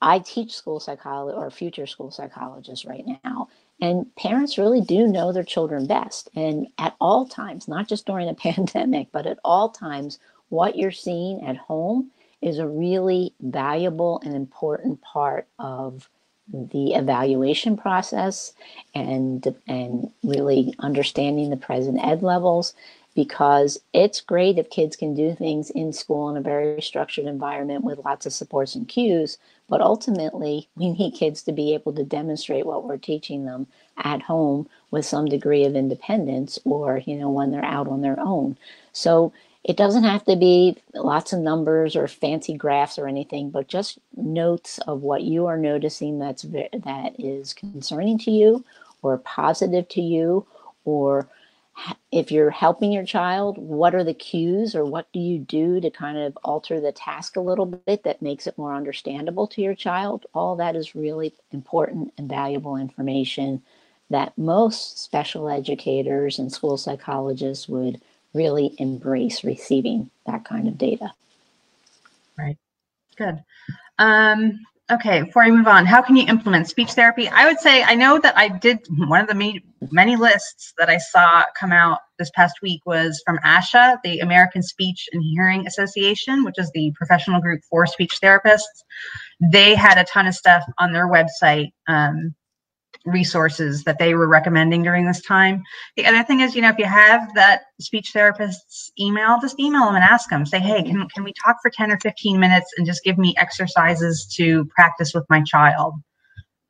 I 0.01 0.20
teach 0.20 0.53
school 0.53 0.80
psychology 0.80 1.36
or 1.36 1.49
future 1.49 1.88
school 1.88 2.11
psychologists 2.11 2.86
right 2.86 3.05
now, 3.24 3.47
and 3.82 4.13
parents 4.15 4.57
really 4.57 4.82
do 4.82 5.07
know 5.07 5.32
their 5.32 5.43
children 5.43 5.88
best. 5.88 6.30
And 6.36 6.68
at 6.78 6.95
all 6.99 7.26
times, 7.26 7.68
not 7.68 7.88
just 7.88 8.05
during 8.05 8.30
a 8.30 8.34
pandemic, 8.47 9.07
but 9.11 9.26
at 9.26 9.39
all 9.43 9.70
times, 9.70 10.20
what 10.49 10.78
you're 10.78 10.91
seeing 10.91 11.45
at 11.45 11.57
home 11.57 12.11
is 12.41 12.59
a 12.59 12.67
really 12.67 13.33
valuable 13.41 14.21
and 14.23 14.35
important 14.35 15.01
part 15.01 15.47
of 15.59 16.09
the 16.53 16.93
evaluation 16.93 17.75
process 17.75 18.53
and 18.95 19.53
and 19.67 20.09
really 20.23 20.73
understanding 20.79 21.49
the 21.49 21.57
present 21.57 21.99
ed 22.01 22.23
levels 22.23 22.73
because 23.15 23.79
it's 23.93 24.21
great 24.21 24.57
if 24.57 24.69
kids 24.69 24.95
can 24.95 25.13
do 25.13 25.35
things 25.35 25.69
in 25.71 25.91
school 25.91 26.29
in 26.29 26.38
a 26.38 26.41
very 26.41 26.81
structured 26.81 27.25
environment 27.25 27.83
with 27.83 27.99
lots 28.05 28.25
of 28.25 28.31
supports 28.31 28.75
and 28.75 28.88
cues 28.88 29.38
but 29.69 29.81
ultimately, 29.81 30.69
we 30.75 30.91
need 30.91 31.13
kids 31.13 31.43
to 31.43 31.51
be 31.51 31.73
able 31.73 31.93
to 31.93 32.03
demonstrate 32.03 32.65
what 32.65 32.85
we're 32.85 32.97
teaching 32.97 33.45
them 33.45 33.67
at 33.97 34.21
home 34.21 34.69
with 34.91 35.05
some 35.05 35.25
degree 35.25 35.65
of 35.65 35.75
independence 35.75 36.57
or, 36.63 36.99
you 37.05 37.17
know, 37.17 37.29
when 37.29 37.51
they're 37.51 37.65
out 37.65 37.88
on 37.88 38.01
their 38.01 38.19
own. 38.19 38.57
So 38.93 39.33
it 39.68 39.76
doesn't 39.76 40.05
have 40.05 40.24
to 40.24 40.38
be 40.38 40.78
lots 40.93 41.34
of 41.34 41.39
numbers 41.39 41.97
or 41.97 42.07
fancy 42.07 42.53
graphs 42.53 42.97
or 42.97 43.05
anything, 43.05 43.49
but 43.49 43.68
just 43.68 43.99
notes 44.15 44.80
of 44.80 45.01
what 45.01 45.24
you 45.24 45.45
are 45.45 45.57
noticing 45.57 46.20
that's 46.20 46.43
that 46.43 47.13
is 47.20 47.53
concerning 47.53 48.18
to 48.20 48.32
you 48.32 48.63
or 49.01 49.18
positive 49.18 49.88
to 49.89 50.01
you 50.01 50.47
or 50.86 51.28
if 52.11 52.32
you're 52.32 52.49
helping 52.49 52.93
your 52.93 53.05
child, 53.05 53.57
what 53.57 53.93
are 53.93 54.05
the 54.05 54.13
cues 54.13 54.74
or 54.74 54.86
what 54.86 55.11
do 55.11 55.20
you 55.20 55.38
do 55.38 55.82
to 55.82 55.91
kind 55.91 56.18
of 56.18 56.38
alter 56.43 56.80
the 56.80 56.93
task 56.93 57.36
a 57.36 57.41
little 57.41 57.65
bit 57.65 58.03
that 58.03 58.22
makes 58.22 58.47
it 58.47 58.57
more 58.57 58.74
understandable 58.74 59.47
to 59.47 59.61
your 59.61 59.76
child? 59.76 60.26
All 60.34 60.55
that 60.55 60.78
is 60.78 60.95
really 60.95 61.34
important 61.51 62.13
and 62.18 62.30
valuable 62.30 62.78
information 62.78 63.61
that 64.09 64.38
most 64.38 64.97
special 64.97 65.49
educators 65.49 66.39
and 66.39 66.51
school 66.51 66.78
psychologists 66.78 67.68
would 67.68 68.01
really 68.38 68.75
embrace 68.77 69.43
receiving 69.43 70.09
that 70.25 70.45
kind 70.45 70.67
of 70.67 70.77
data. 70.77 71.11
Right. 72.38 72.57
Good. 73.17 73.43
Um, 73.97 74.59
Okay, 74.89 75.23
before 75.23 75.43
I 75.43 75.51
move 75.51 75.67
on, 75.67 75.85
how 75.85 76.01
can 76.01 76.15
you 76.15 76.25
implement 76.27 76.69
speech 76.69 76.93
therapy? 76.93 77.27
I 77.27 77.45
would 77.45 77.59
say 77.59 77.83
I 77.83 77.93
know 77.93 78.19
that 78.19 78.38
I 78.38 78.47
did 78.47 78.79
one 78.97 79.19
of 79.19 79.27
the 79.27 79.35
many, 79.35 79.61
many 79.91 80.15
lists 80.15 80.73
that 80.77 80.89
I 80.89 80.97
saw 80.97 81.43
come 81.59 81.73
out 81.73 81.99
this 82.17 82.31
past 82.33 82.61
week 82.61 82.85
was 82.85 83.21
from 83.25 83.38
ASHA, 83.39 83.97
the 84.05 84.19
American 84.19 84.63
Speech 84.63 85.09
and 85.11 85.21
Hearing 85.21 85.67
Association, 85.67 86.45
which 86.45 86.57
is 86.57 86.71
the 86.73 86.93
professional 86.95 87.41
group 87.41 87.61
for 87.69 87.85
speech 87.85 88.19
therapists. 88.23 88.61
They 89.41 89.75
had 89.75 89.97
a 89.97 90.05
ton 90.05 90.25
of 90.25 90.35
stuff 90.35 90.63
on 90.77 90.93
their 90.93 91.09
website 91.09 91.73
um, 91.88 92.33
resources 93.07 93.83
that 93.85 93.97
they 93.99 94.13
were 94.13 94.27
recommending 94.27 94.83
during 94.83 95.05
this 95.05 95.21
time. 95.21 95.63
The 95.95 96.05
other 96.05 96.23
thing 96.23 96.41
is, 96.41 96.55
you 96.55 96.61
know, 96.61 96.69
if 96.69 96.77
you 96.77 96.85
have 96.85 97.33
that 97.35 97.61
speech 97.79 98.11
therapist's 98.11 98.91
email, 98.99 99.39
just 99.41 99.59
email 99.59 99.85
them 99.85 99.95
and 99.95 100.03
ask 100.03 100.29
them, 100.29 100.45
say, 100.45 100.59
hey, 100.59 100.83
can, 100.83 101.07
can 101.09 101.23
we 101.23 101.33
talk 101.33 101.57
for 101.61 101.71
10 101.71 101.91
or 101.91 101.99
15 101.99 102.39
minutes 102.39 102.73
and 102.77 102.85
just 102.85 103.03
give 103.03 103.17
me 103.17 103.33
exercises 103.37 104.25
to 104.35 104.65
practice 104.65 105.13
with 105.13 105.25
my 105.29 105.41
child? 105.41 105.95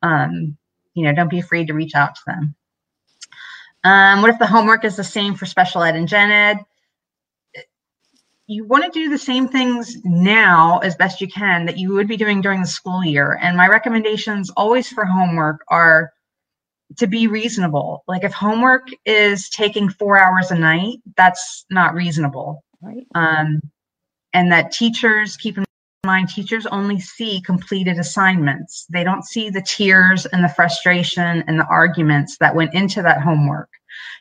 Um, 0.02 0.56
you 0.94 1.04
know, 1.04 1.12
don't 1.12 1.30
be 1.30 1.40
afraid 1.40 1.66
to 1.66 1.74
reach 1.74 1.94
out 1.94 2.14
to 2.14 2.20
them. 2.26 2.54
Um, 3.84 4.22
what 4.22 4.30
if 4.30 4.38
the 4.38 4.46
homework 4.46 4.84
is 4.84 4.96
the 4.96 5.04
same 5.04 5.34
for 5.34 5.46
special 5.46 5.82
ed 5.82 5.96
and 5.96 6.08
gen 6.08 6.30
ed? 6.30 6.58
you 8.50 8.64
want 8.64 8.82
to 8.82 8.90
do 8.90 9.10
the 9.10 9.18
same 9.18 9.46
things 9.46 9.98
now 10.04 10.78
as 10.78 10.96
best 10.96 11.20
you 11.20 11.28
can 11.28 11.66
that 11.66 11.76
you 11.76 11.92
would 11.92 12.08
be 12.08 12.16
doing 12.16 12.40
during 12.40 12.62
the 12.62 12.66
school 12.66 13.04
year. 13.04 13.38
And 13.42 13.58
my 13.58 13.68
recommendations 13.68 14.48
always 14.56 14.88
for 14.88 15.04
homework 15.04 15.60
are 15.68 16.14
to 16.96 17.06
be 17.06 17.26
reasonable. 17.26 18.04
Like 18.08 18.24
if 18.24 18.32
homework 18.32 18.88
is 19.04 19.48
taking 19.50 19.88
four 19.88 20.18
hours 20.18 20.50
a 20.50 20.58
night, 20.58 20.98
that's 21.16 21.66
not 21.70 21.94
reasonable. 21.94 22.64
Right. 22.80 23.06
Um, 23.14 23.60
and 24.32 24.50
that 24.52 24.72
teachers 24.72 25.36
keep 25.36 25.58
in 25.58 25.64
mind 26.04 26.28
teachers 26.28 26.66
only 26.66 26.98
see 27.00 27.40
completed 27.42 27.98
assignments. 27.98 28.86
They 28.90 29.04
don't 29.04 29.24
see 29.24 29.50
the 29.50 29.62
tears 29.62 30.26
and 30.26 30.42
the 30.42 30.48
frustration 30.48 31.44
and 31.46 31.58
the 31.58 31.66
arguments 31.66 32.38
that 32.38 32.54
went 32.54 32.74
into 32.74 33.02
that 33.02 33.20
homework. 33.20 33.68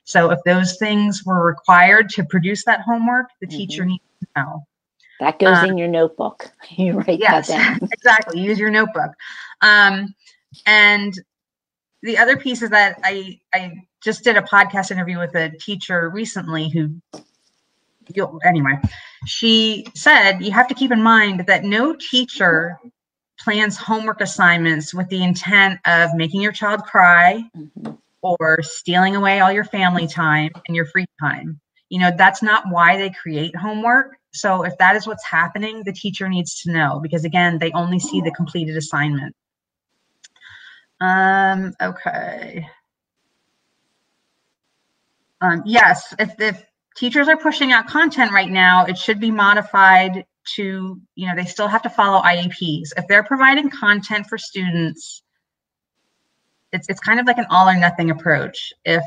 So 0.03 0.31
if 0.31 0.39
those 0.45 0.77
things 0.77 1.23
were 1.25 1.45
required 1.45 2.09
to 2.09 2.25
produce 2.25 2.65
that 2.65 2.81
homework, 2.81 3.27
the 3.39 3.47
mm-hmm. 3.47 3.57
teacher 3.57 3.85
needs 3.85 4.03
to 4.21 4.27
know. 4.35 4.65
That 5.19 5.39
goes 5.39 5.57
um, 5.57 5.69
in 5.69 5.77
your 5.77 5.87
notebook. 5.87 6.51
You 6.77 6.99
write 6.99 7.19
yes, 7.19 7.47
that 7.47 7.79
down. 7.79 7.89
exactly. 7.91 8.41
Use 8.41 8.59
your 8.59 8.69
notebook. 8.69 9.11
Um, 9.61 10.13
and 10.65 11.13
the 12.03 12.17
other 12.17 12.37
piece 12.37 12.61
is 12.61 12.69
that 12.69 12.99
I 13.03 13.39
I 13.53 13.73
just 14.03 14.23
did 14.23 14.37
a 14.37 14.41
podcast 14.41 14.91
interview 14.91 15.19
with 15.19 15.35
a 15.35 15.49
teacher 15.59 16.09
recently 16.09 16.69
who 16.69 16.95
anyway 18.45 18.79
she 19.25 19.85
said 19.93 20.39
you 20.39 20.51
have 20.51 20.67
to 20.67 20.73
keep 20.73 20.91
in 20.91 21.01
mind 21.01 21.45
that 21.47 21.63
no 21.63 21.93
teacher 22.09 22.77
plans 23.39 23.77
homework 23.77 24.21
assignments 24.21 24.93
with 24.93 25.09
the 25.09 25.23
intent 25.23 25.79
of 25.85 26.13
making 26.15 26.41
your 26.41 26.51
child 26.51 26.83
cry 26.83 27.43
mm-hmm. 27.55 27.91
or 28.21 28.59
stealing 28.61 29.15
away 29.15 29.39
all 29.39 29.51
your 29.51 29.65
family 29.65 30.07
time 30.07 30.49
and 30.67 30.75
your 30.75 30.85
free 30.85 31.05
time. 31.19 31.59
You 31.89 31.99
know 31.99 32.11
that's 32.17 32.41
not 32.41 32.63
why 32.69 32.97
they 32.97 33.09
create 33.09 33.55
homework. 33.55 34.15
So 34.33 34.63
if 34.63 34.77
that 34.77 34.95
is 34.95 35.07
what's 35.07 35.25
happening 35.25 35.83
the 35.83 35.93
teacher 35.93 36.29
needs 36.29 36.61
to 36.61 36.71
know 36.71 36.99
because 37.01 37.25
again 37.25 37.57
they 37.59 37.71
only 37.71 37.99
see 37.99 38.21
the 38.21 38.31
completed 38.31 38.77
assignment 38.77 39.35
um, 40.99 41.73
okay. 41.81 42.67
Um, 45.41 45.63
yes, 45.65 46.15
if, 46.17 46.39
if 46.39 46.65
teachers 46.95 47.27
are 47.27 47.37
pushing 47.37 47.71
out 47.71 47.87
content 47.87 48.31
right 48.31 48.49
now, 48.49 48.85
it 48.85 48.97
should 48.97 49.19
be 49.19 49.29
modified 49.29 50.25
to, 50.55 50.99
you 51.15 51.27
know, 51.27 51.35
they 51.35 51.45
still 51.45 51.67
have 51.67 51.81
to 51.83 51.89
follow 51.89 52.21
IEPs. 52.21 52.89
If 52.97 53.07
they're 53.07 53.23
providing 53.23 53.69
content 53.69 54.27
for 54.27 54.37
students, 54.37 55.21
it's, 56.73 56.89
it's 56.89 56.99
kind 56.99 57.19
of 57.19 57.27
like 57.27 57.37
an 57.37 57.45
all 57.49 57.69
or 57.69 57.77
nothing 57.77 58.09
approach. 58.09 58.73
If 58.83 59.03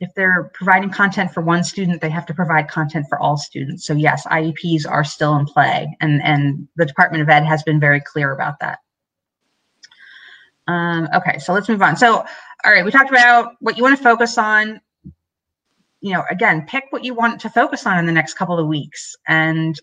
if 0.00 0.14
they're 0.14 0.50
providing 0.54 0.90
content 0.90 1.32
for 1.32 1.40
one 1.40 1.64
student, 1.64 2.00
they 2.00 2.10
have 2.10 2.26
to 2.26 2.34
provide 2.34 2.68
content 2.68 3.06
for 3.08 3.18
all 3.18 3.36
students. 3.36 3.84
So 3.84 3.94
yes, 3.94 4.24
IEPs 4.26 4.88
are 4.88 5.02
still 5.02 5.36
in 5.36 5.44
play, 5.44 5.96
and 6.00 6.22
and 6.22 6.68
the 6.76 6.86
Department 6.86 7.22
of 7.22 7.28
Ed 7.28 7.44
has 7.44 7.62
been 7.64 7.80
very 7.80 8.00
clear 8.00 8.32
about 8.32 8.60
that. 8.60 8.78
Um, 10.68 11.08
okay, 11.14 11.38
so 11.38 11.52
let's 11.52 11.68
move 11.68 11.82
on. 11.82 11.96
So, 11.96 12.18
all 12.64 12.72
right, 12.72 12.84
we 12.84 12.90
talked 12.90 13.10
about 13.10 13.54
what 13.60 13.76
you 13.76 13.82
want 13.82 13.96
to 13.96 14.02
focus 14.02 14.38
on. 14.38 14.80
You 16.00 16.12
know, 16.12 16.24
again, 16.30 16.64
pick 16.68 16.84
what 16.90 17.04
you 17.04 17.14
want 17.14 17.40
to 17.40 17.50
focus 17.50 17.86
on 17.86 17.98
in 17.98 18.06
the 18.06 18.12
next 18.12 18.34
couple 18.34 18.58
of 18.58 18.68
weeks 18.68 19.16
and 19.26 19.74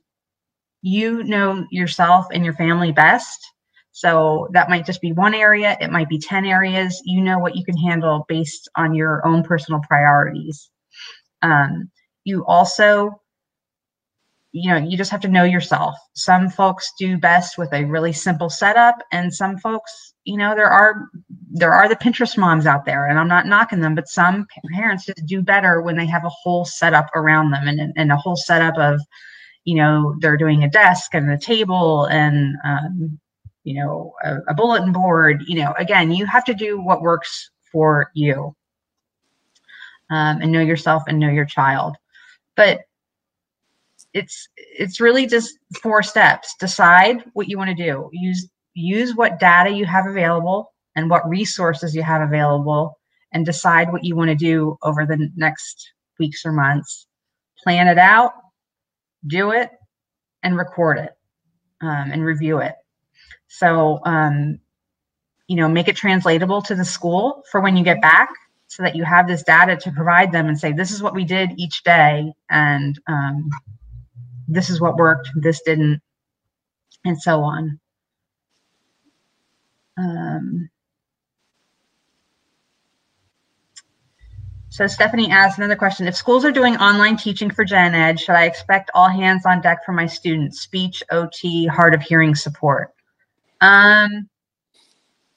you 0.82 1.24
know 1.24 1.66
yourself 1.72 2.28
and 2.32 2.46
your 2.46 2.54
family 2.54 2.92
best. 2.92 3.46
So 3.92 4.48
that 4.52 4.70
might 4.70 4.86
just 4.86 5.02
be 5.02 5.14
one 5.14 5.34
area, 5.34 5.76
it 5.82 5.90
might 5.90 6.10
be 6.10 6.20
10 6.20 6.46
areas. 6.46 7.02
You 7.06 7.22
know 7.22 7.40
what 7.40 7.56
you 7.56 7.66
can 7.66 7.78
handle 7.78 8.26
based 8.28 8.70
on 8.76 8.94
your 8.94 9.26
own 9.26 9.44
personal 9.44 9.82
priorities. 9.88 10.70
Um, 11.42 11.90
you 12.24 12.46
also 12.46 13.22
you 14.56 14.72
know 14.72 14.78
you 14.78 14.98
just 14.98 15.12
have 15.12 15.22
to 15.22 15.28
know 15.28 15.44
yourself. 15.44 15.96
Some 16.14 16.50
folks 16.50 16.94
do 16.98 17.18
best 17.18 17.58
with 17.58 17.74
a 17.74 17.86
really 17.86 18.14
simple 18.14 18.50
setup 18.50 18.96
and 19.12 19.34
some 19.34 19.58
folks 19.58 20.14
you 20.24 20.38
know 20.38 20.56
there 20.56 20.70
are 20.70 21.10
there 21.52 21.74
are 21.74 21.90
the 21.90 21.96
pinterest 21.96 22.38
moms 22.38 22.66
out 22.66 22.84
there 22.84 23.08
and 23.08 23.20
i'm 23.20 23.28
not 23.28 23.46
knocking 23.46 23.80
them 23.80 23.94
but 23.94 24.08
some 24.08 24.48
parents 24.74 25.06
just 25.06 25.24
do 25.28 25.42
better 25.42 25.82
when 25.82 25.96
they 25.96 26.08
have 26.08 26.26
a 26.26 26.30
whole 26.30 26.66
setup 26.66 27.08
around 27.16 27.52
them 27.52 27.68
and, 27.68 27.94
and 27.96 28.12
a 28.12 28.18
whole 28.18 28.36
setup 28.36 28.76
of 28.80 29.00
you 29.66 29.76
know 29.76 30.16
they're 30.22 30.36
doing 30.36 30.64
a 30.64 30.70
desk 30.70 31.14
and 31.14 31.30
a 31.30 31.38
table 31.38 32.06
and 32.06 32.56
um, 32.66 33.20
you 33.64 33.76
know 33.76 34.14
a, 34.24 34.38
a 34.50 34.54
bulletin 34.56 34.92
board 34.92 35.44
you 35.48 35.62
know 35.62 35.74
again 35.78 36.12
you 36.12 36.26
have 36.26 36.44
to 36.44 36.56
do 36.56 36.82
what 36.82 37.04
works 37.04 37.52
for 37.72 38.10
you 38.16 38.56
um, 40.10 40.42
and 40.42 40.52
know 40.52 40.62
yourself 40.62 41.04
and 41.08 41.20
know 41.20 41.30
your 41.30 41.46
child. 41.46 41.96
But 42.56 42.82
it's 44.16 44.48
it's 44.56 45.00
really 45.00 45.28
just 45.28 45.60
four 45.84 46.02
steps. 46.02 46.56
Decide 46.60 47.24
what 47.34 47.48
you 47.48 47.58
want 47.60 47.70
to 47.70 47.84
do. 47.84 48.10
Use 48.12 48.50
use 48.74 49.16
what 49.16 49.40
data 49.40 49.70
you 49.70 49.86
have 49.86 50.08
available 50.08 50.74
and 50.96 51.10
what 51.10 51.28
resources 51.30 51.96
you 51.96 52.02
have 52.02 52.22
available 52.22 52.98
and 53.32 53.46
decide 53.46 53.92
what 53.92 54.04
you 54.04 54.16
want 54.16 54.30
to 54.30 54.36
do 54.36 54.78
over 54.82 55.06
the 55.06 55.30
next 55.36 55.92
weeks 56.20 56.46
or 56.46 56.52
months. 56.52 57.08
Plan 57.64 57.88
it 57.88 58.00
out 58.00 58.34
do 59.28 59.52
it 59.52 59.72
and 60.44 60.58
record 60.58 60.98
it 60.98 61.12
um, 61.82 62.12
and 62.12 62.24
review 62.24 62.60
it. 62.60 62.76
So 63.48 64.00
um, 64.06 64.60
you 65.48 65.56
know 65.56 65.68
make 65.68 65.88
it 65.88 65.96
translatable 65.96 66.62
to 66.64 66.76
the 66.76 66.86
school 66.86 67.44
for 67.52 67.62
when 67.62 67.78
you 67.78 67.84
get 67.84 68.02
back 68.02 68.30
so 68.68 68.84
that 68.84 68.96
you 68.96 69.04
have 69.04 69.28
this 69.28 69.44
data 69.44 69.78
to 69.78 69.92
provide 69.92 70.32
them 70.32 70.48
and 70.48 70.60
say 70.60 70.72
this 70.72 70.92
is 70.92 71.02
what 71.02 71.14
we 71.14 71.24
did 71.24 71.52
each 71.58 71.84
day 71.84 72.32
and 72.50 73.00
um, 73.08 73.50
this 74.48 74.70
is 74.70 74.82
what 74.82 74.98
worked, 74.98 75.30
this 75.36 75.62
didn't, 75.62 76.02
and 77.04 77.22
so 77.22 77.42
on. 77.42 77.80
Um, 79.98 80.70
so 84.70 84.88
Stephanie 84.88 85.32
asked 85.32 85.58
another 85.58 85.76
question. 85.76 86.08
If 86.08 86.16
schools 86.16 86.44
are 86.44 86.52
doing 86.52 86.76
online 86.78 87.16
teaching 87.16 87.50
for 87.50 87.64
gen 87.64 87.96
ed, 87.96 88.20
should 88.20 88.36
I 88.36 88.46
expect 88.46 88.92
all 88.94 89.08
hands 89.08 89.46
on 89.46 89.62
deck 89.62 89.86
for 89.86 89.94
my 89.94 90.06
students, 90.06 90.62
speech, 90.62 91.02
OT, 91.12 91.66
hard 91.66 91.94
of 91.94 92.02
hearing 92.02 92.36
support? 92.36 92.94
Um, 93.62 94.30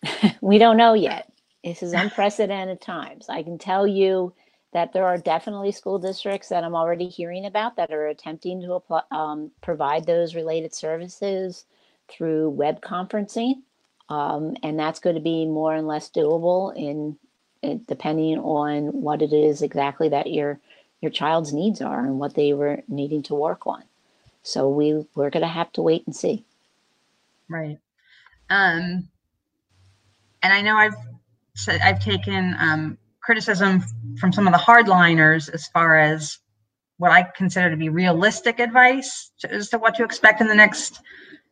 we 0.40 0.58
don't 0.58 0.76
know 0.76 0.94
yet. 0.94 1.30
This 1.62 1.82
is 1.82 1.92
unprecedented 1.92 2.80
times. 2.80 3.28
I 3.28 3.42
can 3.42 3.58
tell 3.58 3.86
you 3.86 4.34
that 4.72 4.92
there 4.92 5.06
are 5.06 5.18
definitely 5.18 5.72
school 5.72 5.98
districts 5.98 6.48
that 6.48 6.62
I'm 6.62 6.74
already 6.74 7.08
hearing 7.08 7.46
about 7.46 7.76
that 7.76 7.90
are 7.90 8.08
attempting 8.08 8.60
to 8.62 8.74
apply, 8.74 9.02
um, 9.10 9.50
provide 9.62 10.06
those 10.06 10.34
related 10.34 10.74
services 10.74 11.64
through 12.08 12.50
web 12.50 12.80
conferencing. 12.80 13.62
Um, 14.08 14.56
and 14.62 14.78
that's 14.78 15.00
going 15.00 15.16
to 15.16 15.22
be 15.22 15.46
more 15.46 15.74
and 15.74 15.86
less 15.86 16.10
doable 16.10 16.74
in, 16.76 17.16
in, 17.62 17.84
depending 17.86 18.38
on 18.38 18.86
what 19.02 19.22
it 19.22 19.32
is 19.32 19.62
exactly 19.62 20.08
that 20.10 20.32
your 20.32 20.60
your 21.00 21.10
child's 21.12 21.52
needs 21.52 21.80
are 21.80 22.04
and 22.04 22.18
what 22.18 22.34
they 22.34 22.52
were 22.52 22.82
needing 22.88 23.22
to 23.22 23.34
work 23.34 23.66
on. 23.66 23.84
So 24.42 24.68
we 24.68 25.06
we're 25.14 25.30
going 25.30 25.42
to 25.42 25.48
have 25.48 25.72
to 25.72 25.82
wait 25.82 26.04
and 26.06 26.16
see. 26.16 26.44
Right. 27.48 27.78
Um, 28.50 29.08
and 30.42 30.52
I 30.52 30.62
know 30.62 30.76
I've 30.76 30.96
I've 31.82 32.00
taken 32.00 32.56
um, 32.58 32.98
criticism 33.28 33.84
from 34.18 34.32
some 34.32 34.46
of 34.46 34.54
the 34.54 34.58
hardliners 34.58 35.52
as 35.52 35.66
far 35.66 35.98
as 35.98 36.38
what 36.96 37.10
I 37.12 37.28
consider 37.36 37.68
to 37.68 37.76
be 37.76 37.90
realistic 37.90 38.58
advice 38.58 39.32
as 39.44 39.68
to 39.68 39.76
what 39.78 39.94
to 39.96 40.02
expect 40.02 40.40
in 40.40 40.48
the 40.48 40.54
next 40.54 41.02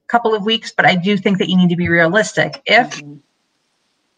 couple 0.07 0.35
of 0.35 0.47
weeks. 0.47 0.72
But 0.74 0.87
I 0.87 0.95
do 0.95 1.18
think 1.18 1.37
that 1.37 1.51
you 1.51 1.57
need 1.59 1.68
to 1.68 1.77
be 1.77 1.91
realistic. 1.91 2.62
If 2.64 2.97
mm-hmm. 2.97 3.16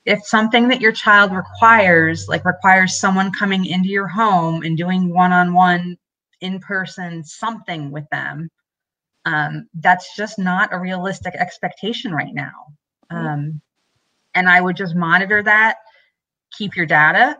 if 0.04 0.24
something 0.24 0.68
that 0.68 0.80
your 0.80 0.92
child 0.92 1.32
requires, 1.32 2.28
like 2.28 2.44
requires 2.44 2.96
someone 2.96 3.32
coming 3.32 3.66
into 3.66 3.88
your 3.88 4.06
home 4.06 4.62
and 4.62 4.78
doing 4.78 5.12
one-on-one 5.12 5.98
in-person 6.40 7.24
something 7.24 7.90
with 7.90 8.08
them, 8.12 8.48
um, 9.24 9.68
that's 9.74 10.14
just 10.16 10.38
not 10.38 10.72
a 10.72 10.78
realistic 10.78 11.34
expectation 11.34 12.12
right 12.12 12.34
now. 12.34 12.66
Um, 13.10 13.60
and 14.34 14.48
I 14.48 14.60
would 14.60 14.76
just 14.76 14.94
monitor 14.94 15.42
that, 15.42 15.78
keep 16.56 16.76
your 16.76 16.86
data, 16.86 17.36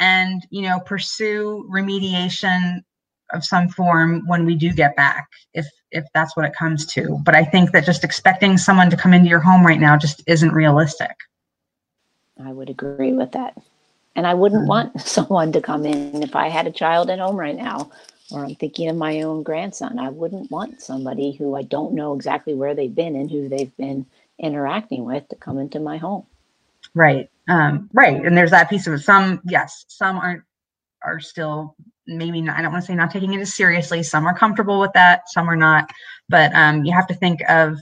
and 0.00 0.46
you 0.50 0.62
know 0.62 0.80
pursue 0.80 1.68
remediation 1.70 2.82
of 3.32 3.44
some 3.44 3.68
form 3.68 4.26
when 4.26 4.44
we 4.44 4.56
do 4.56 4.72
get 4.72 4.96
back 4.96 5.28
if 5.54 5.66
if 5.92 6.04
that's 6.14 6.36
what 6.36 6.46
it 6.46 6.54
comes 6.58 6.86
to. 6.86 7.20
But 7.24 7.36
i 7.36 7.44
think 7.44 7.70
that 7.70 7.84
just 7.84 8.02
expecting 8.02 8.58
someone 8.58 8.90
to 8.90 8.96
come 8.96 9.14
into 9.14 9.28
your 9.28 9.38
home 9.38 9.64
right 9.64 9.78
now 9.78 9.96
just 9.96 10.22
isn't 10.26 10.52
realistic. 10.52 11.14
I 12.42 12.52
would 12.52 12.70
agree 12.70 13.12
with 13.12 13.32
that. 13.32 13.56
And 14.16 14.26
i 14.26 14.34
wouldn't 14.34 14.62
mm-hmm. 14.62 14.68
want 14.68 15.00
someone 15.16 15.52
to 15.52 15.60
come 15.60 15.84
in 15.86 16.22
if 16.22 16.34
i 16.34 16.48
had 16.48 16.66
a 16.66 16.72
child 16.72 17.10
at 17.10 17.20
home 17.20 17.36
right 17.36 17.56
now 17.56 17.90
or 18.32 18.44
i'm 18.44 18.54
thinking 18.54 18.88
of 18.88 18.96
my 18.96 19.22
own 19.22 19.42
grandson. 19.42 19.98
I 19.98 20.08
wouldn't 20.08 20.50
want 20.50 20.80
somebody 20.80 21.32
who 21.32 21.54
i 21.54 21.62
don't 21.62 21.94
know 21.94 22.14
exactly 22.14 22.54
where 22.54 22.74
they've 22.74 22.94
been 22.94 23.14
and 23.14 23.30
who 23.30 23.48
they've 23.48 23.76
been 23.76 24.06
interacting 24.38 25.04
with 25.04 25.28
to 25.28 25.36
come 25.36 25.58
into 25.58 25.78
my 25.78 25.98
home. 25.98 26.24
Right 26.94 27.28
um, 27.50 27.90
right. 27.92 28.24
And 28.24 28.36
there's 28.36 28.52
that 28.52 28.70
piece 28.70 28.86
of 28.86 28.94
it. 28.94 29.00
Some, 29.00 29.40
yes, 29.44 29.84
some 29.88 30.16
aren't, 30.16 30.42
are 31.04 31.18
still 31.18 31.74
maybe 32.06 32.40
not, 32.40 32.56
I 32.56 32.62
don't 32.62 32.72
want 32.72 32.84
to 32.84 32.86
say 32.86 32.94
not 32.94 33.10
taking 33.10 33.34
it 33.34 33.40
as 33.40 33.54
seriously. 33.54 34.02
Some 34.02 34.26
are 34.26 34.36
comfortable 34.36 34.78
with 34.80 34.92
that, 34.94 35.22
some 35.26 35.50
are 35.50 35.56
not. 35.56 35.90
But 36.28 36.54
um, 36.54 36.84
you 36.84 36.92
have 36.92 37.08
to 37.08 37.14
think 37.14 37.40
of 37.48 37.78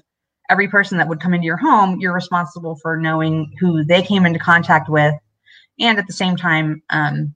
every 0.48 0.68
person 0.68 0.96
that 0.96 1.06
would 1.06 1.20
come 1.20 1.34
into 1.34 1.44
your 1.44 1.58
home, 1.58 2.00
you're 2.00 2.14
responsible 2.14 2.76
for 2.76 2.96
knowing 2.96 3.52
who 3.60 3.84
they 3.84 4.02
came 4.02 4.24
into 4.24 4.38
contact 4.38 4.88
with. 4.88 5.14
And 5.78 5.98
at 5.98 6.06
the 6.06 6.14
same 6.14 6.36
time, 6.36 6.82
um, 6.88 7.34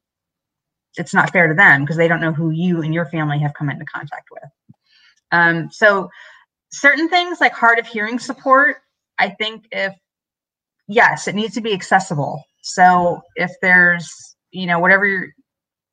it's 0.96 1.12
not 1.12 1.32
fair 1.32 1.48
to 1.48 1.54
them 1.54 1.82
because 1.82 1.96
they 1.98 2.08
don't 2.08 2.20
know 2.20 2.32
who 2.32 2.50
you 2.50 2.80
and 2.80 2.94
your 2.94 3.06
family 3.06 3.38
have 3.40 3.54
come 3.54 3.68
into 3.68 3.84
contact 3.84 4.28
with. 4.30 4.50
Um, 5.32 5.70
so 5.70 6.08
certain 6.70 7.10
things 7.10 7.40
like 7.40 7.52
hard 7.52 7.78
of 7.78 7.86
hearing 7.86 8.18
support, 8.18 8.76
I 9.18 9.28
think 9.28 9.66
if 9.70 9.94
yes, 10.88 11.28
it 11.28 11.34
needs 11.34 11.54
to 11.54 11.60
be 11.60 11.72
accessible. 11.72 12.44
So 12.62 13.22
if 13.36 13.50
there's, 13.60 14.10
you 14.50 14.66
know, 14.66 14.78
whatever 14.78 15.32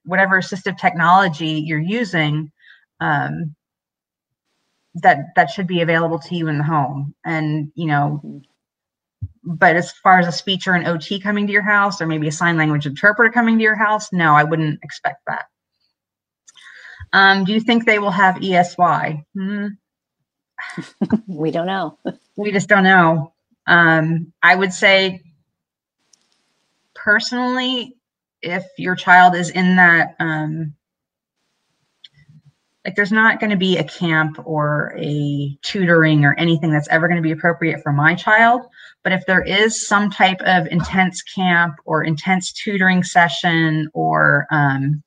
whatever 0.06 0.40
assistive 0.40 0.78
technology 0.78 1.64
you're 1.66 1.80
using, 1.80 2.52
um, 3.00 3.56
that 4.96 5.28
that 5.36 5.50
should 5.50 5.68
be 5.68 5.82
available 5.82 6.20
to 6.20 6.36
you 6.36 6.48
in 6.48 6.58
the 6.58 6.64
home. 6.64 7.14
And 7.24 7.72
you 7.76 7.88
know, 7.88 8.42
but 9.44 9.76
as 9.76 9.92
far 9.92 10.20
as 10.20 10.28
a 10.28 10.32
speech 10.32 10.68
or 10.68 10.74
an 10.74 10.88
OT 10.88 11.20
coming 11.20 11.48
to 11.48 11.54
your 11.54 11.62
house, 11.62 12.02
or 12.02 12.08
maybe 12.08 12.28
a 12.28 12.32
sign 12.32 12.58
language 12.58 12.86
interpreter 12.86 13.32
coming 13.32 13.58
to 13.58 13.64
your 13.64 13.76
house, 13.76 14.12
no, 14.12 14.34
I 14.34 14.44
wouldn't 14.44 14.80
expect 14.84 15.22
that. 15.28 15.46
Um, 17.14 17.44
do 17.44 17.54
you 17.54 17.60
think 17.60 17.86
they 17.86 18.00
will 18.00 18.12
have 18.12 18.44
ESY? 18.44 19.24
Hmm. 19.34 19.68
we 21.28 21.52
don't 21.52 21.66
know. 21.66 21.98
we 22.36 22.52
just 22.52 22.70
don't 22.70 22.84
know. 22.84 23.34
Um, 23.68 24.34
I 24.42 24.56
would 24.56 24.74
say 24.74 25.22
personally, 26.96 27.96
if 28.42 28.66
your 28.78 28.96
child 28.96 29.36
is 29.36 29.50
in 29.50 29.76
that, 29.76 30.16
um, 30.20 30.74
like 32.86 32.96
there's 32.96 33.12
not 33.12 33.40
going 33.40 33.50
to 33.50 33.58
be 33.58 33.78
a 33.78 33.84
camp 33.84 34.38
or 34.46 34.96
a 34.98 35.58
tutoring 35.62 36.24
or 36.24 36.34
anything 36.36 36.72
that's 36.72 36.88
ever 36.88 37.08
going 37.08 37.22
to 37.22 37.28
be 37.28 37.32
appropriate 37.32 37.82
for 37.84 37.92
my 37.92 38.16
child. 38.16 38.62
But 39.04 39.14
if 39.14 39.26
there 39.26 39.42
is 39.42 39.88
some 39.88 40.10
type 40.10 40.42
of 40.42 40.68
intense 40.68 41.22
camp 41.22 41.76
or 41.86 42.04
intense 42.04 42.52
tutoring 42.52 43.04
session, 43.04 43.90
or, 43.94 44.48
um, 44.52 45.04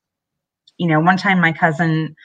you 0.77 0.87
know, 0.87 0.99
one 0.99 1.17
time 1.17 1.39
my 1.39 1.51
cousin 1.51 2.15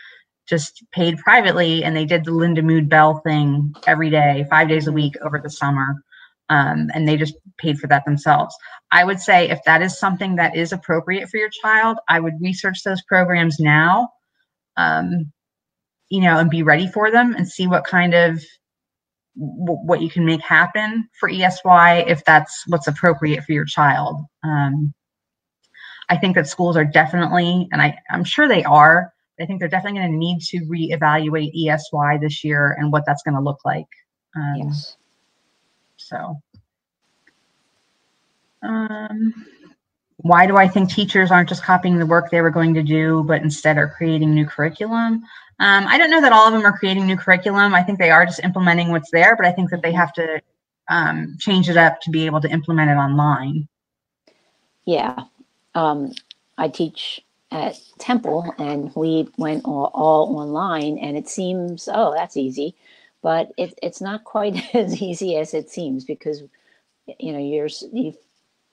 just 0.47 0.85
paid 0.93 1.19
privately 1.19 1.85
and 1.85 1.97
they 1.97 2.05
did 2.05 2.25
the 2.25 2.31
Lindamood-Bell 2.31 3.21
thing 3.25 3.75
every 3.87 4.11
day, 4.11 4.47
five 4.49 4.69
days 4.69 4.87
a 4.87 4.93
week 4.93 5.15
over 5.23 5.39
the 5.39 5.51
summer 5.51 5.97
um, 6.51 6.91
and 6.95 7.07
they 7.07 7.17
just 7.17 7.35
paid 7.59 7.79
for 7.79 7.87
that 7.89 8.05
themselves. 8.05 8.57
I 8.91 9.05
would 9.05 9.21
say 9.21 9.49
if 9.49 9.63
that 9.65 9.83
is 9.83 9.99
something 9.99 10.37
that 10.37 10.57
is 10.57 10.73
appropriate 10.73 11.29
for 11.29 11.37
your 11.37 11.51
child, 11.51 11.99
I 12.09 12.21
would 12.21 12.41
research 12.41 12.83
those 12.85 13.03
programs 13.03 13.59
now, 13.59 14.09
um, 14.77 15.31
you 16.09 16.21
know, 16.21 16.39
and 16.39 16.51
be 16.51 16.63
ready 16.63 16.89
for 16.89 17.11
them 17.11 17.35
and 17.35 17.47
see 17.47 17.67
what 17.67 17.85
kind 17.85 18.15
of 18.15 18.43
w- 19.37 19.81
what 19.85 20.01
you 20.01 20.09
can 20.09 20.25
make 20.25 20.41
happen 20.41 21.09
for 21.19 21.29
ESY 21.29 22.05
if 22.07 22.25
that's 22.25 22.65
what's 22.67 22.87
appropriate 22.87 23.45
for 23.45 23.53
your 23.53 23.67
child. 23.67 24.23
Um, 24.43 24.95
I 26.09 26.17
think 26.17 26.35
that 26.37 26.49
schools 26.49 26.77
are 26.77 26.85
definitely, 26.85 27.69
and 27.73 27.83
I, 27.83 27.99
I'm 28.11 28.25
sure 28.25 28.49
they 28.49 28.65
are, 28.65 29.13
I 29.41 29.47
think 29.47 29.61
they're 29.61 29.69
definitely 29.69 30.01
going 30.01 30.13
to 30.13 30.19
need 30.19 30.41
to 30.41 30.59
reevaluate 30.61 31.53
ESY 31.55 32.19
this 32.21 32.43
year 32.43 32.75
and 32.79 32.91
what 32.91 33.05
that's 33.07 33.23
going 33.23 33.37
to 33.37 33.43
look 33.43 33.59
like. 33.65 33.87
Um, 34.35 34.55
Yes. 34.57 34.98
So, 36.09 36.41
um, 38.63 39.35
why 40.19 40.47
do 40.47 40.57
I 40.57 40.67
think 40.67 40.91
teachers 40.91 41.31
aren't 41.31 41.49
just 41.49 41.63
copying 41.63 41.99
the 41.99 42.07
work 42.07 42.31
they 42.31 42.41
were 42.41 42.51
going 42.51 42.75
to 42.75 42.83
do, 42.83 43.23
but 43.25 43.43
instead 43.43 43.77
are 43.79 43.95
creating 43.97 44.35
new 44.35 44.47
curriculum? 44.47 45.23
Um, 45.61 45.87
I 45.87 45.99
don't 45.99 46.11
know 46.11 46.21
that 46.21 46.33
all 46.33 46.47
of 46.47 46.53
them 46.53 46.65
are 46.65 46.77
creating 46.77 47.07
new 47.07 47.17
curriculum. 47.17 47.75
I 47.75 47.83
think 47.83 47.99
they 47.99 48.11
are 48.11 48.25
just 48.25 48.45
implementing 48.45 48.91
what's 48.91 49.11
there, 49.11 49.37
but 49.37 49.47
I 49.47 49.53
think 49.53 49.71
that 49.71 49.83
they 49.83 49.93
have 49.93 50.13
to 50.15 50.41
um, 50.89 51.37
change 51.39 51.69
it 51.69 51.77
up 51.77 52.01
to 52.03 52.11
be 52.11 52.27
able 52.27 52.41
to 52.41 52.51
implement 52.51 52.91
it 52.91 52.95
online. 52.95 53.69
Yeah. 54.85 55.25
Um, 55.75 56.13
I 56.57 56.69
teach 56.69 57.21
at 57.51 57.79
Temple 57.99 58.55
and 58.59 58.95
we 58.95 59.29
went 59.37 59.65
all, 59.65 59.91
all 59.95 60.37
online 60.39 60.99
and 60.99 61.17
it 61.17 61.29
seems, 61.29 61.89
oh, 61.93 62.15
that's 62.15 62.37
easy. 62.37 62.75
But 63.23 63.53
it, 63.57 63.79
it's 63.83 64.01
not 64.01 64.25
quite 64.25 64.57
as 64.75 65.03
easy 65.03 65.37
as 65.37 65.55
it 65.55 65.71
seems 65.71 66.05
because, 66.05 66.43
you 67.19 67.33
know, 67.33 67.39
you're, 67.39 67.69
you, 67.93 68.15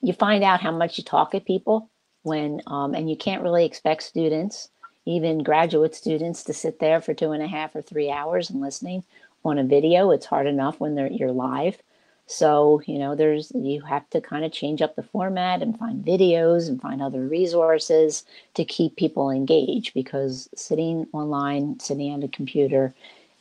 you 0.00 0.12
find 0.12 0.44
out 0.44 0.60
how 0.60 0.72
much 0.72 0.98
you 0.98 1.04
talk 1.04 1.34
at 1.34 1.44
people 1.44 1.90
when, 2.22 2.60
um, 2.66 2.94
and 2.94 3.08
you 3.08 3.16
can't 3.16 3.42
really 3.42 3.64
expect 3.64 4.02
students, 4.02 4.68
even 5.04 5.42
graduate 5.42 5.94
students, 5.94 6.42
to 6.44 6.52
sit 6.52 6.78
there 6.78 7.00
for 7.00 7.14
two 7.14 7.32
and 7.32 7.42
a 7.42 7.48
half 7.48 7.74
or 7.74 7.82
three 7.82 8.10
hours 8.10 8.50
and 8.50 8.60
listening 8.60 9.04
on 9.44 9.58
a 9.58 9.64
video. 9.64 10.10
It's 10.10 10.26
hard 10.26 10.46
enough 10.46 10.80
when 10.80 10.94
they're, 10.94 11.10
you're 11.10 11.32
live. 11.32 11.80
So, 12.26 12.82
you 12.86 12.98
know, 12.98 13.14
there's, 13.14 13.52
you 13.54 13.82
have 13.82 14.10
to 14.10 14.20
kind 14.20 14.44
of 14.44 14.50
change 14.50 14.82
up 14.82 14.96
the 14.96 15.04
format 15.04 15.62
and 15.62 15.78
find 15.78 16.04
videos 16.04 16.68
and 16.68 16.82
find 16.82 17.00
other 17.00 17.20
resources 17.20 18.24
to 18.54 18.64
keep 18.64 18.96
people 18.96 19.30
engaged 19.30 19.94
because 19.94 20.48
sitting 20.56 21.06
online, 21.12 21.78
sitting 21.78 22.12
at 22.12 22.24
a 22.24 22.28
computer 22.28 22.92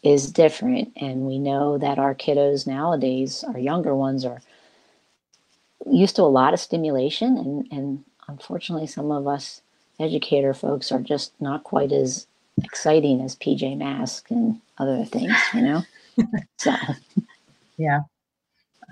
is 0.05 0.31
different. 0.31 0.93
And 0.97 1.21
we 1.27 1.39
know 1.39 1.77
that 1.77 1.99
our 1.99 2.15
kiddos 2.15 2.67
nowadays, 2.67 3.43
our 3.43 3.59
younger 3.59 3.95
ones, 3.95 4.25
are 4.25 4.41
used 5.89 6.17
to 6.17 6.23
a 6.23 6.25
lot 6.25 6.53
of 6.53 6.59
stimulation. 6.59 7.37
And, 7.37 7.67
and 7.71 8.05
unfortunately, 8.27 8.87
some 8.87 9.11
of 9.11 9.27
us 9.27 9.61
educator 9.99 10.53
folks 10.53 10.91
are 10.91 11.01
just 11.01 11.33
not 11.41 11.63
quite 11.63 11.91
as 11.91 12.27
exciting 12.63 13.21
as 13.21 13.35
PJ 13.35 13.77
Masks 13.77 14.31
and 14.31 14.61
other 14.77 15.05
things, 15.05 15.35
you 15.53 15.61
know? 15.61 15.83
so, 16.57 16.73
Yeah. 17.77 18.01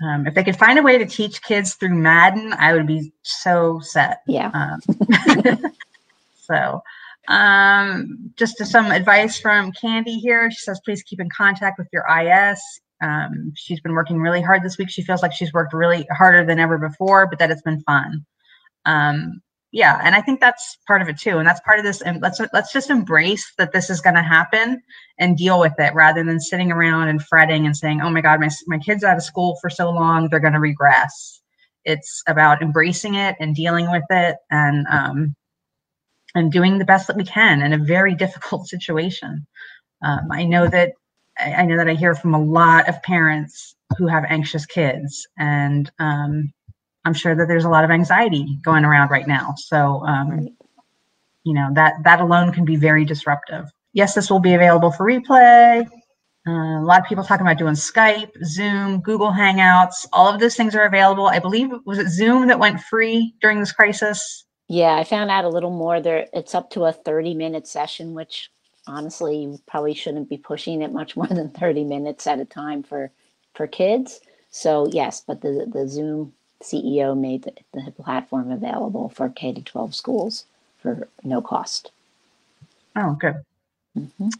Um, 0.04 0.26
if 0.26 0.34
they 0.34 0.44
could 0.44 0.56
find 0.58 0.78
a 0.78 0.82
way 0.82 0.98
to 0.98 1.06
teach 1.06 1.42
kids 1.42 1.74
through 1.74 1.94
Madden, 1.94 2.52
I 2.52 2.72
would 2.72 2.86
be 2.86 3.12
so 3.22 3.80
set. 3.80 4.22
yeah. 4.26 4.52
Um, 4.52 4.80
so, 6.34 6.82
um, 7.28 8.32
just 8.36 8.64
some 8.66 8.90
advice 8.90 9.38
from 9.38 9.72
Candy 9.72 10.18
here. 10.18 10.50
She 10.50 10.58
says, 10.58 10.80
please 10.84 11.02
keep 11.02 11.20
in 11.20 11.28
contact 11.30 11.78
with 11.78 11.88
your 11.92 12.04
IS. 12.08 12.60
Um, 13.02 13.52
she's 13.56 13.80
been 13.80 13.92
working 13.92 14.18
really 14.20 14.42
hard 14.42 14.62
this 14.62 14.78
week. 14.78 14.90
She 14.90 15.02
feels 15.02 15.22
like 15.22 15.32
she's 15.32 15.52
worked 15.52 15.72
really 15.72 16.06
harder 16.16 16.44
than 16.44 16.58
ever 16.58 16.78
before, 16.78 17.26
but 17.26 17.38
that 17.38 17.50
it's 17.50 17.62
been 17.62 17.80
fun. 17.82 18.24
Um, 18.86 19.40
yeah, 19.72 20.00
and 20.04 20.14
I 20.14 20.20
think 20.20 20.40
that's 20.40 20.78
part 20.86 21.02
of 21.02 21.08
it 21.08 21.18
too. 21.18 21.38
And 21.38 21.46
that's 21.46 21.60
part 21.62 21.80
of 21.80 21.84
this. 21.84 22.00
And 22.00 22.22
let's 22.22 22.40
let's 22.52 22.72
just 22.72 22.90
embrace 22.90 23.52
that 23.58 23.72
this 23.72 23.90
is 23.90 24.00
going 24.00 24.14
to 24.14 24.22
happen 24.22 24.80
and 25.18 25.36
deal 25.36 25.58
with 25.58 25.72
it 25.78 25.92
rather 25.94 26.22
than 26.22 26.38
sitting 26.38 26.70
around 26.70 27.08
and 27.08 27.20
fretting 27.20 27.66
and 27.66 27.76
saying, 27.76 28.00
"Oh 28.00 28.08
my 28.08 28.20
God, 28.20 28.38
my 28.38 28.48
my 28.68 28.78
kid's 28.78 29.02
out 29.02 29.16
of 29.16 29.24
school 29.24 29.58
for 29.60 29.68
so 29.68 29.90
long, 29.90 30.28
they're 30.28 30.38
going 30.38 30.52
to 30.52 30.60
regress." 30.60 31.40
It's 31.84 32.22
about 32.28 32.62
embracing 32.62 33.16
it 33.16 33.34
and 33.40 33.54
dealing 33.54 33.90
with 33.90 34.04
it 34.10 34.36
and 34.48 34.86
um, 34.92 35.34
and 36.34 36.52
doing 36.52 36.78
the 36.78 36.84
best 36.84 37.06
that 37.06 37.16
we 37.16 37.24
can 37.24 37.62
in 37.62 37.72
a 37.72 37.78
very 37.78 38.14
difficult 38.24 38.66
situation. 38.66 39.46
Um, 40.02 40.28
I 40.30 40.44
know 40.44 40.68
that 40.68 40.92
I 41.38 41.64
know 41.64 41.76
that 41.76 41.88
I 41.88 41.94
hear 41.94 42.14
from 42.14 42.34
a 42.34 42.42
lot 42.42 42.88
of 42.88 43.02
parents 43.02 43.74
who 43.98 44.06
have 44.06 44.24
anxious 44.28 44.66
kids, 44.66 45.26
and 45.36 45.90
um, 45.98 46.52
I'm 47.04 47.14
sure 47.14 47.34
that 47.34 47.48
there's 47.48 47.64
a 47.64 47.70
lot 47.70 47.84
of 47.84 47.90
anxiety 47.90 48.58
going 48.64 48.84
around 48.84 49.10
right 49.10 49.26
now. 49.26 49.54
So, 49.56 50.06
um, 50.06 50.48
you 51.42 51.54
know 51.54 51.70
that 51.74 51.94
that 52.04 52.20
alone 52.20 52.52
can 52.52 52.64
be 52.64 52.76
very 52.76 53.04
disruptive. 53.04 53.70
Yes, 53.92 54.14
this 54.14 54.30
will 54.30 54.40
be 54.40 54.54
available 54.54 54.92
for 54.92 55.06
replay. 55.06 55.86
Uh, 56.46 56.80
a 56.80 56.84
lot 56.84 57.00
of 57.00 57.06
people 57.06 57.24
talking 57.24 57.46
about 57.46 57.58
doing 57.58 57.74
Skype, 57.74 58.32
Zoom, 58.44 59.00
Google 59.00 59.32
Hangouts. 59.32 60.06
All 60.12 60.28
of 60.32 60.40
those 60.40 60.56
things 60.56 60.74
are 60.74 60.84
available. 60.84 61.26
I 61.26 61.38
believe 61.38 61.70
was 61.86 61.98
it 61.98 62.08
Zoom 62.08 62.46
that 62.48 62.58
went 62.58 62.80
free 62.80 63.34
during 63.40 63.60
this 63.60 63.72
crisis. 63.72 64.43
Yeah, 64.68 64.94
I 64.96 65.04
found 65.04 65.30
out 65.30 65.44
a 65.44 65.48
little 65.48 65.70
more 65.70 66.00
there. 66.00 66.26
It's 66.32 66.54
up 66.54 66.70
to 66.70 66.84
a 66.84 66.92
30 66.92 67.34
minute 67.34 67.66
session, 67.66 68.14
which 68.14 68.50
honestly, 68.86 69.38
you 69.38 69.60
probably 69.66 69.94
shouldn't 69.94 70.28
be 70.28 70.38
pushing 70.38 70.82
it 70.82 70.92
much 70.92 71.16
more 71.18 71.26
than 71.26 71.50
30 71.50 71.84
minutes 71.84 72.26
at 72.26 72.40
a 72.40 72.44
time 72.44 72.82
for 72.82 73.10
for 73.54 73.66
kids. 73.66 74.20
So 74.50 74.86
yes, 74.88 75.22
but 75.26 75.40
the 75.40 75.68
the 75.72 75.86
Zoom 75.88 76.32
CEO 76.62 77.18
made 77.18 77.42
the, 77.42 77.52
the 77.74 77.90
platform 77.90 78.50
available 78.50 79.10
for 79.10 79.28
K 79.28 79.52
to 79.52 79.60
12 79.60 79.94
schools 79.94 80.46
for 80.78 81.08
no 81.22 81.42
cost. 81.42 81.90
Oh, 82.96 83.16
good. 83.20 83.36
Mhm. 83.96 84.32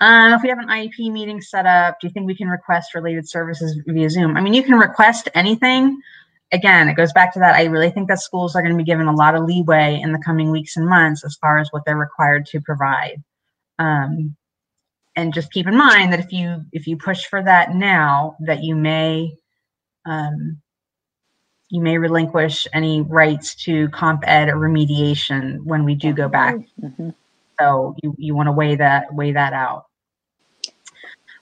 Uh, 0.00 0.34
if 0.34 0.42
we 0.42 0.48
have 0.48 0.58
an 0.58 0.68
IEP 0.68 1.12
meeting 1.12 1.42
set 1.42 1.66
up, 1.66 2.00
do 2.00 2.06
you 2.06 2.12
think 2.12 2.26
we 2.26 2.34
can 2.34 2.48
request 2.48 2.94
related 2.94 3.28
services 3.28 3.76
via 3.86 4.08
Zoom? 4.08 4.36
I 4.36 4.40
mean, 4.40 4.54
you 4.54 4.62
can 4.62 4.76
request 4.78 5.28
anything. 5.34 6.00
Again, 6.52 6.88
it 6.88 6.94
goes 6.96 7.12
back 7.12 7.32
to 7.34 7.38
that. 7.38 7.54
I 7.54 7.64
really 7.64 7.90
think 7.90 8.08
that 8.08 8.20
schools 8.20 8.56
are 8.56 8.62
going 8.62 8.74
to 8.74 8.78
be 8.78 8.84
given 8.84 9.06
a 9.06 9.14
lot 9.14 9.34
of 9.36 9.44
leeway 9.44 10.00
in 10.02 10.12
the 10.12 10.18
coming 10.18 10.50
weeks 10.50 10.76
and 10.76 10.86
months 10.88 11.24
as 11.24 11.36
far 11.40 11.58
as 11.58 11.68
what 11.70 11.84
they're 11.84 11.96
required 11.96 12.46
to 12.46 12.60
provide. 12.60 13.22
Um, 13.78 14.36
and 15.16 15.32
just 15.34 15.52
keep 15.52 15.66
in 15.66 15.76
mind 15.76 16.12
that 16.12 16.20
if 16.20 16.32
you 16.32 16.64
if 16.72 16.86
you 16.86 16.96
push 16.96 17.24
for 17.26 17.42
that 17.42 17.74
now, 17.74 18.36
that 18.40 18.62
you 18.62 18.74
may 18.74 19.36
um, 20.06 20.60
you 21.68 21.80
may 21.80 21.98
relinquish 21.98 22.66
any 22.72 23.02
rights 23.02 23.54
to 23.64 23.88
comp 23.90 24.24
ed 24.26 24.48
or 24.48 24.56
remediation 24.56 25.62
when 25.64 25.84
we 25.84 25.94
do 25.94 26.12
go 26.12 26.28
back 26.28 26.56
Mhm. 26.82 27.14
so 27.60 27.94
you, 28.02 28.14
you 28.18 28.34
want 28.34 28.48
to 28.48 28.52
weigh 28.52 28.74
that 28.76 29.12
weigh 29.14 29.32
that 29.32 29.52
out. 29.52 29.86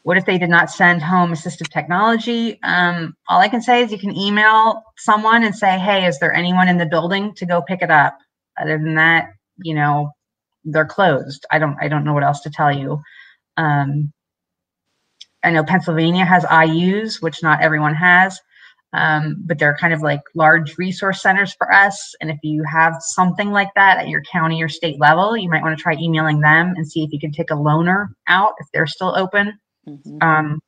What 0.09 0.17
if 0.17 0.25
they 0.25 0.39
did 0.39 0.49
not 0.49 0.71
send 0.71 1.03
home 1.03 1.33
assistive 1.33 1.71
technology? 1.71 2.59
Um, 2.63 3.15
all 3.29 3.41
I 3.41 3.49
can 3.49 3.61
say 3.61 3.83
is 3.83 3.93
you 3.93 3.99
can 3.99 4.17
email 4.17 4.83
someone 4.97 5.45
and 5.45 5.55
say, 5.55 5.79
"Hey, 5.79 6.07
is 6.07 6.19
there 6.19 6.33
anyone 6.33 6.67
in 6.67 6.79
the 6.79 6.87
building 6.87 7.35
to 7.35 7.45
go 7.45 7.61
pick 7.61 7.83
it 7.83 7.91
up?" 7.91 8.17
Other 8.59 8.79
than 8.79 8.95
that, 8.95 9.29
you 9.59 9.75
know, 9.75 10.13
they're 10.65 10.87
closed. 10.87 11.45
I 11.51 11.59
don't 11.59 11.77
I 11.79 11.89
don't 11.89 12.05
know 12.05 12.15
what 12.15 12.25
else 12.25 12.41
to 12.41 12.51
tell 12.51 12.73
you. 12.73 13.03
Um, 13.59 14.11
I 15.45 15.51
know 15.51 15.63
Pennsylvania 15.63 16.25
has 16.25 16.43
IUs, 16.45 17.21
which 17.21 17.43
not 17.43 17.61
everyone 17.61 17.95
has, 17.95 18.41
um, 18.95 19.37
but 19.45 19.59
they're 19.59 19.77
kind 19.77 19.93
of 19.93 20.01
like 20.01 20.23
large 20.35 20.79
resource 20.79 21.21
centers 21.21 21.53
for 21.53 21.71
us. 21.71 22.15
And 22.23 22.31
if 22.31 22.39
you 22.43 22.65
have 22.65 22.95
something 23.01 23.51
like 23.51 23.69
that 23.75 23.99
at 23.99 24.09
your 24.09 24.23
county 24.23 24.63
or 24.63 24.71
state 24.71 24.99
level, 24.99 25.37
you 25.37 25.51
might 25.51 25.63
want 25.63 25.77
to 25.77 25.83
try 25.83 25.97
emailing 26.01 26.41
them 26.41 26.73
and 26.77 26.91
see 26.91 27.05
if 27.05 27.13
you 27.13 27.21
can 27.21 27.31
take 27.31 27.51
a 27.51 27.55
loaner 27.55 28.07
out 28.27 28.55
if 28.59 28.69
they're 28.73 28.87
still 28.87 29.15
open. 29.15 29.53
Mhm. 29.89 30.23
Um, 30.23 30.61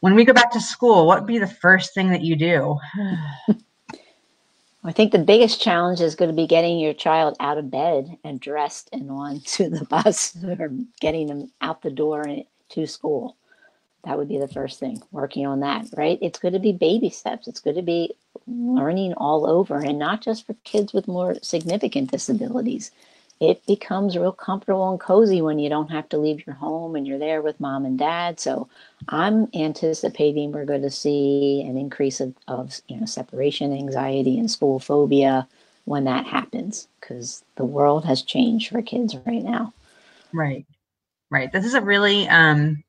when 0.00 0.14
we 0.14 0.24
go 0.24 0.32
back 0.32 0.50
to 0.52 0.60
school, 0.60 1.06
what 1.06 1.20
would 1.20 1.26
be 1.26 1.38
the 1.38 1.46
first 1.46 1.94
thing 1.94 2.10
that 2.10 2.22
you 2.22 2.36
do? 2.36 2.78
I 4.86 4.92
think 4.92 5.12
the 5.12 5.18
biggest 5.18 5.62
challenge 5.62 6.02
is 6.02 6.14
going 6.14 6.30
to 6.30 6.36
be 6.36 6.46
getting 6.46 6.78
your 6.78 6.92
child 6.92 7.36
out 7.40 7.56
of 7.56 7.70
bed 7.70 8.18
and 8.22 8.38
dressed 8.38 8.90
and 8.92 9.10
on 9.10 9.40
to 9.46 9.70
the 9.70 9.86
bus 9.86 10.36
or 10.44 10.70
getting 11.00 11.26
them 11.26 11.50
out 11.62 11.80
the 11.80 11.90
door 11.90 12.26
to 12.70 12.86
school. 12.86 13.36
That 14.04 14.18
would 14.18 14.28
be 14.28 14.36
the 14.38 14.48
first 14.48 14.78
thing, 14.78 15.02
working 15.10 15.46
on 15.46 15.60
that, 15.60 15.86
right? 15.96 16.18
It's 16.20 16.38
going 16.38 16.52
to 16.52 16.60
be 16.60 16.72
baby 16.72 17.08
steps. 17.08 17.48
It's 17.48 17.60
going 17.60 17.76
to 17.76 17.82
be 17.82 18.14
learning 18.46 19.14
all 19.14 19.46
over 19.46 19.78
and 19.78 19.98
not 19.98 20.20
just 20.20 20.46
for 20.46 20.52
kids 20.64 20.92
with 20.92 21.08
more 21.08 21.36
significant 21.40 22.10
disabilities. 22.10 22.90
It 23.40 23.66
becomes 23.66 24.16
real 24.16 24.32
comfortable 24.32 24.90
and 24.90 25.00
cozy 25.00 25.42
when 25.42 25.58
you 25.58 25.68
don't 25.68 25.90
have 25.90 26.08
to 26.10 26.18
leave 26.18 26.46
your 26.46 26.54
home 26.54 26.94
and 26.94 27.06
you're 27.06 27.18
there 27.18 27.42
with 27.42 27.60
mom 27.60 27.84
and 27.84 27.98
dad. 27.98 28.38
So 28.38 28.68
I'm 29.08 29.48
anticipating 29.54 30.52
we're 30.52 30.64
going 30.64 30.82
to 30.82 30.90
see 30.90 31.62
an 31.66 31.76
increase 31.76 32.20
of, 32.20 32.34
of 32.48 32.80
you 32.88 32.98
know 32.98 33.06
separation 33.06 33.72
anxiety 33.72 34.38
and 34.38 34.50
school 34.50 34.78
phobia 34.78 35.48
when 35.84 36.04
that 36.04 36.26
happens 36.26 36.88
because 37.00 37.44
the 37.56 37.64
world 37.64 38.04
has 38.04 38.22
changed 38.22 38.70
for 38.70 38.82
kids 38.82 39.16
right 39.26 39.42
now. 39.42 39.72
Right. 40.32 40.64
Right. 41.30 41.52
This 41.52 41.64
is 41.64 41.74
a 41.74 41.80
really 41.80 42.28
um 42.28 42.82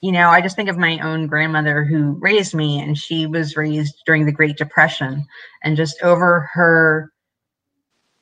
you 0.00 0.12
know, 0.12 0.28
I 0.28 0.40
just 0.40 0.54
think 0.54 0.68
of 0.68 0.78
my 0.78 0.98
own 1.00 1.26
grandmother 1.26 1.84
who 1.84 2.12
raised 2.20 2.54
me 2.54 2.80
and 2.80 2.96
she 2.96 3.26
was 3.26 3.56
raised 3.56 3.96
during 4.06 4.26
the 4.26 4.32
Great 4.32 4.56
Depression 4.56 5.26
and 5.64 5.76
just 5.76 6.00
over 6.02 6.48
her 6.52 7.12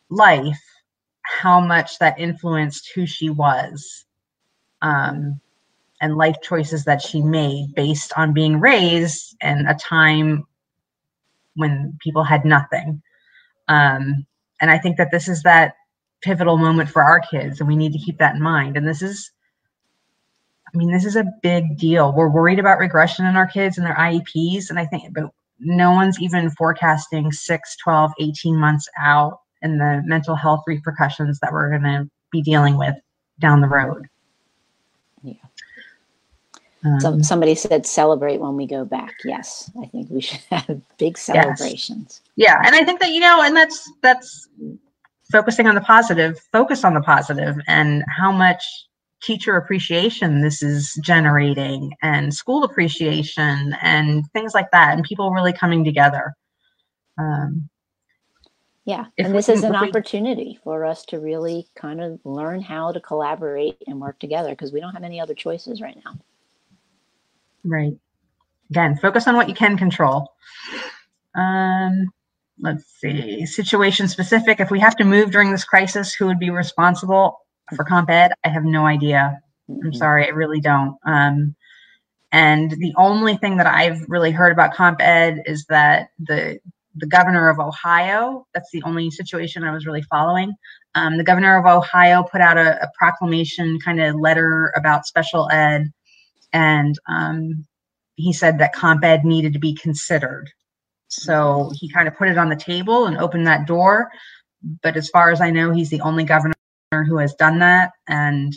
life 0.08 0.62
how 1.41 1.61
much 1.61 1.99
that 1.99 2.18
influenced 2.18 2.91
who 2.95 3.07
she 3.07 3.30
was. 3.30 4.05
Um 4.82 5.41
and 6.03 6.16
life 6.16 6.37
choices 6.43 6.84
that 6.84 7.01
she 7.01 7.22
made 7.22 7.72
based 7.74 8.12
on 8.18 8.34
being 8.34 8.61
raised 8.61 9.34
in 9.41 9.66
a 9.66 9.74
time 9.74 10.47
when 11.55 11.97
people 12.03 12.22
had 12.22 12.45
nothing. 12.45 13.03
Um 13.68 14.26
and 14.61 14.70
I 14.70 14.78
think 14.78 14.97
that 14.97 15.11
this 15.11 15.28
is 15.28 15.43
that 15.43 15.74
pivotal 16.22 16.57
moment 16.57 16.91
for 16.91 17.03
our 17.03 17.20
kids, 17.20 17.61
and 17.61 17.68
we 17.68 17.76
need 17.76 17.93
to 17.93 17.99
keep 17.99 18.18
that 18.18 18.34
in 18.34 18.43
mind. 18.43 18.76
And 18.76 18.87
this 18.87 19.03
is, 19.03 19.30
I 20.72 20.76
mean, 20.76 20.91
this 20.91 21.05
is 21.05 21.16
a 21.16 21.26
big 21.43 21.78
deal. 21.78 22.12
We're 22.12 22.28
worried 22.28 22.59
about 22.59 22.78
regression 22.78 23.26
in 23.26 23.37
our 23.37 23.47
kids 23.47 23.78
and 23.78 23.87
their 23.87 23.95
IEPs, 23.95 24.70
and 24.70 24.78
I 24.78 24.87
think, 24.87 25.14
but 25.14 25.24
no 25.59 25.93
one's 25.93 26.20
even 26.20 26.51
forecasting 26.51 27.32
6, 27.32 27.76
12, 27.76 28.12
18 28.20 28.57
months 28.57 28.89
out 28.99 29.41
and 29.66 29.80
the 29.80 30.02
mental 30.06 30.34
health 30.34 30.62
repercussions 30.66 31.38
that 31.40 31.52
we're 31.52 31.70
going 31.70 31.82
to 31.82 32.08
be 32.30 32.42
dealing 32.42 32.78
with 32.78 32.94
down 33.38 33.60
the 33.60 33.68
road. 33.68 34.06
Yeah. 35.22 35.34
Um, 36.84 37.00
Some, 37.00 37.22
somebody 37.22 37.54
said 37.54 37.84
celebrate 37.84 38.38
when 38.40 38.56
we 38.56 38.66
go 38.66 38.84
back. 38.84 39.14
Yes, 39.24 39.70
I 39.82 39.86
think 39.86 40.08
we 40.08 40.20
should 40.20 40.40
have 40.50 40.80
big 40.98 41.18
celebrations. 41.18 42.20
Yes. 42.36 42.48
Yeah, 42.48 42.62
and 42.64 42.74
I 42.74 42.84
think 42.84 43.00
that 43.00 43.10
you 43.10 43.20
know, 43.20 43.42
and 43.42 43.56
that's 43.56 43.90
that's 44.02 44.48
focusing 45.32 45.66
on 45.66 45.74
the 45.74 45.80
positive. 45.80 46.38
Focus 46.52 46.84
on 46.84 46.94
the 46.94 47.00
positive 47.00 47.56
and 47.66 48.04
how 48.08 48.30
much 48.30 48.62
teacher 49.22 49.56
appreciation 49.56 50.42
this 50.42 50.62
is 50.62 50.94
generating, 51.02 51.92
and 52.02 52.32
school 52.32 52.62
appreciation, 52.62 53.74
and 53.82 54.24
things 54.32 54.54
like 54.54 54.70
that, 54.70 54.94
and 54.94 55.02
people 55.02 55.32
really 55.32 55.52
coming 55.52 55.82
together. 55.82 56.34
Um, 57.18 57.68
yeah, 58.87 59.07
and 59.18 59.34
this 59.34 59.49
is 59.49 59.64
an 59.64 59.74
opportunity 59.74 60.61
for 60.62 60.84
us 60.84 61.05
to 61.07 61.18
really 61.18 61.66
kind 61.74 62.01
of 62.01 62.20
learn 62.24 62.62
how 62.62 62.93
to 62.93 63.01
collaborate 63.01 63.82
and 63.89 64.01
work 64.01 64.16
together 64.20 64.51
because 64.51 64.72
we 64.72 64.78
don't 64.78 64.93
have 64.93 65.03
any 65.03 65.20
other 65.20 65.34
choices 65.34 65.80
right 65.80 65.99
now. 66.05 66.16
Right. 67.64 67.99
Again, 68.70 68.97
focus 68.97 69.26
on 69.26 69.34
what 69.34 69.49
you 69.49 69.57
can 69.57 69.76
control. 69.76 70.32
Um, 71.34 72.12
let's 72.61 72.84
see, 73.01 73.45
situation 73.45 74.07
specific. 74.07 74.61
If 74.61 74.70
we 74.70 74.78
have 74.78 74.97
to 74.99 75.05
move 75.05 75.32
during 75.32 75.51
this 75.51 75.64
crisis, 75.64 76.14
who 76.14 76.26
would 76.26 76.39
be 76.39 76.51
responsible 76.51 77.41
for 77.74 77.84
Comp 77.84 78.09
Ed? 78.09 78.34
I 78.45 78.49
have 78.51 78.64
no 78.64 78.87
idea. 78.87 79.41
I'm 79.68 79.80
mm-hmm. 79.80 79.93
sorry, 79.95 80.26
I 80.26 80.30
really 80.30 80.61
don't. 80.61 80.97
Um, 81.05 81.57
and 82.30 82.70
the 82.70 82.95
only 82.97 83.37
thing 83.37 83.57
that 83.57 83.66
I've 83.66 84.05
really 84.09 84.30
heard 84.30 84.53
about 84.53 84.74
Comp 84.74 85.01
Ed 85.01 85.43
is 85.45 85.64
that 85.66 86.11
the 86.20 86.61
the 86.97 87.07
governor 87.07 87.49
of 87.49 87.59
Ohio. 87.59 88.47
That's 88.55 88.70
the 88.72 88.82
only 88.84 89.11
situation 89.11 89.64
I 89.64 89.72
was 89.72 89.86
really 89.86 90.03
following. 90.03 90.55
Um, 90.94 91.18
the 91.18 91.24
governor 91.24 91.59
of 91.59 91.66
Ohio 91.66 92.22
put 92.22 92.40
out 92.40 92.57
a, 92.57 92.82
a 92.82 92.90
proclamation 92.99 93.78
kind 93.80 94.01
of 94.01 94.14
letter 94.16 94.72
about 94.76 95.07
special 95.07 95.51
ed, 95.51 95.92
and 96.53 96.99
um, 97.09 97.66
he 98.16 98.32
said 98.32 98.59
that 98.59 98.72
comp 98.72 99.05
ed 99.05 99.24
needed 99.24 99.53
to 99.53 99.59
be 99.59 99.74
considered. 99.74 100.51
So 101.09 101.70
he 101.74 101.90
kind 101.92 102.09
of 102.09 102.16
put 102.16 102.28
it 102.28 102.38
on 102.38 102.49
the 102.49 102.57
table 102.57 103.07
and 103.07 103.18
opened 103.18 103.47
that 103.47 103.66
door. 103.66 104.11
But 104.82 104.97
as 104.97 105.09
far 105.11 105.30
as 105.30 105.40
I 105.40 105.51
know, 105.51 105.70
he's 105.70 105.90
the 105.90 106.01
only 106.01 106.24
governor 106.24 106.55
who 106.90 107.18
has 107.18 107.34
done 107.34 107.59
that. 107.61 107.92
And, 108.09 108.57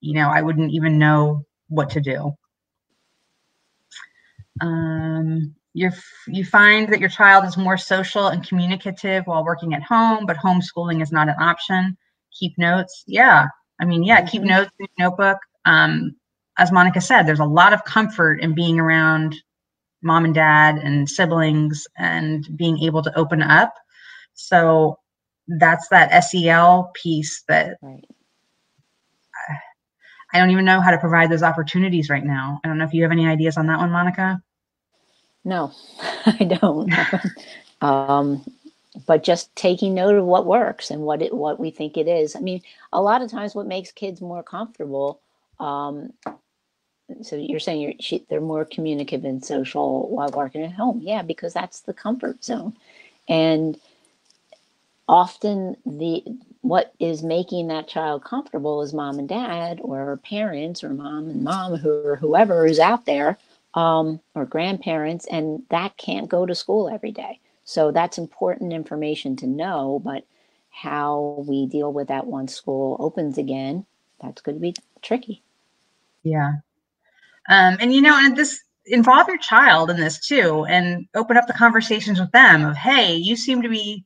you 0.00 0.14
know, 0.14 0.30
I 0.30 0.42
wouldn't 0.42 0.72
even 0.72 0.98
know 0.98 1.44
what 1.68 1.90
to 1.90 2.00
do. 2.00 2.32
Um, 4.60 5.54
you 5.78 5.90
you 6.26 6.44
find 6.44 6.88
that 6.92 7.00
your 7.00 7.08
child 7.08 7.44
is 7.44 7.56
more 7.56 7.76
social 7.76 8.28
and 8.28 8.46
communicative 8.46 9.26
while 9.26 9.44
working 9.44 9.74
at 9.74 9.82
home, 9.82 10.26
but 10.26 10.36
homeschooling 10.36 11.02
is 11.02 11.12
not 11.12 11.28
an 11.28 11.36
option. 11.40 11.96
Keep 12.38 12.58
notes. 12.58 13.04
Yeah. 13.06 13.46
I 13.80 13.84
mean, 13.84 14.02
yeah, 14.02 14.26
keep 14.26 14.42
mm-hmm. 14.42 14.50
notes 14.50 14.70
in 14.78 14.86
your 14.96 15.10
notebook. 15.10 15.38
Um, 15.64 16.16
as 16.58 16.72
Monica 16.72 17.00
said, 17.00 17.22
there's 17.22 17.38
a 17.38 17.44
lot 17.44 17.72
of 17.72 17.84
comfort 17.84 18.40
in 18.40 18.54
being 18.54 18.80
around 18.80 19.36
mom 20.02 20.24
and 20.24 20.34
dad 20.34 20.76
and 20.78 21.08
siblings 21.08 21.86
and 21.96 22.48
being 22.56 22.78
able 22.80 23.02
to 23.02 23.16
open 23.16 23.42
up. 23.42 23.72
So 24.34 24.98
that's 25.46 25.88
that 25.88 26.24
SEL 26.24 26.90
piece 26.94 27.44
that 27.48 27.78
right. 27.82 28.04
I 30.32 30.38
don't 30.38 30.50
even 30.50 30.66
know 30.66 30.80
how 30.80 30.90
to 30.90 30.98
provide 30.98 31.30
those 31.30 31.42
opportunities 31.42 32.10
right 32.10 32.24
now. 32.24 32.60
I 32.62 32.68
don't 32.68 32.76
know 32.76 32.84
if 32.84 32.92
you 32.92 33.02
have 33.02 33.12
any 33.12 33.26
ideas 33.26 33.56
on 33.56 33.66
that 33.68 33.78
one, 33.78 33.90
Monica. 33.90 34.42
No, 35.48 35.72
I 36.26 36.44
don't. 36.60 36.92
um, 37.80 38.44
but 39.06 39.24
just 39.24 39.54
taking 39.56 39.94
note 39.94 40.14
of 40.14 40.26
what 40.26 40.44
works 40.44 40.90
and 40.90 41.02
what 41.02 41.22
it 41.22 41.32
what 41.32 41.58
we 41.58 41.70
think 41.70 41.96
it 41.96 42.06
is. 42.06 42.36
I 42.36 42.40
mean, 42.40 42.60
a 42.92 43.00
lot 43.00 43.22
of 43.22 43.30
times, 43.30 43.54
what 43.54 43.66
makes 43.66 43.90
kids 43.90 44.20
more 44.20 44.42
comfortable. 44.42 45.20
Um, 45.58 46.12
so 47.22 47.36
you're 47.36 47.60
saying 47.60 47.80
you're 47.80 47.94
she, 47.98 48.26
they're 48.28 48.42
more 48.42 48.66
communicative 48.66 49.24
and 49.24 49.42
social 49.42 50.10
while 50.10 50.28
working 50.28 50.62
at 50.62 50.72
home, 50.72 51.00
yeah, 51.02 51.22
because 51.22 51.54
that's 51.54 51.80
the 51.80 51.94
comfort 51.94 52.44
zone, 52.44 52.74
and 53.26 53.80
often 55.08 55.78
the 55.86 56.22
what 56.60 56.92
is 57.00 57.22
making 57.22 57.68
that 57.68 57.88
child 57.88 58.22
comfortable 58.22 58.82
is 58.82 58.92
mom 58.92 59.18
and 59.18 59.30
dad 59.30 59.80
or 59.80 60.18
parents 60.18 60.84
or 60.84 60.90
mom 60.90 61.30
and 61.30 61.42
mom 61.42 61.76
who 61.76 61.90
or 62.04 62.16
whoever 62.16 62.66
is 62.66 62.78
out 62.78 63.06
there 63.06 63.38
um, 63.74 64.20
or 64.34 64.44
grandparents, 64.44 65.26
and 65.26 65.62
that 65.70 65.96
can't 65.96 66.28
go 66.28 66.46
to 66.46 66.54
school 66.54 66.88
every 66.88 67.12
day. 67.12 67.40
So 67.64 67.92
that's 67.92 68.18
important 68.18 68.72
information 68.72 69.36
to 69.36 69.46
know. 69.46 70.00
But 70.04 70.24
how 70.70 71.44
we 71.46 71.66
deal 71.66 71.92
with 71.92 72.08
that 72.08 72.26
once 72.26 72.54
school 72.54 72.96
opens 73.00 73.38
again, 73.38 73.84
that's 74.20 74.40
going 74.40 74.56
to 74.56 74.60
be 74.60 74.74
tricky. 75.02 75.42
Yeah. 76.22 76.52
Um, 77.48 77.76
and 77.80 77.92
you 77.92 78.00
know, 78.00 78.18
and 78.18 78.36
this 78.36 78.60
involve 78.86 79.28
your 79.28 79.38
child 79.38 79.90
in 79.90 79.96
this 79.96 80.18
too, 80.18 80.64
and 80.66 81.06
open 81.14 81.36
up 81.36 81.46
the 81.46 81.52
conversations 81.52 82.20
with 82.20 82.30
them 82.32 82.64
of, 82.64 82.76
hey, 82.76 83.14
you 83.14 83.36
seem 83.36 83.62
to 83.62 83.68
be 83.68 84.04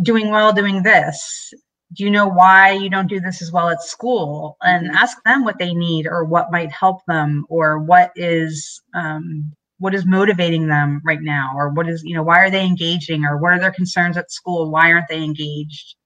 doing 0.00 0.30
well 0.30 0.52
doing 0.52 0.82
this 0.82 1.52
do 1.92 2.04
you 2.04 2.10
know 2.10 2.26
why 2.26 2.72
you 2.72 2.88
don't 2.88 3.08
do 3.08 3.20
this 3.20 3.42
as 3.42 3.52
well 3.52 3.68
at 3.68 3.82
school? 3.82 4.56
And 4.62 4.86
mm-hmm. 4.86 4.96
ask 4.96 5.22
them 5.24 5.44
what 5.44 5.58
they 5.58 5.74
need 5.74 6.06
or 6.06 6.24
what 6.24 6.52
might 6.52 6.72
help 6.72 7.04
them 7.06 7.44
or 7.48 7.78
what 7.78 8.12
is 8.16 8.82
um, 8.94 9.52
what 9.78 9.94
is 9.94 10.06
motivating 10.06 10.68
them 10.68 11.02
right 11.04 11.22
now 11.22 11.52
or 11.56 11.70
what 11.70 11.88
is 11.88 12.02
you 12.04 12.14
know 12.14 12.22
why 12.22 12.40
are 12.40 12.50
they 12.50 12.64
engaging 12.64 13.24
or 13.24 13.36
what 13.36 13.52
are 13.52 13.58
their 13.58 13.72
concerns 13.72 14.16
at 14.16 14.30
school? 14.30 14.70
Why 14.70 14.92
aren't 14.92 15.08
they 15.08 15.22
engaged? 15.22 15.96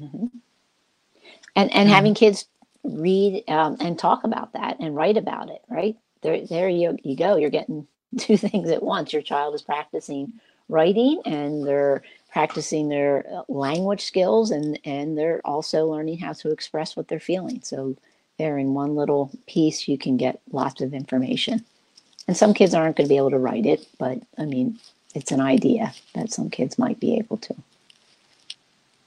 Mm-hmm. 0.00 0.26
and 1.56 1.74
and 1.74 1.88
having 1.88 2.14
kids 2.14 2.46
read 2.84 3.42
um, 3.48 3.76
and 3.80 3.98
talk 3.98 4.22
about 4.22 4.52
that 4.52 4.76
and 4.78 4.94
write 4.94 5.16
about 5.16 5.50
it 5.50 5.62
right? 5.68 5.96
There 6.22 6.46
there 6.46 6.68
you, 6.68 6.96
you 7.02 7.16
go. 7.16 7.36
You're 7.36 7.50
getting 7.50 7.86
two 8.18 8.36
things 8.36 8.70
at 8.70 8.82
once. 8.82 9.12
Your 9.12 9.22
child 9.22 9.54
is 9.54 9.62
practicing 9.62 10.34
writing 10.68 11.20
and 11.24 11.66
they're 11.66 12.02
practicing 12.30 12.88
their 12.88 13.26
uh, 13.32 13.42
language 13.48 14.04
skills 14.04 14.50
and 14.50 14.78
and 14.84 15.16
they're 15.16 15.40
also 15.44 15.86
learning 15.86 16.18
how 16.18 16.32
to 16.32 16.50
express 16.50 16.96
what 16.96 17.08
they're 17.08 17.20
feeling. 17.20 17.60
So 17.62 17.96
there 18.38 18.58
in 18.58 18.74
one 18.74 18.94
little 18.94 19.30
piece 19.46 19.88
you 19.88 19.98
can 19.98 20.16
get 20.16 20.40
lots 20.52 20.80
of 20.80 20.94
information. 20.94 21.64
And 22.26 22.36
some 22.36 22.54
kids 22.54 22.74
aren't 22.74 22.96
going 22.96 23.06
to 23.06 23.12
be 23.12 23.16
able 23.16 23.30
to 23.30 23.38
write 23.38 23.66
it 23.66 23.86
but 23.98 24.18
i 24.38 24.44
mean 24.44 24.78
it's 25.14 25.32
an 25.32 25.40
idea 25.40 25.92
that 26.14 26.30
some 26.30 26.50
kids 26.50 26.78
might 26.78 27.00
be 27.00 27.16
able 27.16 27.38
to. 27.38 27.54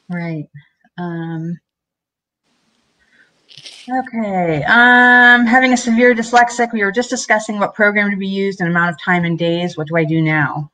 Right. 0.10 0.50
Um 0.98 1.60
okay 3.90 4.64
um 4.64 5.46
having 5.46 5.74
a 5.74 5.78
severe 5.78 6.14
dyslexic 6.16 6.72
we 6.72 6.84
were 6.84 6.92
just 6.92 7.10
discussing 7.10 7.60
what 7.60 7.74
program 7.76 8.10
to 8.10 8.18
be 8.18 8.28
used 8.28 8.62
and 8.62 8.70
amount 8.70 8.92
of 8.92 9.02
time 9.02 9.24
and 9.24 9.38
days. 9.38 9.78
What 9.78 9.88
do 9.88 9.96
i 9.96 10.04
do 10.04 10.22
now 10.22 10.72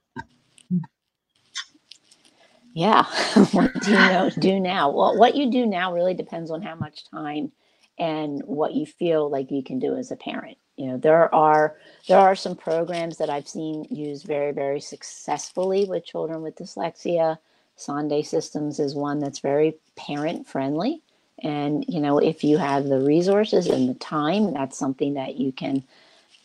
yeah. 2.78 3.06
what 3.54 3.74
do 3.82 3.90
you 3.90 3.98
know, 3.98 4.30
do 4.40 4.60
now? 4.60 4.92
Well, 4.92 5.18
what 5.18 5.36
you 5.36 5.50
do 5.50 5.66
now 5.66 5.96
really 5.96 6.14
depends 6.14 6.52
on 6.52 6.62
how 6.62 6.76
much 6.76 7.10
time 7.10 7.52
and 7.98 8.44
what 8.46 8.76
you 8.76 8.86
feel 8.86 9.32
like 9.32 9.50
you 9.50 9.64
can 9.64 9.80
do 9.80 9.96
as 9.96 10.12
a 10.12 10.16
parent. 10.16 10.60
You 10.76 10.86
know, 10.86 10.98
there 10.98 11.34
are 11.34 11.76
there 12.08 12.20
are 12.20 12.36
some 12.36 12.56
programs 12.56 13.18
that 13.18 13.32
I've 13.32 13.48
seen 13.48 13.88
used 13.90 14.28
very 14.28 14.52
very 14.52 14.80
successfully 14.80 15.86
with 15.86 16.06
children 16.06 16.44
with 16.44 16.56
dyslexia. 16.56 17.40
Sonday 17.80 18.24
Systems 18.24 18.80
is 18.80 18.94
one 18.94 19.18
that's 19.18 19.40
very 19.40 19.78
parent 19.96 20.48
friendly. 20.48 21.02
And, 21.44 21.84
you 21.88 22.00
know, 22.00 22.20
if 22.20 22.44
you 22.44 22.60
have 22.60 22.86
the 22.86 23.00
resources 23.00 23.68
and 23.68 23.90
the 23.90 23.94
time, 23.96 24.54
that's 24.54 24.78
something 24.78 25.16
that 25.16 25.38
you 25.38 25.52
can 25.52 25.84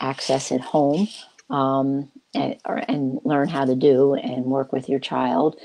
access 0.01 0.53
at 0.53 0.61
home 0.61 1.09
um, 1.49 2.11
and, 2.35 2.57
or, 2.67 2.77
and 2.77 3.19
learn 3.25 3.49
how 3.49 3.65
to 3.65 3.75
do 3.75 4.15
and 4.15 4.45
work 4.45 4.73
with 4.73 4.91
your 4.91 5.01
child 5.01 5.57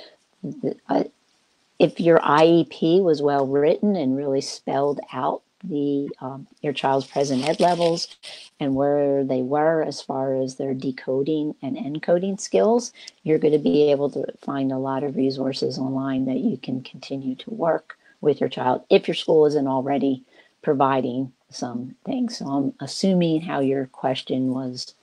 if 1.79 1.99
your 1.99 2.19
IEP 2.19 3.01
was 3.03 3.21
well 3.21 3.47
written 3.47 3.95
and 3.95 4.17
really 4.17 4.41
spelled 4.41 4.99
out 5.13 5.41
the 5.63 6.09
um, 6.21 6.47
your 6.61 6.73
child's 6.73 7.07
present 7.07 7.47
ed 7.47 7.59
levels 7.59 8.15
and 8.59 8.75
where 8.75 9.23
they 9.23 9.41
were 9.41 9.81
as 9.81 10.01
far 10.01 10.35
as 10.35 10.55
their 10.55 10.73
decoding 10.73 11.55
and 11.61 11.75
encoding 11.75 12.39
skills, 12.39 12.93
you're 13.23 13.39
going 13.39 13.53
to 13.53 13.59
be 13.59 13.91
able 13.91 14.09
to 14.09 14.25
find 14.39 14.71
a 14.71 14.77
lot 14.77 15.03
of 15.03 15.15
resources 15.15 15.77
online 15.77 16.25
that 16.25 16.39
you 16.39 16.57
can 16.57 16.81
continue 16.81 17.35
to 17.35 17.49
work 17.49 17.97
with 18.21 18.39
your 18.39 18.49
child 18.49 18.83
if 18.89 19.07
your 19.07 19.15
school 19.15 19.45
isn't 19.45 19.67
already 19.67 20.23
providing 20.61 21.31
some 21.49 21.95
things. 22.05 22.37
So 22.37 22.45
I'm 22.47 22.73
assuming 22.79 23.41
how 23.41 23.59
your 23.59 23.87
question 23.87 24.49
was 24.49 24.93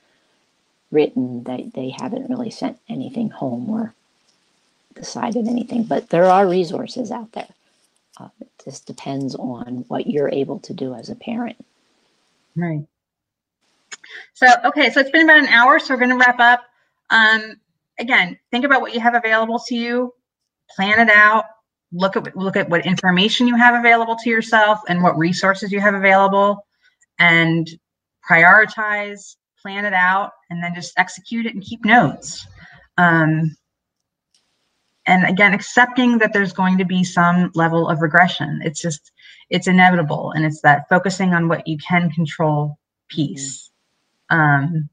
written 0.91 1.43
that 1.43 1.73
they 1.73 1.89
haven't 1.89 2.29
really 2.29 2.51
sent 2.51 2.79
anything 2.87 3.29
home 3.29 3.69
or 3.69 3.93
decided 4.95 5.47
anything, 5.47 5.83
but 5.83 6.09
there 6.09 6.25
are 6.25 6.47
resources 6.47 7.11
out 7.11 7.31
there. 7.33 7.49
uh, 8.19 8.29
it 8.39 8.49
just 8.63 8.85
depends 8.85 9.35
on 9.35 9.85
what 9.87 10.07
you're 10.07 10.29
able 10.29 10.59
to 10.59 10.73
do 10.73 10.93
as 10.93 11.09
a 11.09 11.15
parent. 11.15 11.63
Right. 12.55 12.85
So, 14.33 14.47
okay, 14.65 14.89
so 14.91 14.99
it's 14.99 15.11
been 15.11 15.23
about 15.23 15.39
an 15.39 15.47
hour, 15.47 15.79
so 15.79 15.93
we're 15.93 15.99
going 15.99 16.11
to 16.11 16.17
wrap 16.17 16.39
up. 16.39 16.63
Um, 17.09 17.59
again, 17.99 18.37
think 18.51 18.65
about 18.65 18.81
what 18.81 18.93
you 18.93 18.99
have 18.99 19.15
available 19.15 19.59
to 19.67 19.75
you, 19.75 20.13
plan 20.75 20.99
it 20.99 21.09
out, 21.09 21.45
look 21.91 22.15
at 22.15 22.35
look 22.35 22.55
at 22.55 22.69
what 22.69 22.85
information 22.85 23.47
you 23.47 23.55
have 23.55 23.75
available 23.75 24.15
to 24.17 24.29
yourself 24.29 24.79
and 24.87 25.01
what 25.03 25.17
resources 25.17 25.71
you 25.71 25.79
have 25.79 25.93
available, 25.93 26.65
and 27.19 27.67
prioritize, 28.29 29.35
plan 29.61 29.85
it 29.85 29.93
out, 29.93 30.31
and 30.49 30.63
then 30.63 30.73
just 30.73 30.93
execute 30.97 31.45
it 31.45 31.53
and 31.53 31.63
keep 31.63 31.83
notes. 31.85 32.47
Um, 32.97 33.55
and 35.07 35.25
again, 35.25 35.53
accepting 35.53 36.17
that 36.19 36.33
there's 36.33 36.53
going 36.53 36.77
to 36.77 36.85
be 36.85 37.03
some 37.03 37.51
level 37.53 37.87
of 37.87 38.01
regression. 38.01 38.61
It's 38.63 38.81
just 38.81 39.11
it's 39.49 39.67
inevitable, 39.67 40.31
and 40.31 40.45
it's 40.45 40.61
that 40.61 40.89
focusing 40.89 41.33
on 41.33 41.47
what 41.47 41.67
you 41.67 41.77
can 41.77 42.09
control 42.09 42.79
piece. 43.07 43.69
Um, 44.29 44.89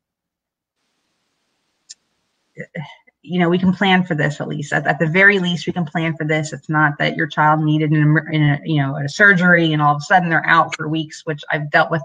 you 3.23 3.39
know, 3.39 3.49
we 3.49 3.59
can 3.59 3.73
plan 3.73 4.05
for 4.05 4.15
this 4.15 4.41
at 4.41 4.49
least. 4.49 4.73
At, 4.73 4.87
at, 4.87 4.99
the 4.99 5.07
very 5.07 5.39
least, 5.39 5.67
we 5.67 5.73
can 5.73 5.85
plan 5.85 6.17
for 6.17 6.27
this. 6.27 6.53
It's 6.53 6.69
not 6.69 6.99
that 6.99 7.17
your 7.17 7.29
child 7.29 7.61
needed 7.61 7.93
an, 7.93 8.19
in 8.33 8.43
a, 8.43 8.61
you 8.65 8.83
know, 8.83 8.97
a 8.97 9.09
surgery 9.09 9.73
and 9.73 9.81
all 9.81 9.95
of 9.95 9.99
a 9.99 10.05
sudden 10.05 10.29
they're 10.29 10.47
out 10.47 10.75
for 10.75 10.89
weeks, 10.89 11.23
which 11.25 11.43
I've 11.51 11.71
dealt 11.71 11.91
with 11.91 12.03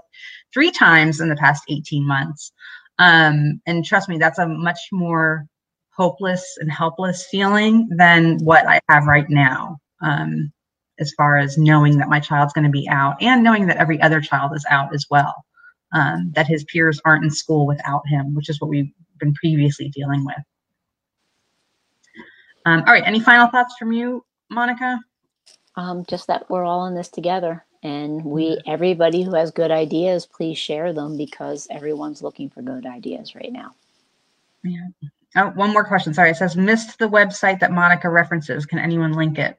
three 0.54 0.70
times 0.70 1.20
in 1.20 1.28
the 1.28 1.36
past 1.36 1.64
18 1.68 2.06
months. 2.06 2.52
Um, 2.98 3.60
and 3.66 3.84
trust 3.84 4.08
me, 4.08 4.18
that's 4.18 4.38
a 4.38 4.46
much 4.46 4.78
more 4.92 5.46
hopeless 5.98 6.56
and 6.60 6.70
helpless 6.70 7.26
feeling 7.26 7.88
than 7.90 8.38
what 8.44 8.66
I 8.66 8.80
have 8.88 9.06
right 9.06 9.28
now. 9.28 9.78
Um, 10.00 10.52
as 11.00 11.12
far 11.16 11.36
as 11.36 11.58
knowing 11.58 11.98
that 11.98 12.08
my 12.08 12.20
child's 12.20 12.52
going 12.52 12.64
to 12.64 12.70
be 12.70 12.88
out 12.88 13.16
and 13.20 13.42
knowing 13.42 13.66
that 13.66 13.76
every 13.76 14.00
other 14.00 14.20
child 14.20 14.52
is 14.54 14.66
out 14.70 14.92
as 14.94 15.06
well, 15.10 15.44
um, 15.92 16.32
that 16.34 16.46
his 16.46 16.64
peers 16.64 17.00
aren't 17.04 17.24
in 17.24 17.30
school 17.30 17.66
without 17.66 18.02
him, 18.06 18.34
which 18.34 18.48
is 18.48 18.60
what 18.60 18.68
we've 18.70 18.90
been 19.18 19.34
previously 19.34 19.88
dealing 19.90 20.24
with. 20.24 20.36
Um, 22.66 22.80
all 22.86 22.92
right, 22.92 23.04
any 23.06 23.20
final 23.20 23.46
thoughts 23.48 23.76
from 23.78 23.92
you, 23.92 24.24
Monica? 24.50 24.98
Um, 25.76 26.04
just 26.06 26.26
that 26.26 26.50
we're 26.50 26.64
all 26.64 26.86
in 26.86 26.94
this 26.94 27.08
together, 27.08 27.64
and 27.82 28.24
we 28.24 28.58
everybody 28.66 29.22
who 29.22 29.34
has 29.34 29.50
good 29.52 29.70
ideas, 29.70 30.26
please 30.26 30.58
share 30.58 30.92
them 30.92 31.16
because 31.16 31.68
everyone's 31.70 32.22
looking 32.22 32.50
for 32.50 32.60
good 32.60 32.84
ideas 32.84 33.34
right 33.34 33.52
now. 33.52 33.74
Yeah. 34.64 34.88
Oh, 35.36 35.50
one 35.50 35.72
more 35.72 35.84
question. 35.84 36.14
Sorry, 36.14 36.30
it 36.30 36.36
says 36.36 36.56
missed 36.56 36.98
the 36.98 37.08
website 37.08 37.60
that 37.60 37.72
Monica 37.72 38.08
references. 38.08 38.66
Can 38.66 38.78
anyone 38.78 39.12
link 39.12 39.38
it? 39.38 39.58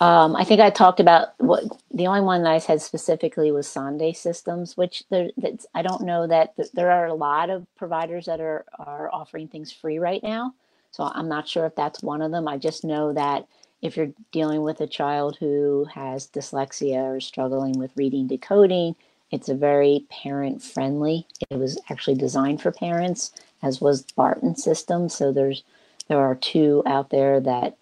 Um, 0.00 0.36
I 0.36 0.44
think 0.44 0.60
I 0.60 0.68
talked 0.68 1.00
about 1.00 1.28
what 1.38 1.64
the 1.92 2.06
only 2.06 2.20
one 2.20 2.42
that 2.42 2.52
I 2.52 2.58
said 2.58 2.82
specifically 2.82 3.50
was 3.50 3.66
Sonday 3.66 4.14
Systems, 4.14 4.76
which 4.76 5.02
there, 5.10 5.30
I 5.74 5.82
don't 5.82 6.02
know 6.02 6.26
that 6.26 6.54
there 6.74 6.90
are 6.90 7.06
a 7.06 7.14
lot 7.14 7.48
of 7.48 7.66
providers 7.76 8.26
that 8.26 8.40
are 8.40 8.66
are 8.78 9.10
offering 9.12 9.48
things 9.48 9.72
free 9.72 9.98
right 9.98 10.22
now. 10.22 10.54
So 10.90 11.04
I'm 11.04 11.28
not 11.28 11.48
sure 11.48 11.64
if 11.66 11.74
that's 11.74 12.02
one 12.02 12.20
of 12.20 12.30
them. 12.30 12.46
I 12.46 12.58
just 12.58 12.84
know 12.84 13.12
that 13.14 13.46
if 13.82 13.96
you're 13.96 14.12
dealing 14.32 14.62
with 14.62 14.80
a 14.80 14.86
child 14.86 15.36
who 15.38 15.86
has 15.94 16.28
dyslexia 16.28 17.16
or 17.16 17.20
struggling 17.20 17.78
with 17.78 17.92
reading 17.96 18.26
decoding, 18.26 18.96
it's 19.30 19.48
a 19.48 19.54
very 19.54 20.06
parent 20.10 20.62
friendly. 20.62 21.26
It 21.50 21.58
was 21.58 21.80
actually 21.90 22.16
designed 22.16 22.62
for 22.62 22.70
parents, 22.70 23.32
as 23.62 23.80
was 23.80 24.02
Barton 24.02 24.56
System. 24.56 25.08
So 25.08 25.32
there's 25.32 25.64
there 26.08 26.20
are 26.20 26.36
two 26.36 26.82
out 26.86 27.10
there 27.10 27.40
that 27.40 27.76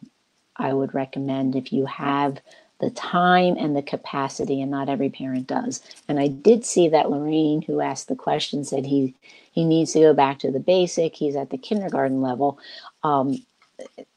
I 0.57 0.73
would 0.73 0.95
recommend 0.95 1.55
if 1.55 1.73
you 1.73 1.85
have 1.87 2.39
the 2.81 2.91
time 2.91 3.57
and 3.59 3.77
the 3.77 3.83
capacity, 3.83 4.61
and 4.61 4.71
not 4.71 4.89
every 4.89 5.11
parent 5.11 5.47
does. 5.47 5.81
And 6.09 6.19
I 6.19 6.29
did 6.29 6.65
see 6.65 6.89
that 6.89 7.11
Lorraine, 7.11 7.63
who 7.63 7.81
asked 7.81 8.09
the 8.09 8.17
question, 8.17 8.65
said 8.65 8.87
he 8.87 9.15
he 9.53 9.65
needs 9.65 9.93
to 9.93 10.01
go 10.01 10.15
back 10.15 10.39
to 10.41 10.51
the 10.51 10.61
basic. 10.61 11.17
He's 11.17 11.37
at 11.37 11.51
the 11.51 11.59
kindergarten 11.59 12.23
level. 12.23 12.59
Um, 13.03 13.45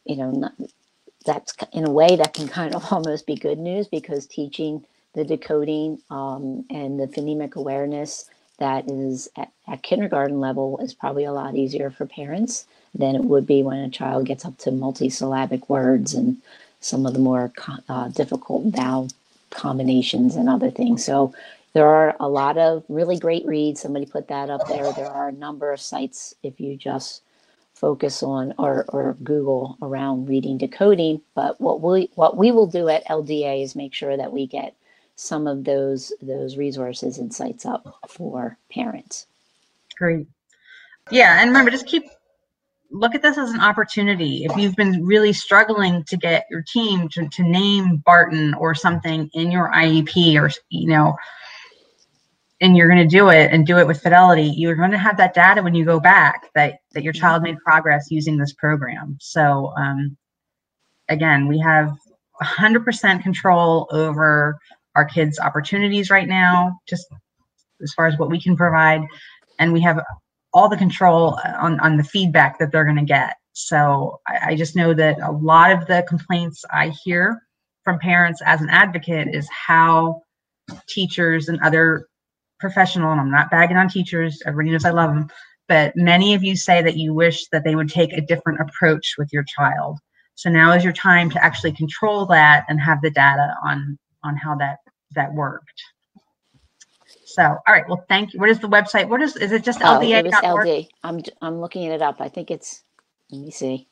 you 0.06 0.16
know, 0.16 0.32
not, 0.32 0.54
that's 1.26 1.54
in 1.74 1.86
a 1.86 1.92
way 1.92 2.16
that 2.16 2.34
can 2.34 2.48
kind 2.48 2.74
of 2.74 2.86
almost 2.92 3.28
be 3.28 3.36
good 3.36 3.60
news 3.60 3.88
because 3.88 4.26
teaching 4.26 4.86
the 5.14 5.24
decoding 5.24 6.00
um, 6.10 6.66
and 6.70 7.00
the 7.00 7.08
phonemic 7.08 7.56
awareness 7.56 8.30
that 8.60 8.90
is 8.90 9.30
at, 9.36 9.52
at 9.68 9.84
kindergarten 9.84 10.40
level 10.40 10.80
is 10.80 10.94
probably 10.94 11.24
a 11.24 11.32
lot 11.32 11.56
easier 11.56 11.90
for 11.90 12.06
parents 12.06 12.66
than 12.94 13.16
it 13.16 13.24
would 13.24 13.46
be 13.46 13.64
when 13.64 13.80
a 13.80 13.90
child 13.90 14.26
gets 14.26 14.46
up 14.46 14.58
to 14.58 14.72
multisyllabic 14.72 15.70
words 15.70 16.14
and 16.14 16.38
some 16.80 17.06
of 17.06 17.14
the 17.14 17.20
more 17.20 17.52
uh, 17.90 18.08
difficult 18.10 18.66
vowel 18.66 19.10
combinations 19.50 20.36
and 20.36 20.50
other 20.50 20.72
things. 20.72 21.04
So 21.04 21.34
there 21.74 21.88
are 21.88 22.16
a 22.20 22.28
lot 22.28 22.58
of 22.58 22.84
really 22.90 23.20
great 23.20 23.46
reads. 23.46 23.82
Somebody 23.82 24.06
put 24.06 24.28
that 24.30 24.50
up 24.50 24.68
there. 24.68 24.92
There 24.94 25.12
are 25.12 25.30
a 25.30 25.34
number 25.34 25.72
of 25.72 25.80
sites 25.80 26.34
if 26.44 26.60
you 26.60 26.76
just 26.76 27.22
focus 27.74 28.24
on 28.24 28.54
or, 28.58 28.86
or 28.90 29.16
Google 29.24 29.78
around 29.82 30.28
reading 30.28 30.58
decoding. 30.58 31.22
But 31.36 31.62
what 31.62 31.82
we 31.82 32.10
what 32.16 32.36
we 32.36 32.52
will 32.52 32.66
do 32.66 32.90
at 32.90 33.06
LDA 33.08 33.64
is 33.64 33.76
make 33.76 33.94
sure 33.94 34.18
that 34.18 34.34
we 34.34 34.48
get 34.48 34.74
some 35.18 35.48
of 35.48 35.64
those 35.64 36.14
those 36.22 36.58
resources 36.58 37.18
and 37.18 37.34
sites 37.34 37.66
up 37.66 38.00
for 38.08 38.58
parents. 38.72 39.28
Great. 39.98 40.28
Yeah, 41.12 41.42
and 41.42 41.50
remember, 41.50 41.72
just 41.72 41.88
keep 41.88 42.04
look 42.92 43.16
at 43.16 43.22
this 43.22 43.38
as 43.38 43.52
an 43.52 43.60
opportunity. 43.60 44.46
If 44.46 44.56
you've 44.56 44.76
been 44.76 45.06
really 45.06 45.34
struggling 45.34 46.04
to 46.06 46.18
get 46.18 46.46
your 46.50 46.62
team 46.62 47.10
to, 47.10 47.28
to 47.28 47.44
name 47.44 47.98
Barton 47.98 48.54
or 48.54 48.74
something 48.74 49.30
in 49.34 49.52
your 49.52 49.72
IEP 49.72 50.42
or, 50.42 50.50
you 50.70 50.88
know, 50.88 51.16
and 52.62 52.76
you're 52.76 52.88
going 52.88 53.08
to 53.08 53.16
do 53.16 53.30
it 53.30 53.52
and 53.52 53.68
do 53.68 53.78
it 53.78 53.88
with 53.88 54.02
fidelity, 54.02 54.54
you're 54.56 54.76
going 54.76 54.92
to 54.92 54.98
have 54.98 55.18
that 55.18 55.34
data 55.34 55.62
when 55.62 55.76
you 55.76 55.86
go 55.86 56.00
back 56.00 56.50
that, 56.56 56.80
that 56.94 57.04
your 57.04 57.14
child 57.14 57.44
made 57.44 57.58
progress 57.60 58.08
using 58.10 58.38
this 58.38 58.54
program. 58.54 59.18
So, 59.20 59.74
um, 59.78 60.18
again, 61.10 61.48
we 61.48 61.60
have 61.60 61.96
100% 62.42 63.22
control 63.22 63.88
over 63.92 64.58
our 64.98 65.06
kids' 65.06 65.40
opportunities 65.40 66.10
right 66.10 66.28
now, 66.28 66.80
just 66.90 67.06
as 67.82 67.94
far 67.94 68.08
as 68.08 68.18
what 68.18 68.32
we 68.32 68.42
can 68.42 68.58
provide. 68.58 69.02
And 69.60 69.72
we 69.72 69.82
have 69.82 70.04
all 70.54 70.68
the 70.68 70.76
control 70.76 71.40
on, 71.46 71.80
on 71.80 71.98
the 71.98 72.04
feedback 72.04 72.58
that 72.58 72.72
they're 72.72 72.84
going 72.84 72.98
to 72.98 73.06
get. 73.06 73.36
So 73.54 74.20
I, 74.28 74.40
I 74.48 74.56
just 74.56 74.76
know 74.76 74.94
that 74.96 75.20
a 75.22 75.32
lot 75.32 75.72
of 75.72 75.86
the 75.86 76.04
complaints 76.10 76.66
I 76.72 76.90
hear 77.04 77.44
from 77.84 78.00
parents 78.00 78.42
as 78.44 78.60
an 78.60 78.70
advocate 78.70 79.30
is 79.34 79.48
how 79.50 80.22
teachers 80.90 81.48
and 81.48 81.62
other 81.62 82.08
professional, 82.60 83.12
and 83.12 83.22
I'm 83.22 83.32
not 83.32 83.52
bagging 83.52 83.78
on 83.78 83.88
teachers, 83.88 84.42
everybody 84.46 84.72
knows 84.72 84.84
I 84.84 84.90
love 84.90 85.14
them, 85.14 85.28
but 85.68 85.96
many 85.96 86.34
of 86.34 86.44
you 86.44 86.56
say 86.56 86.82
that 86.82 86.98
you 86.98 87.14
wish 87.14 87.48
that 87.50 87.64
they 87.64 87.76
would 87.76 87.90
take 87.90 88.14
a 88.14 88.22
different 88.22 88.60
approach 88.62 89.14
with 89.18 89.30
your 89.32 89.44
child. 89.44 90.00
So 90.34 90.50
now 90.50 90.74
is 90.74 90.84
your 90.84 90.94
time 90.94 91.30
to 91.32 91.44
actually 91.44 91.74
control 91.74 92.26
that 92.28 92.66
and 92.68 92.82
have 92.82 93.02
the 93.02 93.12
data 93.12 93.56
on 93.64 93.98
on 94.24 94.36
how 94.36 94.56
that 94.56 94.80
that 95.16 95.34
worked. 95.34 95.84
So, 97.26 97.44
all 97.44 97.62
right. 97.68 97.88
Well, 97.88 98.04
thank 98.10 98.34
you. 98.34 98.40
What 98.40 98.50
is 98.50 98.60
the 98.60 98.68
website? 98.68 99.08
What 99.08 99.22
is 99.22 99.36
is 99.36 99.52
it 99.52 99.64
just 99.64 99.82
oh, 99.82 100.00
LDA? 100.00 100.26
It 100.26 100.34
LD. 100.44 100.88
I'm 101.04 101.22
I'm 101.42 101.60
looking 101.60 101.84
it 101.84 102.02
up. 102.02 102.20
I 102.20 102.30
think 102.30 102.52
it's. 102.52 102.84
Let 103.32 103.42
me 103.42 103.52
see. 103.52 103.88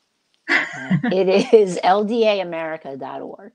It 0.48 1.54
is 1.54 1.78
ldamerica.org. 1.84 3.52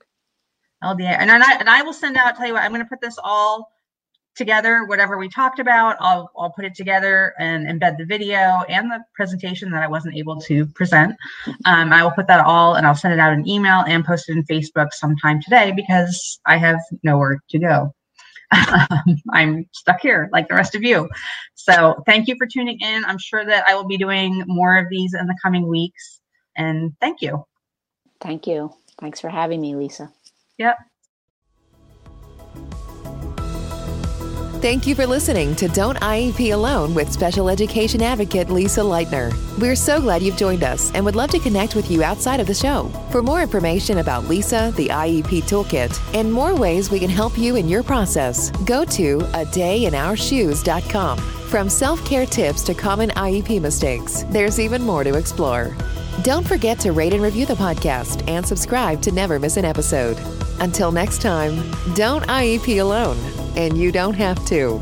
LDA, 0.82 1.16
and 1.18 1.30
I 1.30 1.54
and 1.58 1.68
I 1.68 1.82
will 1.82 1.92
send 1.92 2.16
out. 2.16 2.36
Tell 2.36 2.46
you 2.46 2.54
what, 2.54 2.62
I'm 2.62 2.70
going 2.70 2.82
to 2.82 2.88
put 2.88 3.00
this 3.00 3.18
all 3.22 3.72
together. 4.34 4.84
Whatever 4.84 5.18
we 5.18 5.28
talked 5.28 5.58
about, 5.58 5.96
I'll 6.00 6.30
I'll 6.36 6.50
put 6.50 6.64
it 6.64 6.74
together 6.74 7.34
and 7.38 7.66
embed 7.66 7.98
the 7.98 8.04
video 8.04 8.62
and 8.68 8.90
the 8.90 9.00
presentation 9.14 9.70
that 9.70 9.82
I 9.82 9.88
wasn't 9.88 10.16
able 10.16 10.40
to 10.42 10.66
present. 10.66 11.16
Um, 11.64 11.92
I 11.92 12.02
will 12.02 12.10
put 12.10 12.26
that 12.28 12.44
all 12.44 12.74
and 12.74 12.86
I'll 12.86 12.94
send 12.94 13.14
it 13.14 13.20
out 13.20 13.32
in 13.32 13.48
email 13.48 13.84
and 13.86 14.04
post 14.04 14.28
it 14.28 14.36
in 14.36 14.44
Facebook 14.44 14.92
sometime 14.92 15.40
today 15.42 15.72
because 15.74 16.40
I 16.46 16.56
have 16.58 16.78
nowhere 17.02 17.40
to 17.50 17.58
go. 17.58 17.94
I'm 19.32 19.66
stuck 19.72 20.00
here 20.00 20.28
like 20.32 20.48
the 20.48 20.54
rest 20.54 20.74
of 20.74 20.82
you. 20.82 21.08
So 21.54 22.02
thank 22.06 22.28
you 22.28 22.36
for 22.36 22.46
tuning 22.46 22.78
in. 22.80 23.04
I'm 23.04 23.18
sure 23.18 23.44
that 23.44 23.64
I 23.68 23.74
will 23.74 23.86
be 23.86 23.96
doing 23.96 24.42
more 24.46 24.76
of 24.76 24.88
these 24.90 25.14
in 25.14 25.26
the 25.26 25.36
coming 25.42 25.66
weeks. 25.66 26.20
And 26.56 26.92
thank 27.00 27.22
you. 27.22 27.44
Thank 28.20 28.46
you. 28.46 28.72
Thanks 29.00 29.20
for 29.20 29.30
having 29.30 29.60
me, 29.60 29.74
Lisa. 29.74 30.12
Yep. 30.58 30.76
Thank 34.62 34.86
you 34.86 34.94
for 34.94 35.08
listening 35.08 35.56
to 35.56 35.66
Don't 35.66 35.98
IEP 35.98 36.54
Alone 36.54 36.94
with 36.94 37.12
special 37.12 37.48
education 37.48 38.00
advocate 38.00 38.48
Lisa 38.48 38.80
Lightner. 38.80 39.34
We're 39.58 39.74
so 39.74 40.00
glad 40.00 40.22
you've 40.22 40.36
joined 40.36 40.62
us 40.62 40.92
and 40.94 41.04
would 41.04 41.16
love 41.16 41.30
to 41.30 41.40
connect 41.40 41.74
with 41.74 41.90
you 41.90 42.04
outside 42.04 42.38
of 42.38 42.46
the 42.46 42.54
show. 42.54 42.84
For 43.10 43.22
more 43.22 43.42
information 43.42 43.98
about 43.98 44.28
Lisa, 44.28 44.72
the 44.76 44.86
IEP 44.86 45.42
Toolkit, 45.50 46.00
and 46.14 46.32
more 46.32 46.54
ways 46.54 46.92
we 46.92 47.00
can 47.00 47.10
help 47.10 47.36
you 47.36 47.56
in 47.56 47.68
your 47.68 47.82
process, 47.82 48.52
go 48.64 48.84
to 48.84 49.18
a 49.32 49.44
dayinourshoes.com. 49.46 51.18
From 51.18 51.68
self 51.68 52.04
care 52.06 52.24
tips 52.24 52.62
to 52.62 52.72
common 52.72 53.10
IEP 53.10 53.60
mistakes, 53.60 54.22
there's 54.30 54.60
even 54.60 54.80
more 54.80 55.02
to 55.02 55.16
explore. 55.16 55.76
Don't 56.22 56.46
forget 56.46 56.78
to 56.78 56.92
rate 56.92 57.14
and 57.14 57.22
review 57.24 57.46
the 57.46 57.54
podcast 57.54 58.22
and 58.28 58.46
subscribe 58.46 59.02
to 59.02 59.10
never 59.10 59.40
miss 59.40 59.56
an 59.56 59.64
episode. 59.64 60.18
Until 60.60 60.92
next 60.92 61.20
time, 61.20 61.56
don't 61.96 62.22
IEP 62.28 62.80
alone, 62.80 63.18
and 63.56 63.76
you 63.76 63.92
don't 63.92 64.14
have 64.14 64.44
to. 64.46 64.80